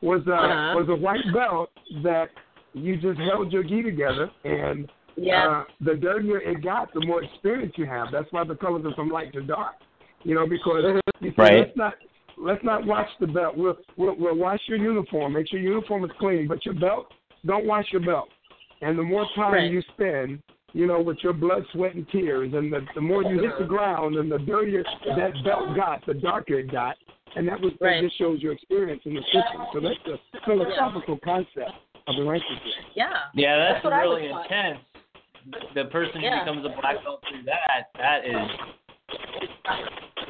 [0.02, 0.80] was uh, Uh-huh.
[0.80, 1.70] was a white belt
[2.04, 2.30] that
[2.74, 4.90] you just held your gi together and
[5.22, 5.46] Yes.
[5.50, 8.08] uh, the dirtier it got, the more experience you have.
[8.10, 9.76] That's why the colors are from light to dark.
[10.24, 11.58] You know, because you see, Right.
[11.60, 11.94] let's not
[12.38, 13.58] let's not wash the belt.
[13.58, 15.34] We'll, we'll we'll wash your uniform.
[15.34, 17.08] Make sure your uniform is clean, but your belt,
[17.46, 18.30] don't wash your belt.
[18.82, 19.72] And the more time Right.
[19.72, 20.42] you spend,
[20.74, 23.66] you know, with your blood, sweat, and tears, and the, the more you hit the
[23.66, 24.84] ground, and the dirtier
[25.16, 26.96] that belt got, the darker it got.
[27.36, 28.02] And that was Right.
[28.02, 29.62] that just shows your experience in the system.
[29.74, 31.72] So that's the philosophical concept
[32.08, 32.86] of the ranking system.
[32.96, 33.14] Yeah.
[33.36, 34.80] Yeah, that's, That's really intense.
[35.76, 36.40] The person Yeah.
[36.44, 38.50] who becomes a black belt through that, that is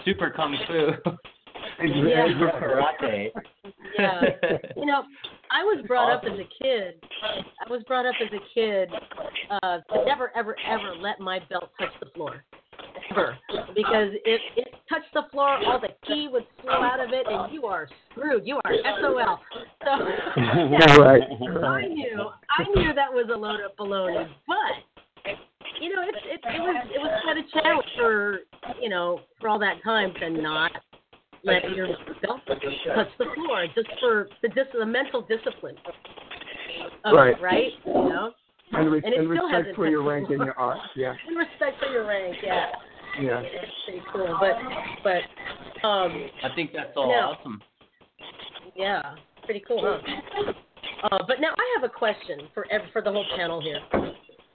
[0.06, 0.92] super kung fu.
[1.82, 2.28] Yeah.
[2.60, 3.30] Karate.
[3.98, 4.22] Yeah.
[4.76, 5.04] you know,
[5.52, 7.02] I was brought up as a kid.
[7.24, 8.90] I was brought up as a kid
[9.50, 12.44] uh, to never, ever, ever let my belt touch the floor.
[13.12, 13.38] Ever.
[13.76, 17.54] Because if it touched the floor, all the ki would flow out of it, and
[17.54, 18.46] you are screwed.
[18.46, 19.40] You are SOL.
[19.84, 19.92] So,
[21.02, 24.28] Right, I knew, I knew that was a load of baloney.
[24.48, 25.36] But
[25.82, 28.40] you know, it, it, it was it was quite a challenge for
[28.82, 30.72] you know for all that time to not
[31.44, 31.88] let your
[32.22, 35.76] belt touch the floor, just for the dis- the mental discipline.
[37.06, 37.36] Of Right.
[37.38, 37.72] It, right.
[37.86, 38.32] You know.
[38.72, 40.76] And, re- And and respect for your rank and your floor.
[40.76, 40.80] art.
[40.96, 42.68] Yeah, And respect for your rank, yeah.
[43.20, 43.42] yeah.
[43.42, 44.56] It's pretty cool, but
[45.04, 47.62] but um I think that's all Now- awesome.
[48.76, 50.54] yeah, pretty cool, huh?
[51.04, 53.80] Uh, but now I have a question for ev- for the whole panel here,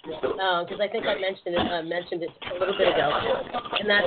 [0.05, 3.11] because I think I mentioned it uh, mentioned it a little bit ago,
[3.81, 4.07] and that's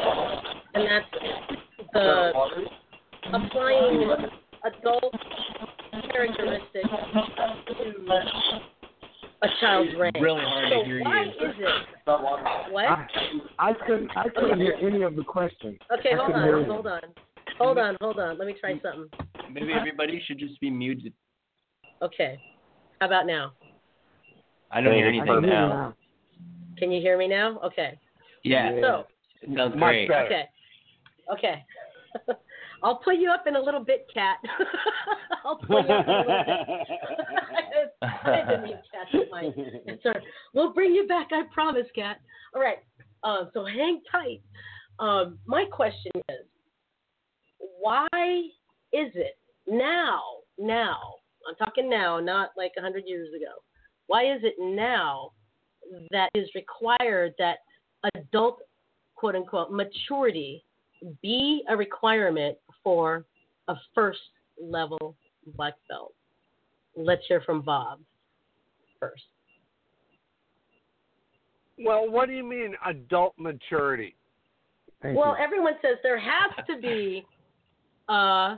[0.75, 1.61] and that's
[1.97, 4.27] the applying
[4.65, 5.13] adult
[6.11, 6.89] characteristics
[7.67, 8.59] to
[9.41, 10.15] a child's rank.
[10.19, 11.29] Really hard so to hear why you.
[11.29, 12.71] is it?
[12.71, 12.85] What?
[12.85, 13.07] I,
[13.59, 15.77] I couldn't I couldn't hear any of the questions.
[15.99, 16.65] Okay, I hold on, you.
[16.71, 17.01] hold on,
[17.57, 18.37] hold on, hold on.
[18.37, 19.09] Let me try something.
[19.51, 21.13] Maybe everybody should just be muted.
[22.01, 22.39] Okay,
[22.99, 23.53] how about now?
[24.71, 25.67] I don't hear anything can hear you now.
[25.69, 25.93] now.
[26.77, 27.59] Can you hear me now?
[27.63, 27.97] Okay.
[28.43, 29.05] Yeah, So,
[29.41, 30.09] it sounds great.
[30.11, 30.43] okay,
[31.33, 31.65] okay.
[32.83, 34.37] I'll put you up in a little bit, Cat.
[35.45, 37.93] I'll put you up in a little bit.
[38.01, 39.07] I didn't mean Cat.
[39.87, 40.03] It's.
[40.53, 41.27] We'll bring you back.
[41.31, 42.17] I promise, Cat.
[42.55, 42.77] All right.
[43.23, 44.41] Um, so hang tight.
[44.99, 46.45] Um, my question is,
[47.79, 48.07] why
[48.93, 49.37] is it
[49.67, 50.21] now?
[50.57, 50.97] Now,
[51.47, 53.53] I'm talking now, not like a hundred years ago.
[54.07, 55.31] Why is it now
[56.11, 57.57] that is required that
[58.15, 58.59] adult,
[59.15, 60.63] quote unquote, maturity
[61.21, 63.25] be a requirement for
[63.67, 64.19] a first
[64.61, 65.15] level
[65.55, 66.13] black belt?
[66.95, 67.99] Let's hear from Bob
[68.99, 69.23] first.
[71.79, 74.15] Well, what do you mean adult maturity?
[75.01, 75.43] Thank well, you.
[75.43, 77.23] everyone says there has to be
[78.09, 78.57] a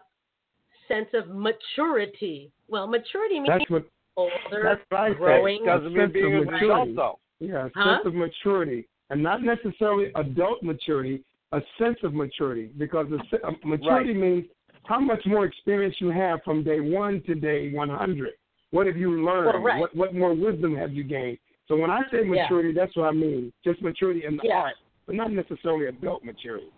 [0.87, 2.49] sense of maturity.
[2.69, 3.85] Well, maturity means That's what
[4.15, 5.15] older, that's what I say.
[5.15, 5.65] growing.
[5.65, 6.93] Doesn't A mean sense being of an adult maturity.
[6.95, 7.19] though.
[7.41, 7.95] Yeah, a Huh?
[7.97, 11.23] sense of maturity, and not necessarily adult maturity.
[11.51, 14.45] A sense of maturity, because a, se- uh, maturity means
[14.83, 18.29] how much more experience you have from day one to day 100.
[18.71, 19.53] What have you learned?
[19.53, 19.79] Well, right.
[19.79, 21.39] What what more wisdom have you gained?
[21.67, 22.43] So when I say Yeah.
[22.43, 23.51] maturity, that's what I mean.
[23.63, 24.57] Just maturity in the Yeah.
[24.57, 24.75] art,
[25.07, 26.71] but not necessarily adult maturity.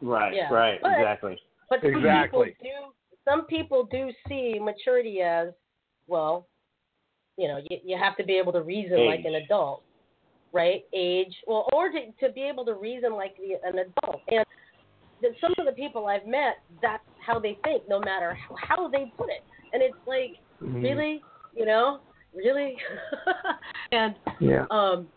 [0.00, 0.52] Right, Yeah.
[0.52, 1.40] right, But- exactly.
[1.68, 2.50] But some Exactly.
[2.60, 2.92] people do
[3.24, 5.52] some people do see maturity as
[6.08, 6.48] well,
[7.36, 9.82] you know, you, you have to be able to reason like an adult,
[10.52, 10.82] right?
[10.92, 14.20] Age, well, or to, to be able to reason like the, an adult.
[14.28, 14.44] And
[15.20, 18.88] then some of the people I've met, that's how they think, no matter how, how
[18.88, 19.42] they put it.
[19.72, 20.82] And it's like, Mhm.
[20.82, 21.22] really,
[21.54, 22.00] you know,
[22.34, 22.76] really,
[23.92, 24.66] and Yeah.
[24.70, 25.08] um,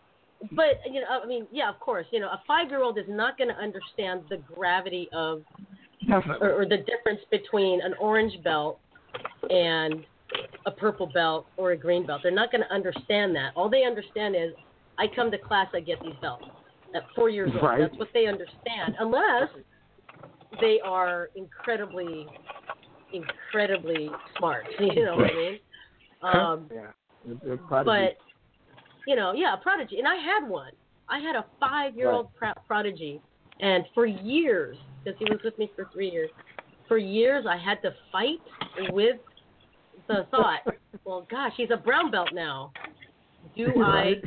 [0.52, 3.48] but you know, I mean, yeah, of course, you know, a five-year-old is not going
[3.48, 5.42] to understand the gravity of
[6.40, 8.80] or, or the difference between an orange belt
[9.50, 10.04] and
[10.66, 12.20] a purple belt or a green belt.
[12.22, 13.52] They're not going to understand that.
[13.56, 14.52] All they understand is,
[14.98, 16.44] I come to class, I get these belts.
[16.94, 17.80] At four years old, Right.
[17.80, 18.96] that's what they understand.
[18.98, 19.50] Unless
[20.60, 22.26] they are incredibly,
[23.12, 24.66] incredibly smart.
[24.80, 25.58] You know what I mean?
[26.22, 26.80] Um, yeah.
[27.30, 28.14] It's- it's prodigy.
[28.16, 28.16] but
[29.06, 29.98] you know, yeah, a prodigy.
[29.98, 30.72] And I had one.
[31.08, 33.20] I had a five-year-old pro- prodigy,
[33.60, 36.30] and for years, because he was with me for three years,
[36.88, 38.40] for years I had to fight
[38.90, 39.16] with
[40.08, 40.60] the thought,
[41.04, 42.72] well, gosh, he's a brown belt now.
[43.56, 44.24] Do I Right.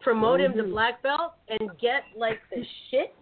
[0.00, 3.14] Promote him to black belt and get like the shit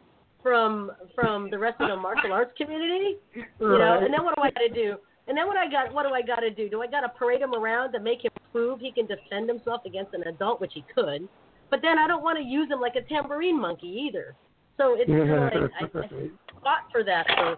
[0.42, 3.16] from from the rest of the martial arts community?
[3.34, 4.96] You know, and then what do I got to do?
[5.26, 6.70] And then what I got, what do I got to do?
[6.70, 9.82] Do I got to parade him around to make him prove he can defend himself
[9.84, 11.28] against an adult, which he could?
[11.70, 14.34] But then I don't want to use him like a tambourine monkey either.
[14.78, 17.56] So it's like I, I fought for that for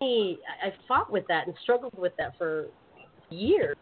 [0.00, 0.38] me.
[0.62, 2.66] I fought with that and struggled with that for
[3.30, 3.76] years.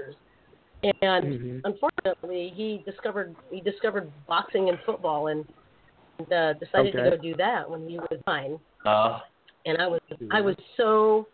[0.83, 1.61] And Mhm.
[1.65, 5.45] unfortunately, he discovered he discovered boxing and football, and
[6.33, 7.05] uh, decided Okay.
[7.05, 8.59] to go do that when he was nine.
[8.85, 9.21] Uh,
[9.65, 10.01] And I was
[10.31, 11.29] I was so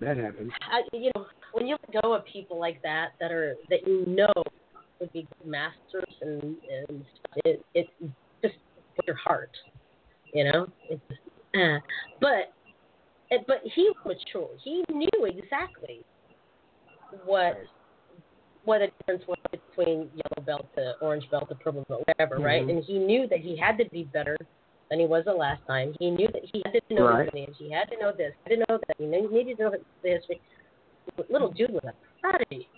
[0.00, 0.52] That happens.
[0.62, 4.04] I, you know when you let go of people like that that are that you
[4.06, 4.32] know
[5.00, 7.04] would be good masters and and
[7.44, 7.88] it it
[8.42, 8.54] just
[8.96, 9.50] with your heart,
[10.32, 10.66] you know.
[10.88, 11.02] It's
[11.54, 11.78] uh,
[12.20, 12.52] but
[13.30, 14.48] it, but he was mature.
[14.62, 16.02] He knew exactly
[17.24, 17.58] what
[18.64, 22.64] what the difference was between yellow belt to orange belt to purple belt, whatever, right?
[22.64, 22.70] Mhm.
[22.70, 24.36] And he knew that he had to be better
[24.88, 25.94] than he was the last time.
[25.98, 27.24] He knew that he had to know Right.
[27.24, 27.56] his lineage.
[27.58, 28.34] He had to know this.
[28.44, 28.96] He had to know that.
[28.98, 29.70] He needed to know
[30.02, 30.40] the history.
[31.28, 32.68] Little dude was a prodigy.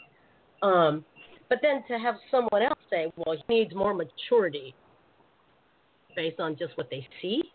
[0.62, 1.05] Um,
[1.48, 4.74] but then to have someone else say, "Well, he needs more maturity,"
[6.16, 7.52] based on just what they see,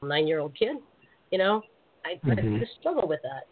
[0.00, 0.78] a nine-year-old kid,
[1.30, 1.62] you know,
[2.04, 2.56] I, Mhm.
[2.56, 3.46] I just struggle with that.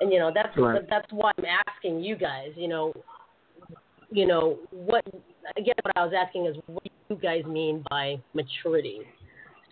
[0.00, 0.86] And you know, that's Right.
[0.88, 2.52] that's why I'm asking you guys.
[2.56, 2.92] You know,
[4.12, 5.04] you know what?
[5.56, 9.00] Again, what I was asking is, what do you guys mean by maturity?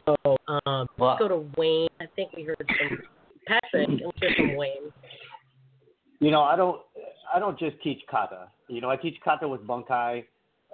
[0.07, 0.17] So
[0.49, 1.89] um, Well- let's go to Wayne.
[2.01, 2.99] I think we heard from
[3.47, 3.89] Patrick.
[3.89, 4.93] and Let's hear from Wayne.
[6.21, 6.81] You know, I don't
[7.35, 8.49] I don't just teach kata.
[8.69, 10.25] You know, I teach kata with bunkai.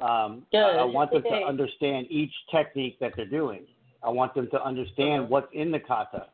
[0.01, 3.63] Um, I, I want them to understand each technique that they're doing.
[4.03, 6.27] I want them to understand what's in the kata.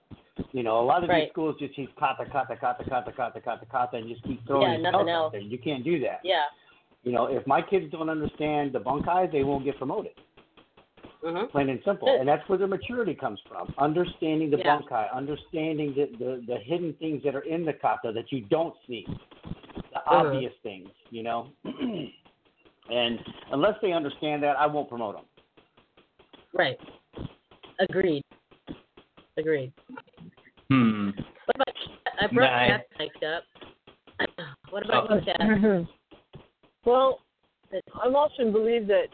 [0.53, 1.25] You know, a lot of Right.
[1.25, 4.63] these schools just teach kata, kata, kata, kata, kata, kata, kata, and just keep throwing
[4.73, 5.33] Yeah, nothing belts out else.
[5.33, 5.41] there.
[5.43, 6.21] You can't do that.
[6.25, 6.43] Yeah.
[7.05, 10.13] You know, if my kids don't understand the bunkai, they won't get promoted.
[11.25, 11.51] Mm-hmm.
[11.51, 12.17] Plain and simple.
[12.19, 13.73] And that's where their maturity comes from.
[13.79, 14.79] Understanding the Yeah.
[14.81, 18.75] bunkai, understanding the, the, the hidden things that are in the kata that you don't
[18.89, 19.07] see.
[19.93, 21.49] The obvious things, you know.
[21.65, 23.19] and
[23.53, 25.25] unless they understand that, I won't promote them.
[26.55, 26.79] Right.
[27.79, 28.25] Agreed.
[29.37, 29.73] Agreed.
[30.69, 31.11] hmm.
[31.47, 31.69] What about
[32.21, 32.71] I brought Nice.
[32.71, 33.45] Cat mic'd up.
[34.71, 35.17] What about Oh.
[35.17, 35.87] you, Cat?
[36.85, 37.21] Well,
[37.73, 39.07] I've often believed that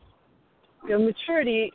[0.84, 1.70] you know, maturity,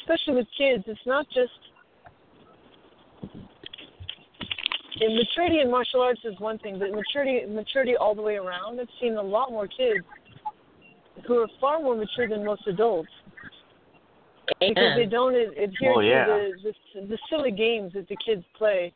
[0.00, 1.50] especially with kids, it's not just.
[5.02, 8.78] And maturity in martial arts is one thing, but maturity maturity all the way around.
[8.78, 10.04] I've seen a lot more kids
[11.26, 13.08] who are far more mature than most adults
[14.60, 16.24] because they don't adhere Oh, yeah.
[16.26, 18.92] to the, the the silly games that the kids play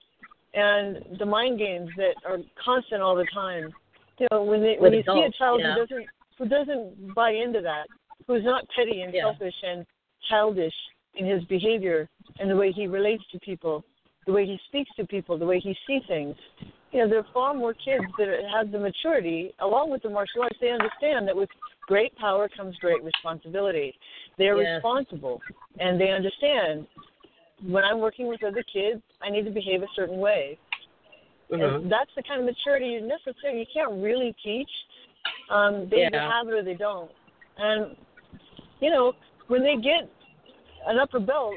[0.52, 3.72] and the mind games that are constant all the time.
[4.18, 5.74] You know, when they when you see a child yeah.
[5.74, 6.06] who doesn't
[6.38, 7.88] who doesn't buy into that,
[8.26, 9.22] who's not petty and Yeah.
[9.24, 9.86] selfish and
[10.28, 10.74] childish
[11.14, 12.08] in his behavior
[12.38, 13.84] and the way he relates to people,
[14.26, 16.36] the way he speaks to people, the way he sees things.
[16.92, 20.42] You know, there are far more kids that have the maturity, along with the martial
[20.42, 20.56] arts.
[20.60, 21.48] They understand that with
[21.86, 23.98] great power comes great responsibility.
[24.38, 24.76] They're Yes.
[24.76, 25.42] responsible,
[25.78, 26.86] and they understand
[27.62, 30.58] when I'm working with other kids, I need to behave a certain way.
[31.50, 31.88] Mhm.
[31.88, 33.60] That's the kind of maturity you necessary.
[33.60, 34.70] You can't really teach.
[35.50, 36.30] Um, they either Yeah.
[36.30, 37.10] have it or they don't.
[37.56, 37.96] And
[38.80, 39.14] you know,
[39.46, 40.08] when they get
[40.86, 41.54] an upper belt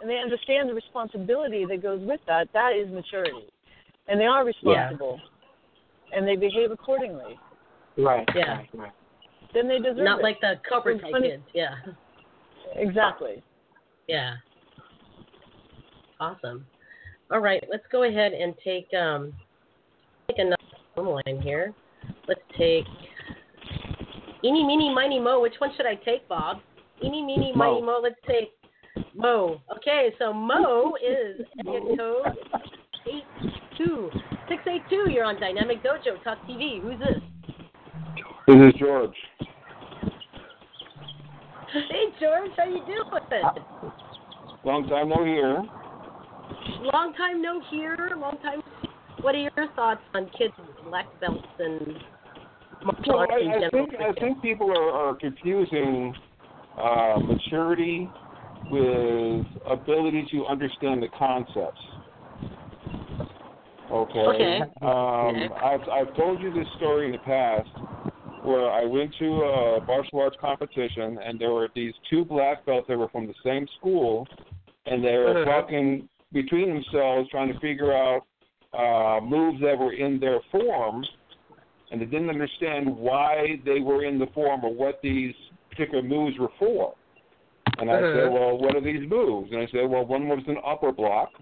[0.00, 3.48] and they understand the responsibility that goes with that, that is maturity.
[4.08, 5.20] And they are responsible.
[6.12, 7.38] And they behave accordingly.
[7.96, 8.28] Right.
[8.34, 8.56] Yeah.
[8.58, 8.68] Right.
[8.74, 8.92] right.
[9.52, 10.22] Then they deserve Not it.
[10.22, 11.42] like the Cobra It's Kai kids.
[11.52, 11.74] Yeah.
[12.74, 13.42] Exactly.
[14.06, 14.36] Yeah.
[16.18, 16.66] Awesome.
[17.32, 19.32] All right, let's go ahead and take um
[20.28, 20.56] take another
[20.94, 21.72] phone line here.
[22.26, 22.86] Let's take
[24.42, 25.40] Eeny, meeny, miny, mo.
[25.40, 26.58] Which one should I take, Bob?
[27.04, 27.74] Eeny, meeny, Mo.
[27.74, 28.00] miny, mo.
[28.02, 28.52] Let's take
[29.14, 29.60] Mo.
[29.76, 32.36] Okay, so Mo is area code
[33.06, 33.24] eight
[33.76, 34.10] two
[34.48, 35.10] six eight two.
[35.10, 36.80] You're on Dynamic Dojo Talk TV.
[36.80, 37.22] Who's this?
[38.46, 39.14] This is George.
[41.72, 42.98] Hey George, how you doing?
[44.64, 45.62] Long time no hear.
[46.92, 47.96] Long time no hear.
[48.16, 48.62] Long time.
[49.20, 51.94] What are your thoughts on kids with black belts and
[52.84, 56.14] martial Well, arts I, I think I think people are, are confusing
[56.78, 58.08] uh, maturity
[58.70, 61.80] with ability to understand the concepts.
[63.90, 64.18] Okay.
[64.18, 64.60] Okay.
[64.82, 67.68] Um, I've I've told you this story in the past
[68.42, 72.86] where I went to a martial arts competition and there were these two black belts
[72.88, 74.26] that were from the same school
[74.86, 75.44] and they were Uh-huh.
[75.62, 78.22] talking between themselves trying to figure out
[78.72, 81.04] uh, moves that were in their form
[81.90, 85.34] and they didn't understand why they were in the form or what these
[85.70, 86.94] particular moves were for.
[87.78, 88.12] And I Uh-huh.
[88.12, 89.50] said, well, what are these moves?
[89.52, 91.32] And I said, well, one was an upper block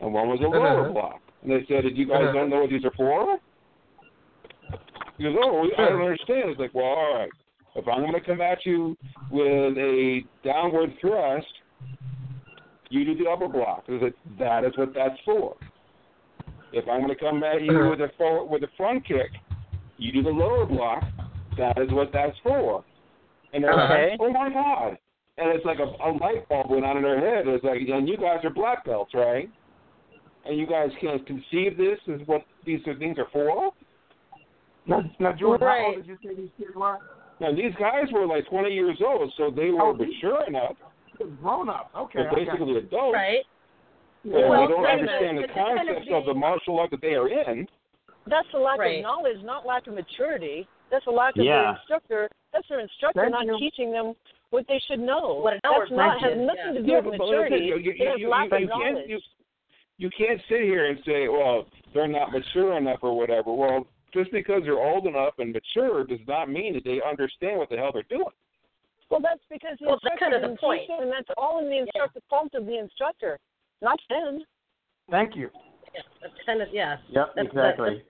[0.00, 0.92] and one was a lower Uh-huh.
[0.92, 1.20] block.
[1.42, 2.32] And they said, did you guys Uh-huh.
[2.32, 3.38] don't know what these are for?
[5.18, 6.50] He goes, oh, I don't understand.
[6.50, 7.32] It's like, well, all right.
[7.74, 8.96] If I'm going to come at you
[9.30, 11.46] with a downward thrust,
[12.92, 13.86] you do the upper block.
[14.38, 15.56] That is what that's for.
[16.72, 19.30] If I'm going to come at you with a forward, with a front kick,
[19.98, 21.04] You do the lower block.
[21.58, 22.84] That is what that's for.
[23.52, 24.10] And they're Okay.
[24.12, 24.98] like, oh my god.
[25.38, 27.46] And it's like a, a light bulb went on in their head.
[27.46, 29.48] It's like, and you guys are black belts, right?
[30.44, 33.70] And you guys can't conceive this as what these things are for?
[34.86, 36.98] Now, now Jordan, how old did you say these kids were?
[37.40, 40.76] Now these guys were like 20 years old, so they were Oh, mature enough.
[41.40, 41.90] Grown up.
[41.96, 42.20] Okay.
[42.20, 42.44] They're okay.
[42.44, 43.14] basically adults.
[43.14, 43.44] Right.
[44.24, 46.78] And Well, they don't kind of- understand the it's kind of concepts of the martial
[46.80, 47.68] art that they are in.
[48.26, 48.98] That's a lack Right.
[48.98, 50.66] of knowledge, not lack of maturity.
[50.90, 51.62] That's a lack of Yeah.
[51.62, 52.30] their instructor.
[52.52, 53.58] That's their instructor Thank not you.
[53.58, 54.14] teaching them
[54.50, 55.34] what they should know.
[55.42, 56.72] What an That's not has nothing Yeah.
[56.72, 57.54] to do Yeah, with but maturity.
[57.56, 58.94] listen, you, you, it has you, lack you, of you knowledge.
[58.96, 59.20] can't you,
[59.98, 63.52] you can't sit here and say, well, they're not mature enough or whatever.
[63.52, 67.70] Well, just because they're old enough and mature does not mean that they understand what
[67.70, 68.24] the hell they're doing.
[69.12, 70.80] Well, that's because the Well, that's instructor kind of the didn't point.
[70.88, 73.38] teach it, and that's all in the instructor fault of the instructor,
[73.82, 74.40] not them.
[75.10, 75.50] Thank you.
[75.94, 76.96] Yeah, that's kind of yeah.
[77.10, 78.02] Yep, That's- exactly.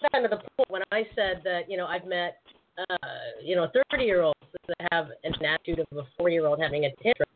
[0.00, 2.38] That's kind of the point when I said that you know I've met
[2.78, 2.96] uh,
[3.42, 4.38] you know 30 year olds
[4.68, 7.28] that have an attitude of a four year old having a tantrum,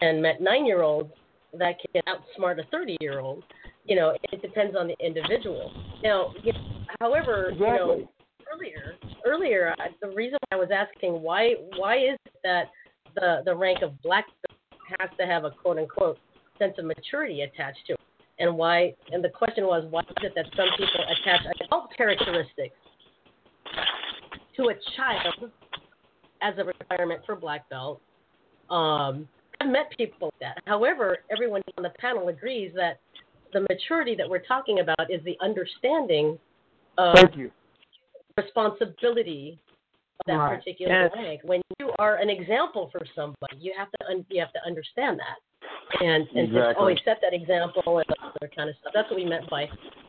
[0.00, 1.10] and met nine year olds
[1.58, 3.42] that can outsmart a 30 year old.
[3.86, 5.72] You know, it depends on the individual.
[6.04, 6.60] Now, you know,
[7.00, 8.08] however, you know, Exactly.
[8.52, 8.94] Earlier,
[9.24, 12.70] earlier, I, the reason I was asking why why is it that
[13.14, 14.26] the the rank of black
[14.98, 16.18] has to have a quote unquote
[16.58, 18.00] sense of maturity attached to it,
[18.38, 18.94] and why?
[19.12, 22.76] And the question was why is it that some people attach adult characteristics
[24.56, 25.50] to a child
[26.42, 28.00] as a requirement for black belt?
[28.70, 29.28] Um,
[29.60, 30.62] I've met people like that.
[30.66, 33.00] However, everyone on the panel agrees that
[33.52, 36.38] the maturity that we're talking about is the understanding
[36.98, 37.50] of Thank you.
[38.36, 39.58] Responsibility
[40.20, 40.58] of that Right.
[40.58, 41.12] particular Yes.
[41.14, 41.40] rank.
[41.44, 45.18] When you are an example for somebody, you have to un- you have to understand
[45.20, 45.38] that,
[46.00, 46.74] and and just Exactly.
[46.80, 48.92] always set that example and other kind of stuff.
[48.94, 49.68] That's what we meant by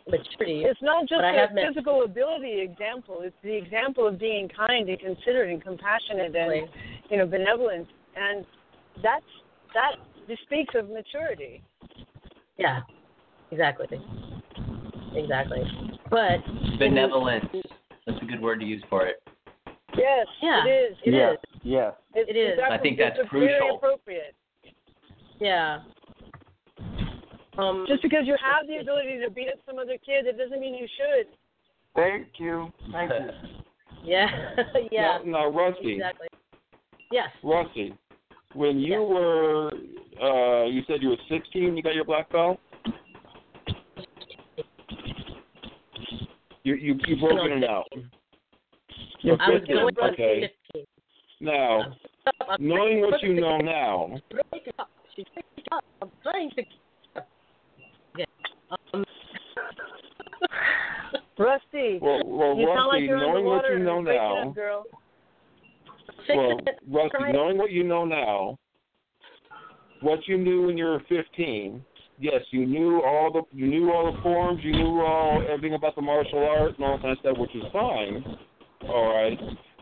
[0.10, 0.64] maturity.
[0.66, 3.22] It's not just But I a have met- physical ability example.
[3.22, 6.70] It's the example of being kind and considerate and compassionate and
[7.10, 8.46] you know benevolent, and
[9.02, 9.26] that's
[9.74, 9.96] that
[10.44, 11.62] speaks of maturity.
[12.58, 12.82] Yeah,
[13.52, 14.02] exactly,
[15.16, 15.64] exactly.
[16.10, 16.44] But
[16.80, 17.46] Benevolence.
[18.08, 19.22] That's a good word to use for it.
[19.98, 20.98] Yes, Yeah, it is.
[21.06, 21.32] it yeah.
[21.34, 21.38] is.
[21.64, 21.92] Yeah.
[22.16, 22.54] It's, It is.
[22.58, 23.76] it's I think it's that's very crucial.
[23.78, 24.34] appropriate.
[25.40, 25.80] Yeah.
[27.58, 30.60] Um, Just because you have the ability to beat up some other kid, it doesn't
[30.60, 31.28] mean you should.
[31.96, 32.72] Thank you.
[32.92, 33.30] Thank you.
[34.04, 34.28] yeah,
[34.92, 36.28] yeah, Now, now Rusty, exactly.
[37.12, 37.28] Yes.
[37.44, 37.96] Rusty,
[38.54, 39.72] when you were,
[40.22, 42.60] uh, you said you were 16, you got your black belt.
[46.68, 47.88] You you you broken it out.
[49.22, 50.52] You're I was 15, going okay.
[50.74, 50.86] 15.
[51.40, 51.96] Now,
[52.60, 54.90] knowing what you know now, Break it up.
[55.16, 55.86] She's breaking it up.
[56.02, 56.64] I'm trying to.
[58.94, 59.06] Um,
[61.40, 64.84] Rusty, well, well you sound like Rusty, knowing what you know now, up, girl.
[66.28, 66.60] well,
[66.92, 68.60] Rusty, knowing what you know now,
[70.02, 71.82] what you knew when you were 15,
[72.20, 75.96] yes, you knew all the you knew all the forms, you knew all everything about
[75.96, 78.24] the martial art and all that kind of stuff, which is fine.
[78.90, 79.40] All right,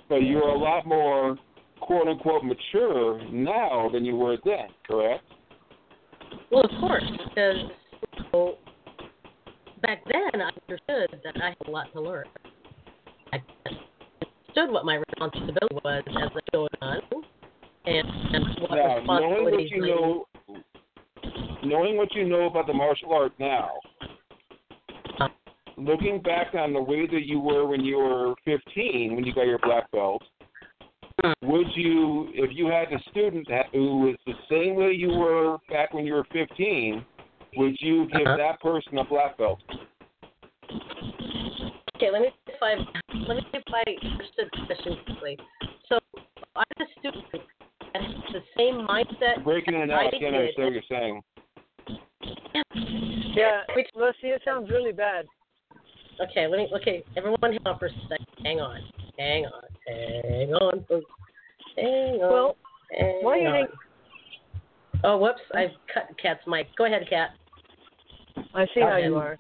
[0.10, 1.38] but you're a lot more
[1.82, 5.24] quote unquote mature now than you were then, correct?
[6.52, 7.58] Well, of course, because
[8.34, 8.58] well,
[9.82, 12.26] back then I understood that I had a lot to learn.
[13.34, 13.38] I
[13.68, 17.02] understood what my responsibility was as a children
[17.88, 20.26] and, and what Now, knowing what responsibilities you know,
[21.66, 23.72] knowing what you know about the martial art now,
[25.78, 29.46] looking back on the way that you were when you were 15, when you got
[29.48, 30.24] your black belt,
[31.42, 35.94] would you, if you had a student who was the same way you were back
[35.94, 37.04] when you were 15,
[37.58, 38.38] would you give Uh-huh.
[38.38, 39.60] that person a black belt?
[41.96, 42.76] Okay, let me see if I
[43.28, 45.38] let me see if I understood the question correctly.
[45.88, 46.00] So
[46.56, 49.44] I'm a student that has the same mindset.
[49.46, 51.22] Breaking it as out, I I can't understand what you're saying.
[53.36, 53.62] Yeah,
[53.96, 55.26] Rusty, it sounds really bad.
[56.22, 56.70] Okay, let me.
[56.82, 58.26] Okay, everyone, hang on for a second.
[58.44, 58.80] Hang on,
[59.18, 61.06] hang on, hang on, folks.
[61.78, 62.32] Hang on.
[62.32, 62.56] Well,
[62.98, 63.70] hang why do you think-
[65.04, 65.42] Oh, whoops!
[65.54, 66.68] I've cut Cat's mic.
[66.78, 67.32] Go ahead, Cat.
[68.54, 69.38] I see how you Um, are.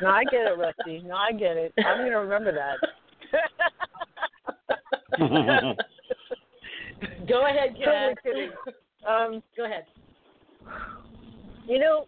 [0.00, 1.00] No, I get it, Rusty.
[1.04, 1.72] No, I get it.
[1.84, 2.78] I'm going to remember that.
[7.28, 8.22] Go ahead, Totally Cat.
[8.22, 8.50] kidding.
[9.06, 9.84] Um, Go ahead.
[11.66, 12.06] You know,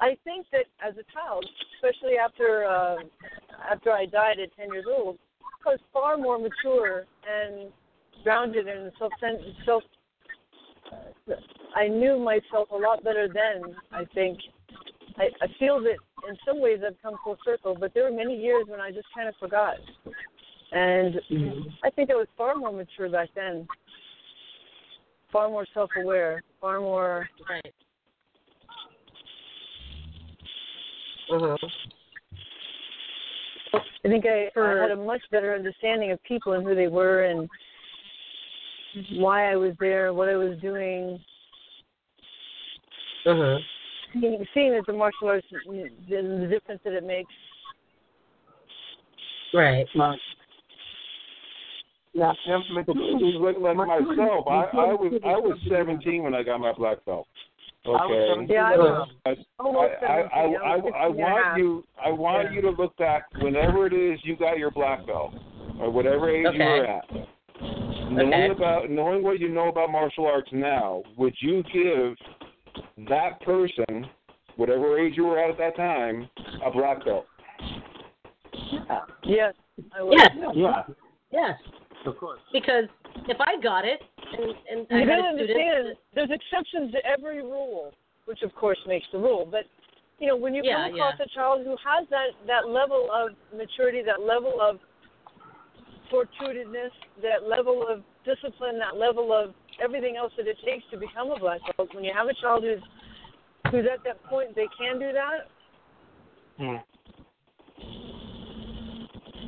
[0.00, 1.46] I think that as a child,
[1.76, 2.96] especially after uh,
[3.70, 5.18] after I died at ten years old,
[5.66, 7.70] I was far more mature and
[8.24, 9.12] grounded and self
[9.64, 9.82] self.
[11.74, 13.74] I knew myself a lot better then.
[13.92, 14.38] I think.
[15.18, 15.96] I, I feel that
[16.28, 19.06] in some ways I've come full circle, but there were many years when I just
[19.14, 19.74] kind of forgot.
[20.72, 21.20] And
[21.84, 23.66] I think I was far more mature back then,
[25.32, 27.28] far more self-aware, far more.
[27.48, 27.74] Right.
[31.32, 31.56] Uh-huh.
[34.04, 37.24] I think I, I had a much better understanding of people and who they were
[37.24, 37.48] and
[39.12, 41.18] why I was there, what I was doing.
[43.24, 43.58] Uh-huh.
[44.12, 47.32] Seeing, seeing that the martial arts, the, the difference that it makes.
[49.54, 49.86] Right.
[52.14, 54.46] Now, Look like myself.
[54.46, 57.26] I, I was I was 17 when I got my black belt.
[57.86, 58.46] Okay.
[58.48, 62.10] Yeah, I was I, I, I, I I, I 16 and a want you I
[62.10, 65.34] want you to look back whenever it is you got your black belt
[65.80, 67.04] or whatever age you were at.
[68.10, 68.50] Knowing Okay.
[68.50, 72.14] about knowing what you know about martial arts now, would you give
[73.08, 74.06] that person,
[74.56, 76.28] whatever age you were at at that time,
[76.64, 77.26] a black belt?
[79.24, 79.54] Yes,
[79.96, 80.14] I was.
[80.18, 80.30] Yes.
[80.54, 80.82] Yeah,
[81.32, 81.58] Yes.
[82.06, 82.40] Of course.
[82.52, 82.84] Because
[83.28, 86.92] if I got it and, and I You had gotta a student understand, there's exceptions
[86.92, 87.92] to every rule,
[88.26, 89.46] which of course makes the rule.
[89.50, 89.64] But
[90.18, 91.24] you know, when you Yeah, come across yeah.
[91.24, 94.78] a child who has that that level of maturity, that level of
[96.12, 96.92] fortuitousness,
[97.22, 101.38] that level of discipline, that level of everything else that it takes to become a
[101.38, 101.88] black belt.
[101.94, 102.82] When you have a child who's
[103.70, 105.48] who's at that point, they can do that.
[106.58, 106.76] Hmm.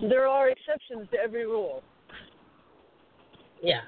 [0.09, 1.83] There are exceptions to every rule.
[3.63, 3.81] Yeah.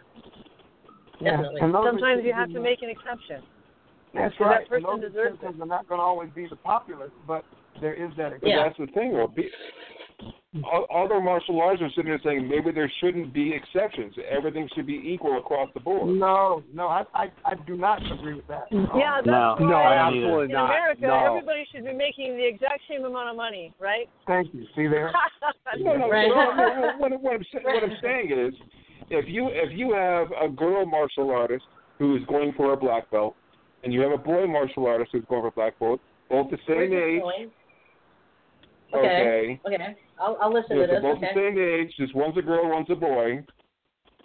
[1.20, 1.60] Yeah, Definitely.
[1.62, 3.43] and Sometimes you have to make an exception.
[4.14, 4.68] That's So that right.
[4.68, 7.44] person and those deserves exceptions are not going to always be the populace, but
[7.80, 8.56] there is that But exception.
[8.56, 9.12] that's the thing.
[9.12, 9.26] Though.
[9.28, 9.51] Be-
[10.94, 14.14] Other martial arts are sitting there saying maybe there shouldn't be exceptions.
[14.30, 16.09] Everything should be equal across the board.
[16.09, 18.64] No, no, I, I, I do not agree with that.
[18.70, 20.64] Yeah, that's No, why no, I don't absolutely in not.
[20.70, 21.26] America, No.
[21.26, 24.09] everybody should be making the exact same amount of money, right?
[24.26, 24.64] Thank you.
[24.74, 25.12] See there?
[25.78, 26.28] No, no, Right.
[26.28, 28.55] no, no, no, What, what, I'm, what I'm saying is,
[29.10, 31.64] if you if you have a girl martial artist
[31.98, 33.34] who is going for a black belt,
[33.82, 36.58] and you have a boy martial artist who's going for a black belt, both the
[36.66, 37.50] same age, going?
[38.94, 39.60] okay, Okay.
[39.66, 39.96] Okay.
[40.20, 41.02] I'll, I'll listen Yeah, to this.
[41.02, 41.30] both Okay.
[41.34, 43.42] the same age, just one's a girl, one's a boy.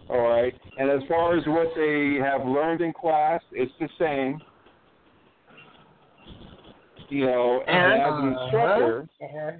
[0.09, 0.53] All right.
[0.77, 4.41] And as far as what they have learned in class, it's the same.
[7.09, 8.01] You know, and, And?
[8.01, 9.51] as an instructor, Uh-huh.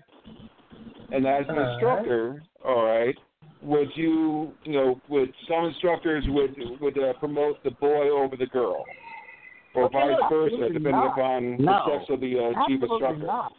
[1.11, 1.71] and as an Uh-huh.
[1.71, 3.17] instructor, all right,
[3.61, 8.47] would you, you know, would some instructors would would uh, promote the boy over the
[8.47, 8.83] girl,
[9.75, 11.13] or Okay, vice versa, depending not.
[11.17, 11.71] upon No.
[11.85, 13.25] the sex of the uh, chief Absolutely instructor?
[13.25, 13.53] not.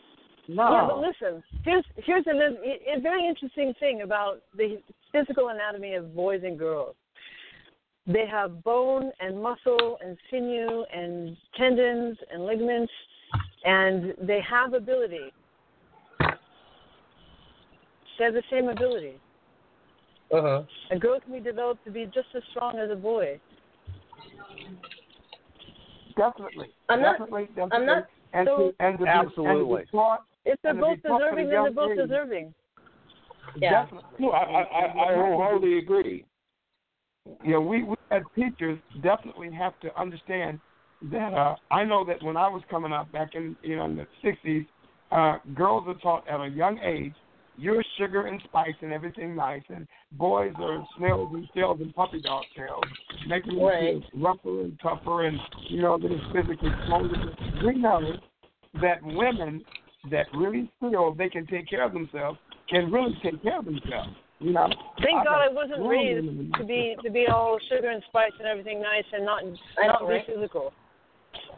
[0.49, 0.73] No.
[0.73, 2.57] Yeah, but listen, here's here's another
[2.97, 6.97] a very interesting thing about the physical anatomy of boys and girls.
[8.07, 12.93] They have bone and muscle and sinew and tendons and ligaments,
[13.65, 15.33] and they have ability.
[18.19, 19.15] They have the same ability.
[20.33, 20.63] Uh-huh.
[20.91, 23.39] A girl can be developed to be just as strong as a boy.
[26.17, 26.69] Definitely.
[26.89, 27.77] I'm not- definitely, definitely.
[27.79, 29.83] I'm not and so- to, and to be, and to Absolutely.
[29.83, 31.91] be taught, If they're And to be both taught from a deserving, then they're both
[31.93, 31.97] age.
[31.99, 32.55] deserving.
[33.57, 33.83] Yeah.
[33.83, 34.11] definitely.
[34.19, 36.25] No, I I, I, I wholeheartedly agree.
[37.45, 40.59] Yeah, we, we as teachers definitely have to understand
[41.11, 43.97] that uh, I know that when I was coming up back in you know in
[43.97, 44.65] the sixties,
[45.11, 47.15] uh, girls are taught at a young age
[47.57, 52.21] you're sugar and spice and everything nice, and boys are snails and tails and puppy
[52.21, 52.85] dog tails,
[53.27, 54.03] making them Right.
[54.11, 55.39] feel rougher and tougher, and
[55.69, 57.35] you know they're physically stronger.
[57.65, 58.01] We know
[58.81, 59.65] that women
[60.11, 62.39] that really feel they can take care of themselves
[62.69, 64.11] can really take care of themselves.
[64.41, 64.69] You know.
[65.03, 67.27] Thank I've God got I wasn't grown raised women in my to be to be
[67.29, 69.45] all sugar and spice and everything nice and not
[69.79, 70.73] I not be physical.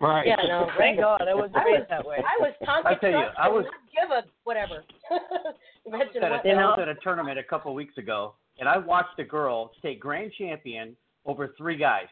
[0.01, 0.27] Right.
[0.27, 0.69] Yeah, no.
[0.77, 2.16] Thank God I wasn't I raised was, that way.
[2.19, 4.85] I was taught I to tell you, I was- not give a whatever.
[5.87, 8.35] Imagine at a, what You I was at a tournament a couple of weeks ago,
[8.59, 10.97] and I watched a girl take grand champion
[11.27, 12.09] over three guys.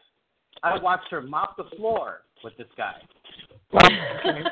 [0.61, 2.95] I watched her mop the floor with this guy.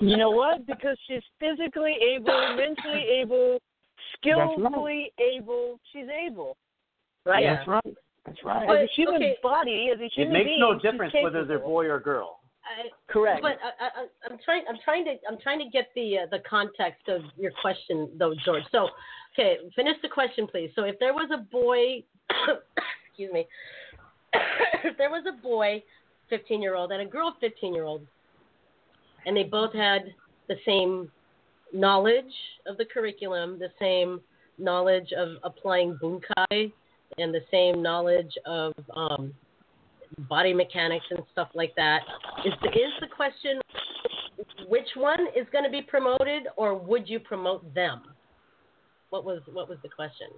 [0.00, 0.66] You know what?
[0.66, 3.58] Because she's physically able, mentally able,
[4.16, 5.80] skillfully able.
[5.92, 6.56] She's able,
[7.24, 7.42] right?
[7.42, 7.56] Yeah.
[7.56, 7.96] That's right.
[8.26, 8.68] That's right.
[8.68, 9.36] As a human okay.
[9.42, 12.40] body, as a It makes being, no difference whether they're boy or girl.
[12.64, 13.40] I, Correct.
[13.40, 14.64] But I, I, I'm trying.
[14.68, 15.14] I'm trying to.
[15.28, 18.64] I'm trying to get the uh, the context of your question, though, George.
[18.70, 18.88] So,
[19.34, 20.70] okay, finish the question, please.
[20.76, 22.02] So, if there was a boy,
[23.08, 23.46] excuse me,
[24.84, 25.82] if there was a boy,
[26.28, 28.06] 15 year old, and a girl, 15 year old,
[29.24, 30.14] and they both had
[30.48, 31.10] the same
[31.72, 32.24] knowledge
[32.66, 34.20] of the curriculum, the same
[34.58, 36.72] knowledge of applying bunkai,
[37.16, 39.32] and the same knowledge of um,
[40.28, 42.00] body mechanics and stuff like that.
[42.44, 43.60] Is the, is the question
[44.68, 48.02] which one is going to be promoted, or would you promote them?
[49.10, 50.28] What was what was the question?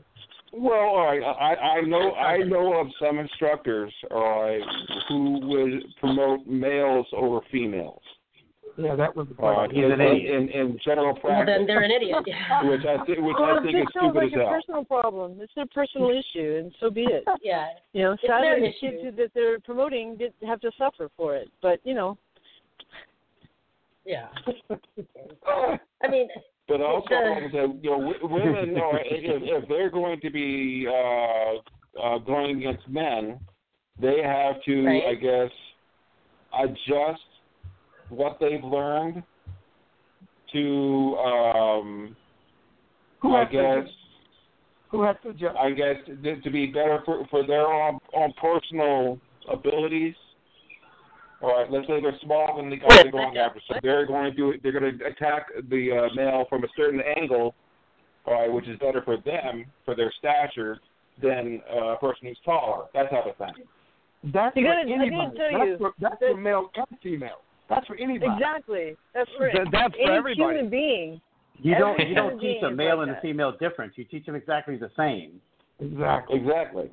[0.53, 3.93] Well, I, I know I know of some instructors,
[5.09, 8.03] who would promote males over females.
[8.81, 9.73] Yeah, that was the Uh, point.
[9.73, 11.45] in, in, in general practice.
[11.47, 12.23] Well, then they're an idiot.
[12.27, 12.63] Yeah.
[12.69, 14.85] Which I think, which well, I think it is sounds stupid like as a personal
[14.85, 15.39] problem.
[15.41, 17.25] It's a personal issue, and so be it.
[17.43, 17.67] Yeah.
[17.93, 19.03] You know, It's sadly, the issue.
[19.03, 21.49] kids that they're promoting did have to suffer for it.
[21.63, 22.17] But you know,
[24.05, 24.29] Yeah.
[26.03, 26.29] I mean,
[26.69, 30.87] But also, the- the, you know, w- women, are, if, if they're going to be
[30.89, 33.39] uh, uh, going against men,
[34.01, 35.03] they have to, Right.
[35.11, 35.51] I guess,
[36.59, 37.21] adjust
[38.11, 39.23] what they've learned
[40.53, 42.17] to, um,
[43.21, 43.91] Who I has to- guess,
[44.91, 45.57] Who has to judge?
[45.57, 49.19] I guess, to, to be better for, for their own, own personal
[49.49, 50.15] abilities.
[51.43, 54.31] All right, let's say they're small and the guys are going after, so they're going
[54.31, 57.55] to do it they're going to attack the uh, male from a certain angle,
[58.27, 60.79] all right, which is better for them for their stature
[61.23, 62.87] than uh, a person who's taller.
[62.93, 63.65] That type of thing.
[64.25, 65.39] That's You for gotta- anybody.
[65.39, 67.41] that's you for, that's for male and female.
[67.71, 68.31] That's for anybody.
[68.35, 68.97] exactly.
[69.15, 70.57] That's for That- that's for any everybody.
[70.57, 71.21] human being.
[71.63, 73.97] You don't you don't teach a male like and a female difference.
[73.97, 75.41] You teach them exactly the same.
[75.79, 76.39] Exactly.
[76.41, 76.91] Exactly.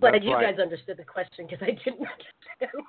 [0.00, 0.54] glad That's you right.
[0.56, 2.84] guys understood the question because I didn't understand.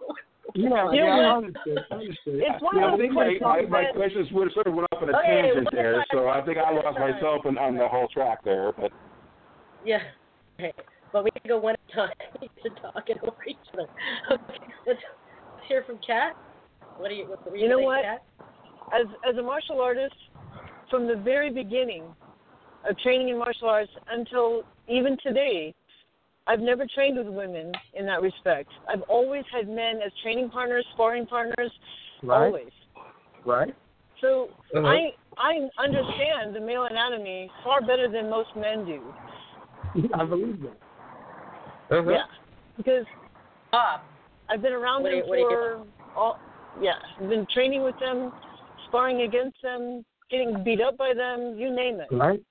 [0.53, 1.03] Yeah, You know yeah.
[1.03, 1.79] I understood.
[1.91, 2.35] I understood.
[2.43, 4.87] It's one Yeah, of I think my, questions my, my questions would sort of went
[4.91, 6.27] off on a Okay, tangent there, so.
[6.29, 8.71] I think I One at a lost myself on, on the whole track there.
[8.73, 8.91] But
[9.85, 9.99] Yeah.
[10.59, 10.73] Okay.
[11.13, 12.15] But we can go one at a time
[12.63, 13.87] to talk and over each other.
[14.31, 14.57] Okay.
[14.87, 14.99] Let's
[15.67, 16.35] hear from Kat.
[16.97, 17.25] What do you?
[17.25, 18.03] What were You know what?
[18.03, 18.21] Kat?
[18.93, 20.15] as as a martial artist,
[20.89, 22.03] from the very beginning
[22.89, 25.73] of training in martial arts until even today,
[26.47, 28.69] I've never trained with women in that respect.
[28.89, 31.71] I've always had men as training partners, sparring partners,
[32.23, 32.45] Right.
[32.45, 32.71] always.
[33.45, 33.73] Right.
[34.19, 34.87] So Uh-huh.
[34.87, 39.01] I I understand the male anatomy far better than most men do.
[40.13, 41.97] I believe that.
[41.97, 42.11] Uh-huh.
[42.11, 42.25] Yeah,
[42.77, 43.05] because
[43.71, 44.01] Bob.
[44.51, 46.39] I've been around What them you- what do you for all.
[46.81, 48.31] Yeah, I've been training with them,
[48.87, 51.57] sparring against them, getting beat up by them.
[51.57, 52.07] You name it.
[52.11, 52.41] Right.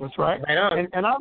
[0.00, 0.40] That's right.
[0.46, 0.78] Right on.
[0.78, 1.14] And and I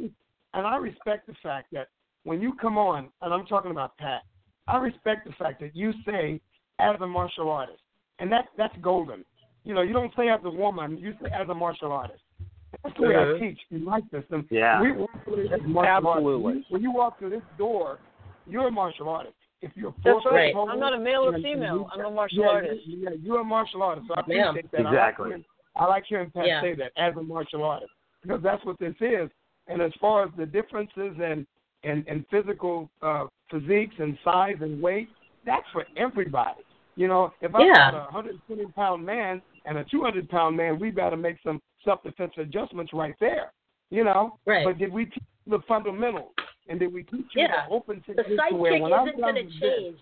[0.53, 1.87] and I respect the fact that
[2.23, 4.21] when you come on, and I'm talking about Pat,
[4.67, 6.39] I respect the fact that you say
[6.79, 7.81] as a martial artist,
[8.19, 9.25] and that that's golden.
[9.63, 12.21] You know, you don't say as a woman, you say as a martial artist.
[12.83, 13.39] That's the way I Uh-huh.
[13.39, 14.47] teach in my system.
[14.51, 14.81] Yeah.
[14.81, 16.45] We work with as martial Absolutely.
[16.51, 16.71] artists.
[16.71, 17.99] When you walk through this door,
[18.49, 19.35] you're a martial artist.
[19.61, 20.53] If you're That's four right.
[20.53, 21.75] foot I'm not a male or and- and female.
[21.75, 22.85] you- I'm a martial yeah, artist.
[22.85, 24.07] you- Yeah, you're a martial artist.
[24.07, 24.49] So I Ma'am.
[24.49, 24.81] appreciate that.
[24.81, 24.93] Exactly.
[24.95, 25.45] I like hearing,
[25.75, 26.61] I like hearing Pat Yeah.
[26.61, 27.91] say that as a martial artist
[28.21, 29.29] because that's what this is.
[29.67, 31.45] And as far as the differences and
[31.83, 35.09] and and physical uh, physiques and size and weight,
[35.45, 36.61] that's for everybody.
[36.95, 37.91] You know, if I'm Yeah.
[37.91, 42.01] a 120 pound man and a 200 pound man, we got to make some self
[42.03, 43.53] defense adjustments right there.
[43.91, 44.65] You know, Right.
[44.65, 46.33] but did we teach the fundamentals
[46.69, 47.65] and did we teach you Yeah.
[47.67, 49.99] the open to where sidekick isn't going with to this- change.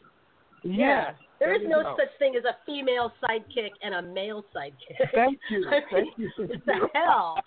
[0.63, 1.13] Yes.
[1.39, 1.95] There there is no go.
[1.99, 5.11] such thing as a female sidekick and a male sidekick.
[5.13, 5.65] Thank you.
[5.69, 6.29] I mean, Thank you.
[6.37, 7.37] What the hell?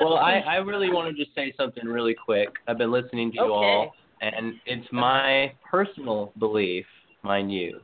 [0.00, 2.48] Well, I, I really want to just say something really quick.
[2.68, 6.86] I've been listening to you all, and it's my personal belief,
[7.22, 7.80] mind you,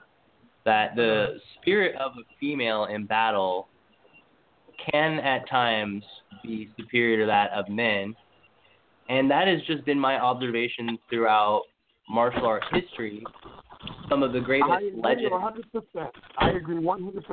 [0.65, 3.69] that the spirit of a female in battle
[4.91, 6.05] can at times
[6.43, 8.15] be superior to that of men.
[9.09, 11.63] And that has just been my observation throughout
[12.09, 13.25] martial art history.
[14.09, 16.09] Some of the greatest I agree legends 100%.
[16.39, 17.25] I agree 100%.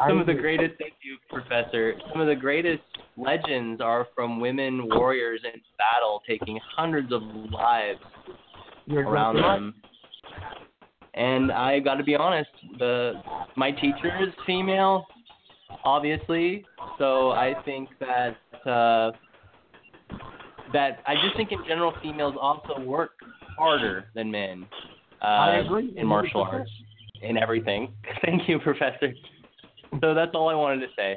[0.00, 2.82] I some of the greatest thank you professor some of the greatest
[3.16, 8.00] legends are from women warriors in battle taking hundreds of lives
[8.86, 9.56] You're around right.
[9.56, 9.74] them
[11.14, 13.12] and i got to be honest the
[13.56, 15.06] my teacher is female
[15.84, 16.64] obviously
[16.98, 18.36] so i think that
[18.68, 19.10] uh
[20.72, 23.12] that i just think in general females also work
[23.58, 24.66] harder than men
[25.22, 26.52] uh I agree, in martial 100%.
[26.52, 26.70] arts
[27.22, 27.92] in everything
[28.24, 29.12] thank you professor
[30.00, 31.16] so that's all i wanted to say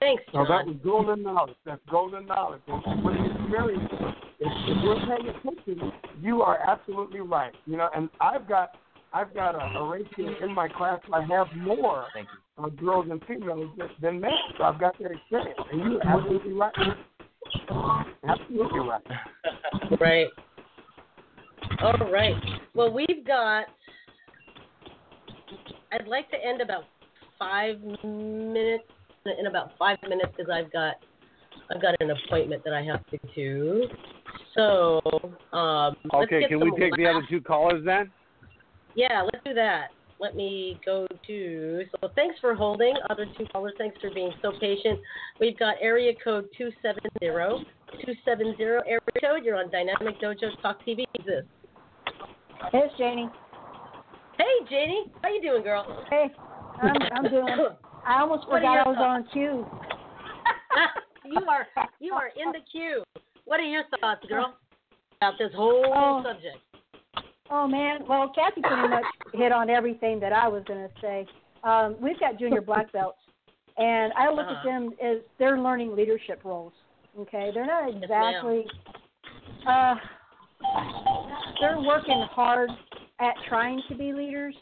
[0.00, 0.48] Thanks, So John.
[0.48, 1.54] that was golden knowledge.
[1.64, 2.62] That's golden knowledge.
[2.66, 7.52] And when you really, if, if you're paying attention, you are absolutely right.
[7.66, 8.70] You know, and I've got,
[9.12, 10.98] I've got a, a ratio in my class.
[11.12, 12.26] I have more Thank
[12.58, 14.30] uh, girls and females than, than men.
[14.58, 15.58] So I've got that experience.
[15.70, 16.72] And you're absolutely right.
[18.28, 19.02] Absolutely right.
[20.00, 20.28] Right.
[21.82, 22.34] All right.
[22.74, 23.66] Well, we've got.
[25.92, 26.84] I'd like to end about
[27.38, 28.84] five minutes
[29.38, 30.94] in about five minutes because I've got
[31.74, 33.86] I've got an appointment that I have to do.
[34.54, 35.00] So,
[35.56, 38.10] um, let's Okay, get can we some take the other two callers then?
[38.94, 39.88] Yeah, let's do that.
[40.22, 41.82] Let me go to.
[42.00, 42.94] So thanks for holding.
[43.10, 45.00] Other two callers, thanks for being so patient.
[45.40, 47.08] We've got area code 270.
[47.26, 49.44] 270 area code.
[49.44, 51.04] You're on Dynamic Dojo Talk TV.
[51.26, 51.44] This?
[52.72, 53.28] It's Janie.
[54.38, 55.06] Hey, Janie.
[55.22, 56.04] How you doing, girl?
[56.08, 56.26] Hey,
[56.80, 57.46] I'm, I'm doing.
[58.06, 59.26] I almost forgot I was thoughts?
[59.26, 59.66] on cue.
[61.24, 61.66] you are
[61.98, 63.02] you are in the queue.
[63.44, 64.54] What are your thoughts, girl,
[65.20, 66.22] about this whole Oh.
[66.24, 66.58] subject?
[67.54, 69.04] Oh man, well Kathy pretty much
[69.34, 71.26] hit on everything that I was going to say.
[71.62, 73.18] Um, we've got junior black belts,
[73.76, 74.68] and I look at Uh-huh.
[74.68, 76.72] them as they're learning leadership roles.
[77.20, 78.02] Okay, they're not ma'am.
[78.02, 78.66] exactly.
[79.68, 79.94] uh,
[81.60, 82.70] they're working hard
[83.20, 84.54] at trying to be leaders,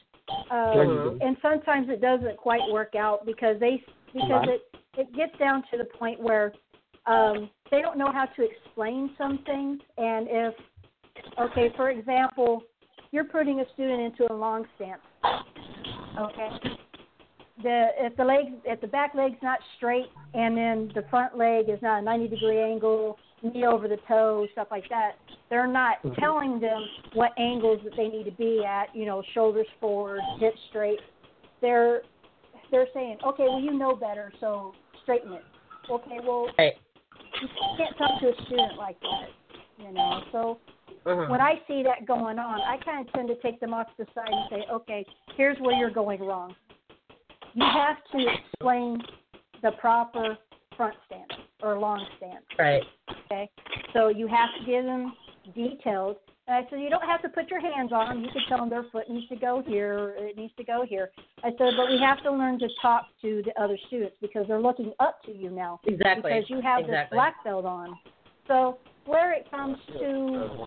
[0.51, 3.81] um, and sometimes it doesn't quite work out because they
[4.13, 4.63] because it
[4.99, 6.53] it gets down to the point where
[7.07, 10.55] um, they don't know how to explain some things, and if
[11.39, 12.65] okay, for example,
[13.13, 15.01] you're putting a student into a long stance.
[16.19, 16.49] Okay.
[17.63, 21.69] The if the leg if the back leg's not straight and then the front leg
[21.69, 25.13] is not a 90 degree angle, knee over the toe, stuff like that,
[25.51, 26.19] they're not mm-hmm.
[26.21, 26.83] telling them
[27.15, 28.95] what angles that they need to be at.
[28.95, 31.01] You know, shoulders forward, hips straight.
[31.61, 32.03] They're
[32.71, 34.73] they're saying, okay, well you know better, so
[35.03, 35.45] straighten it.
[35.91, 36.75] Okay, well Right.
[37.43, 39.29] you can't talk to a student like that.
[39.79, 40.59] You know, so
[41.07, 41.27] Uh-huh.
[41.31, 44.05] when I see that going on, I kind of tend to take them off to
[44.05, 45.07] the side and say, okay,
[45.37, 46.55] here's where you're going wrong.
[47.55, 49.03] You have to explain
[49.63, 50.37] the proper
[50.77, 52.45] front stance or long stance.
[52.59, 52.83] Right.
[53.27, 53.51] Okay,
[53.93, 55.15] so you have to give them
[55.55, 56.17] details.
[56.47, 58.25] And I said, you don't have to put your hands on them.
[58.25, 60.85] You can tell them their foot needs to go here, or it needs to go
[60.87, 61.11] here.
[61.45, 64.61] I said, but we have to learn to talk to the other students because they're
[64.61, 65.81] looking up to you now.
[65.85, 66.33] Exactly.
[66.33, 67.97] Because you have this black belt on.
[68.49, 70.67] So where it comes to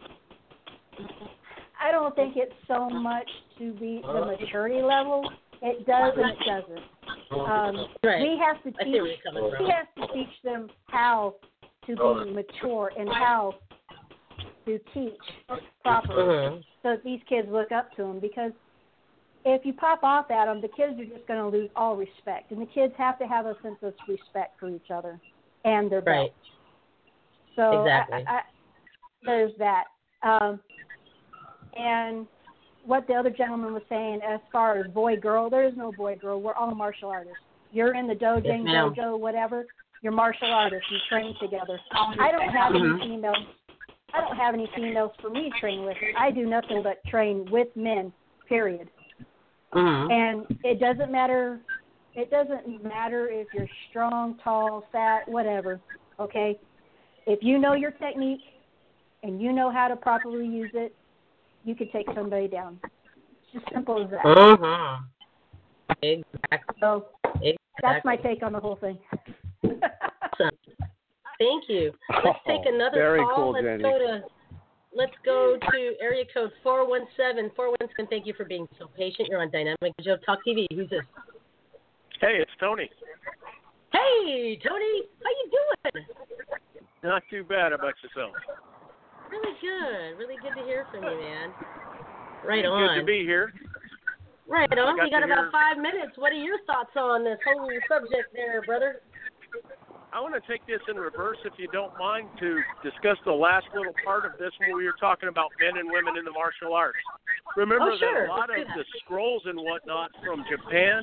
[1.82, 3.30] I don't think it's so much
[3.60, 5.30] to be the maturity level.
[5.61, 7.49] It does and it doesn't.
[7.49, 8.22] Um, Right.
[8.22, 8.94] We have to teach.
[8.94, 9.65] where you're coming from.
[9.65, 11.36] We have to teach them how
[11.88, 11.95] to
[12.26, 13.56] be mature and how
[14.65, 15.20] to teach
[15.84, 16.64] properly, Mhm.
[16.82, 18.20] so that these kids look up to them.
[18.20, 18.53] Because
[19.45, 22.52] if you pop off at them, the kids are just going to lose all respect,
[22.52, 25.20] and the kids have to have a sense of respect for each other
[25.65, 26.02] and their.
[26.02, 26.34] Right.
[27.56, 28.26] So Exactly.
[28.28, 28.41] I, I,
[29.24, 29.86] there's that.
[30.24, 30.61] Um,
[31.78, 32.28] and
[32.86, 36.16] what the other gentleman was saying, as far as boy girl, there is no boy
[36.16, 36.41] girl.
[36.41, 37.38] We're all martial artists.
[37.72, 38.94] You're in the dojo, Yes, ma'am.
[38.94, 39.66] dojo, whatever.
[40.02, 40.86] You're martial artists.
[40.91, 41.80] You train together.
[41.91, 43.00] I don't have Mhm.
[43.00, 43.38] any females.
[44.14, 45.98] I don't have any females for me to train with.
[46.18, 48.12] I do nothing but train with men.
[48.48, 48.90] Period.
[49.72, 50.12] Mhm.
[50.12, 51.62] And it doesn't matter.
[52.14, 55.80] It doesn't matter if you're strong, tall, fat, whatever.
[56.20, 56.60] Okay.
[57.26, 58.44] If you know your technique
[59.24, 60.94] and you know how to properly use it,
[61.64, 62.80] you could take somebody down.
[62.84, 64.23] It's just simple as that.
[64.23, 65.03] Mhm.
[66.02, 66.76] Exactly.
[66.80, 67.57] So Exactly.
[67.81, 68.98] that's my take on the whole thing.
[69.64, 70.49] Awesome.
[71.40, 71.94] Thank you.
[72.23, 73.35] Let's take another Very call.
[73.35, 73.84] cool, let's Jenny.
[73.84, 74.23] go to
[74.94, 77.49] let's go to area code four one seven.
[77.56, 78.07] Four one seven.
[78.07, 79.27] Thank you for being so patient.
[79.30, 80.68] You're on Dynamic Dojo Talk TV.
[80.73, 81.03] Who's this?
[82.22, 82.90] Hey, it's Tony.
[83.91, 85.03] Hey, Tony.
[85.23, 85.52] How you
[85.94, 86.06] doing?
[87.03, 87.72] Not too bad.
[87.72, 88.34] How about yourself?
[89.32, 90.18] Really good.
[90.20, 91.50] Really good to hear from you, man.
[92.45, 92.95] Right on.
[92.95, 93.54] Good to be here.
[94.48, 94.98] Right on.
[94.98, 96.18] got We got about hear- five minutes.
[96.18, 99.02] What are your thoughts on this whole subject there, brother?
[100.14, 103.66] I want to take this in reverse, if you don't mind, to discuss the last
[103.74, 106.76] little part of this when we were talking about men and women in the martial
[106.76, 107.00] arts.
[107.58, 108.28] Remember Oh, sure.
[108.28, 111.02] that a lot Let's of the scrolls and whatnot from Japan,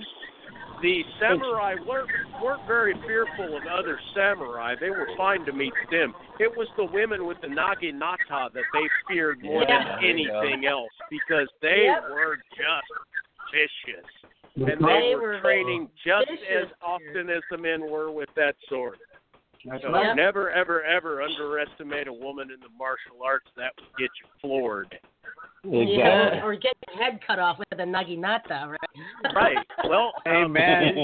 [0.82, 2.10] the samurai weren't,
[2.42, 4.74] weren't very fearful of other samurai.
[4.80, 6.14] They were fine to meet them.
[6.38, 9.96] It was the women with the naginata that they feared more Yeah.
[10.00, 12.10] than anything else because they Yep.
[12.10, 12.92] were just
[13.52, 14.06] vicious.
[14.56, 18.28] And They they were were training just vicious, as often as the men were with
[18.34, 18.98] that sword.
[19.64, 20.16] That's So right.
[20.16, 23.46] never, ever, ever underestimate a woman in the martial arts.
[23.56, 24.98] That would get you floored.
[25.62, 29.34] Yeah, or get your head cut off with a naginata, right?
[29.34, 29.56] Right.
[29.88, 30.96] Well, um, Amen.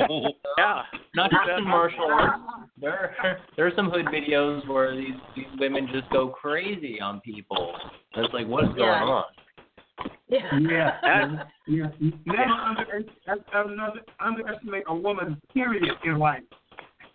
[0.56, 0.82] yeah.
[1.14, 2.42] Not just in martial arts.
[2.80, 3.14] There,
[3.56, 7.74] there are some hood videos where these these women just go crazy on people.
[8.14, 9.02] It's like, what is going Yeah.
[9.04, 9.24] on?
[10.28, 10.58] Yeah.
[10.58, 11.44] Yeah.
[11.66, 11.86] yeah.
[12.24, 13.04] Never under,
[13.54, 16.42] under, underestimate a woman, period, in life.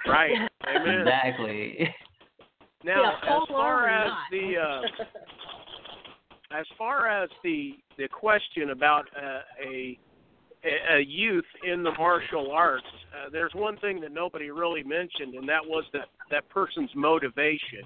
[0.07, 0.31] Right.
[0.67, 0.99] Amen.
[1.01, 1.89] Exactly.
[2.83, 4.17] Now, Yeah, as far as not.
[4.31, 4.81] the uh,
[6.57, 9.97] as far as the the question about uh, a
[10.63, 15.49] a youth in the martial arts, uh, there's one thing that nobody really mentioned, and
[15.49, 17.83] that was that that person's motivation.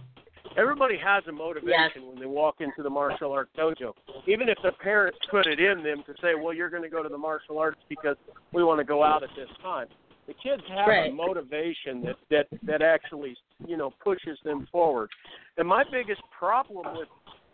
[0.57, 3.93] Everybody has a motivation when they walk into the martial art dojo.
[4.27, 7.01] Even if the parents put it in them to say, "Well, you're going to go
[7.01, 8.17] to the martial arts because
[8.53, 9.87] we want to go out at this time."
[10.27, 11.11] The kids have Right.
[11.11, 15.09] a motivation that that that actually, you know, pushes them forward.
[15.57, 17.07] And my biggest problem with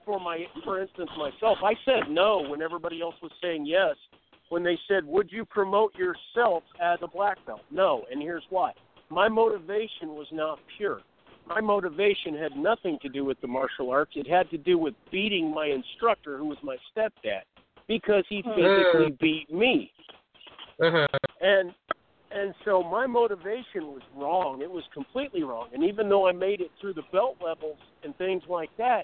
[0.06, 3.96] for my for instance myself, I said no when everybody else was saying yes.
[4.50, 8.74] When they said, "Would you promote yourself as a black belt?" No, and here's why.
[9.10, 11.02] My motivation was not pure
[11.48, 14.12] my motivation had nothing to do with the martial arts.
[14.16, 17.42] It had to do with beating my instructor, who was my stepdad,
[17.88, 18.52] because he hmm.
[18.56, 19.92] physically beat me.
[20.82, 21.08] Uh-huh.
[21.42, 21.74] And
[22.34, 24.62] and so my motivation was wrong.
[24.62, 25.68] It was completely wrong.
[25.74, 29.02] And even though I made it through the belt levels and things like that,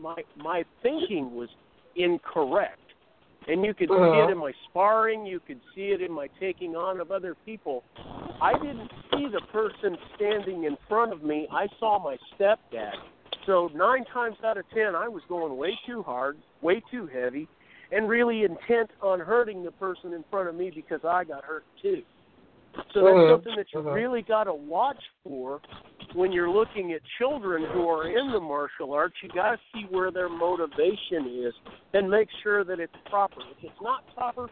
[0.00, 1.48] my my thinking was
[1.96, 2.80] incorrect.
[3.48, 4.26] And you could see Uh-huh.
[4.26, 5.24] it in my sparring.
[5.24, 7.84] You could see it in my taking on of other people.
[8.40, 11.46] I didn't see the person standing in front of me.
[11.52, 12.94] I saw my stepdad.
[13.46, 17.46] So nine times out of ten, I was going way too hard, way too heavy,
[17.92, 21.64] and really intent on hurting the person in front of me because I got hurt
[21.80, 22.02] too.
[22.92, 25.60] So that's something that you really got to watch for
[26.14, 29.14] when you're looking at children who are in the martial arts.
[29.22, 31.54] You got to see where their motivation is
[31.92, 33.40] and make sure that it's proper.
[33.50, 34.48] If it's not proper,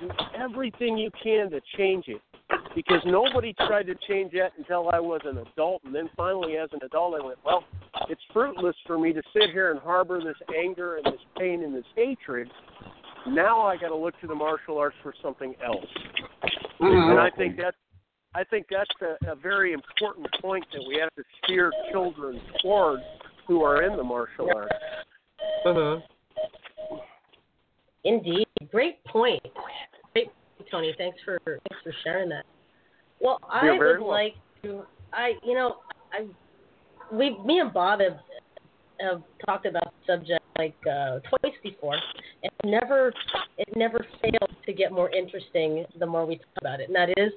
[0.00, 2.20] do everything you can to change it.
[2.74, 6.68] Because nobody tried to change that until I was an adult, and then finally, as
[6.72, 7.64] an adult, I went, "Well,
[8.08, 11.74] it's fruitless for me to sit here and harbor this anger and this pain and
[11.74, 12.50] this hatred."
[13.26, 15.86] Now I got to look to the martial arts for something else.
[16.80, 17.74] And I think that
[18.34, 23.02] I think that's a, a very important point that we have to steer children towards
[23.46, 24.74] who are in the martial arts.
[25.64, 26.02] Mhm.
[28.04, 29.42] Indeed, great point.
[30.12, 30.30] Great,
[30.70, 30.94] Tony.
[30.98, 32.44] Thanks for thanks for sharing that.
[33.20, 34.08] Well, I You're very would welcome.
[34.08, 34.86] like to.
[35.12, 35.76] I you know
[36.12, 36.26] I
[37.12, 38.18] we me and Bob have,
[39.00, 41.96] have talked about the subject like uh, twice before.
[42.42, 43.12] It never
[43.56, 47.10] it never fails to get more interesting the more we talk about it, and that
[47.16, 47.32] is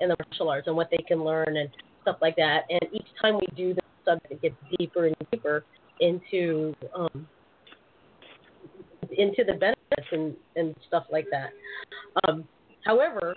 [0.00, 1.68] in the martial arts and what they can learn and
[2.02, 2.64] stuff like that.
[2.68, 5.64] And each time we do the subject, it gets deeper and deeper
[6.00, 7.26] into um,
[9.16, 11.50] into the benefits and, and stuff like that.
[12.26, 12.44] Um,
[12.84, 13.36] however,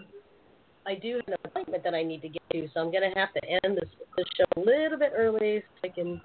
[0.86, 3.20] I do have an appointment that I need to get to, so I'm going to
[3.20, 6.22] have to end this, this show a little bit early so I can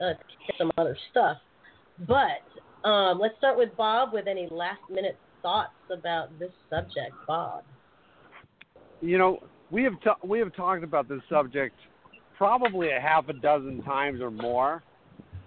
[0.00, 0.14] uh,
[0.46, 1.38] get some other stuff.
[2.00, 7.12] But um, let's start with Bob with any last minute thoughts about this subject.
[7.26, 7.62] Bob.
[9.00, 9.38] You know,
[9.70, 11.76] we have ta- we have talked about this subject
[12.36, 14.82] probably a half a dozen times or more,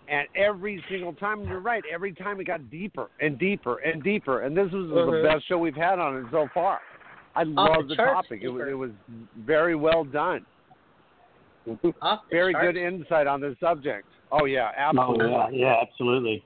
[0.07, 1.83] and every single time, you're right.
[1.91, 5.23] Every time it got deeper and deeper and deeper, and this was Mhm.
[5.23, 6.79] the best show we've had on it so far.
[7.35, 8.41] I love the the topic.
[8.41, 8.91] It was, it was
[9.35, 10.45] very well done.
[12.31, 14.07] Very good insight on this subject.
[14.31, 15.25] Oh yeah, absolutely.
[15.25, 16.43] Oh, yeah, yeah, absolutely.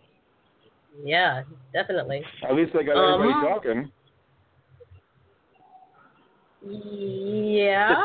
[1.04, 1.44] Yeah,
[1.74, 2.24] definitely.
[2.48, 3.92] At least they got Um, everybody talking.
[6.64, 7.96] Yeah.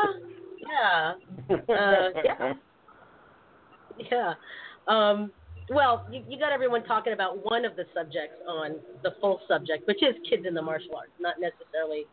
[0.67, 1.13] yeah.
[1.49, 2.53] Uh, yeah.
[4.11, 4.33] Yeah.
[4.87, 5.31] Um,
[5.69, 9.85] well, you, you got everyone talking about one of the subjects on the full subject,
[9.87, 12.05] which is kids in the martial arts, not necessarily,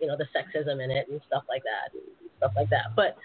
[0.00, 2.02] you know, the sexism in it and stuff like that, and
[2.38, 2.94] stuff like that.
[2.94, 3.16] But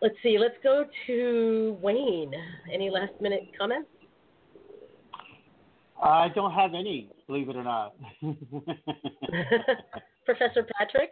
[0.00, 0.38] let's see.
[0.38, 2.32] Let's go to Wayne.
[2.72, 3.88] Any last minute comments?
[6.02, 7.94] I don't have any, believe it or not.
[10.26, 11.10] Professor Patrick?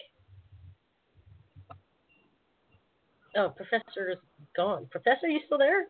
[3.36, 4.18] Oh, Professor is
[4.56, 4.86] gone.
[4.90, 5.86] Professor, you still there?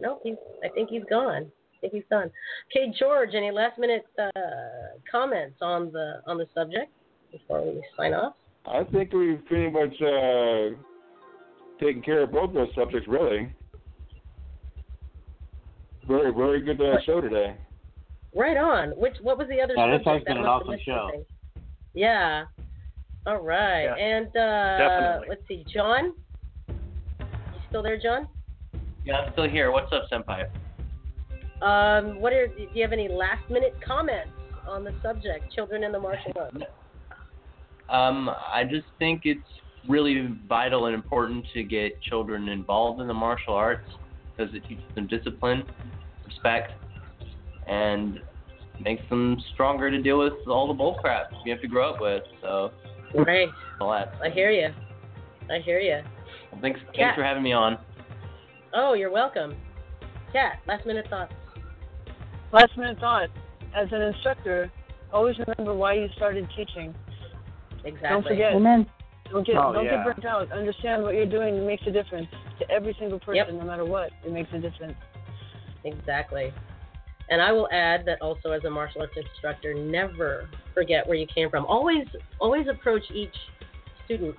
[0.00, 0.36] No, he's.
[0.64, 1.44] I think he's gone.
[1.44, 2.30] I think he's done.
[2.70, 3.30] Okay, George.
[3.34, 4.30] Any last minute uh,
[5.10, 6.90] comments on the on the subject
[7.32, 8.34] before we sign off?
[8.66, 10.76] I think we've pretty much uh,
[11.80, 13.52] taken care of both those subjects, really.
[16.06, 17.56] Very, very good uh, show today.
[18.34, 18.90] Right on.
[18.90, 21.08] Which what was the other Yeah, this has been an awesome show.
[21.10, 21.24] something.
[21.94, 22.44] Yeah.
[23.26, 23.84] All right.
[23.84, 25.26] Yeah, and uh, definitely.
[25.28, 26.12] let's see, John.
[26.68, 26.74] You
[27.68, 28.28] still there, John?
[29.04, 29.70] Yeah, I'm still here.
[29.70, 30.48] What's up, Senpai?
[31.62, 34.30] Um, what are do you have any last minute comments
[34.66, 36.56] on the subject, children in the martial arts?
[37.90, 39.40] Um, I just think it's
[39.88, 43.88] really vital and important to get children involved in the martial arts
[44.36, 45.64] because it teaches them discipline,
[46.26, 46.72] respect,
[47.66, 48.20] and
[48.82, 52.00] makes them stronger to deal with all the bull crap you have to grow up
[52.00, 52.22] with.
[52.40, 52.72] So,
[53.14, 53.48] Right.
[53.80, 53.90] all.
[53.90, 54.72] I hear you.
[55.50, 56.00] I hear you.
[56.52, 57.06] Well, thanks, Yeah.
[57.06, 57.78] thanks for having me on.
[58.72, 59.56] Oh, you're welcome.
[60.32, 61.34] Kat, last minute thoughts.
[62.52, 63.28] Last minute thought.
[63.74, 64.70] As an instructor,
[65.12, 66.94] always remember why you started teaching.
[67.84, 68.08] Exactly.
[68.08, 68.54] Don't forget.
[68.54, 68.86] Amen.
[69.30, 69.96] Don't get Oh, don't yeah.
[69.96, 70.50] get burnt out.
[70.52, 72.28] Understand what you're doing makes a difference.
[72.58, 73.52] to every single person, Yep.
[73.54, 74.10] no matter what.
[74.22, 74.98] It makes a difference.
[75.84, 76.52] Exactly.
[77.30, 81.26] And I will add that also as a martial arts instructor, never forget where you
[81.26, 81.64] came from.
[81.64, 82.06] Always
[82.38, 83.34] always approach each
[84.04, 84.34] student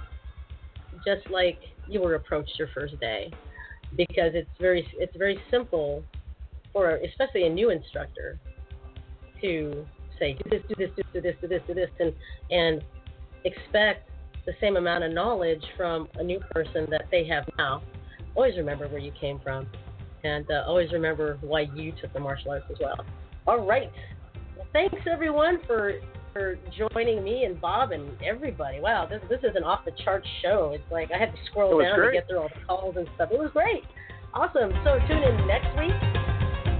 [1.04, 1.58] just like
[1.88, 3.32] you were approached your first day.
[3.96, 6.04] Because it's very it's very simple
[6.72, 8.38] for especially a new instructor
[9.42, 9.84] to
[10.20, 12.14] say do this, do this, do this, do this, do this and
[12.52, 12.84] and
[13.46, 14.11] expect
[14.46, 17.82] the same amount of knowledge from a new person that they have now.
[18.36, 19.68] Always remember where you came from
[20.24, 23.06] and uh, always remember why you took the martial arts as well.
[23.48, 23.92] All right.
[24.56, 25.94] Well, thanks everyone for
[26.34, 28.80] for joining me and Bob and everybody.
[28.80, 30.72] Wow, this this is an off the chart show.
[30.74, 33.30] It's like I had to scroll down to get through all the calls and stuff.
[33.32, 33.84] It was great.
[34.34, 34.72] Awesome.
[34.84, 35.92] So tune in next week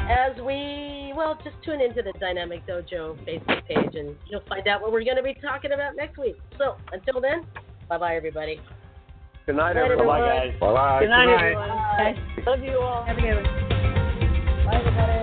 [0.10, 4.82] as we well just tune into the Dynamic Dojo Facebook page and you'll find out
[4.82, 6.36] what we're going to be talking about next week.
[6.58, 7.46] So until then,
[7.90, 8.60] bye bye everybody.
[9.46, 10.22] Good night, Bye, everyone.
[10.22, 10.60] everyone.
[10.60, 11.00] Bye-bye.
[11.02, 12.16] Good night, Good night.
[12.36, 12.46] everyone.
[12.46, 13.04] Love you all.
[13.06, 13.44] Have a good one.
[14.66, 15.21] Bye everybody.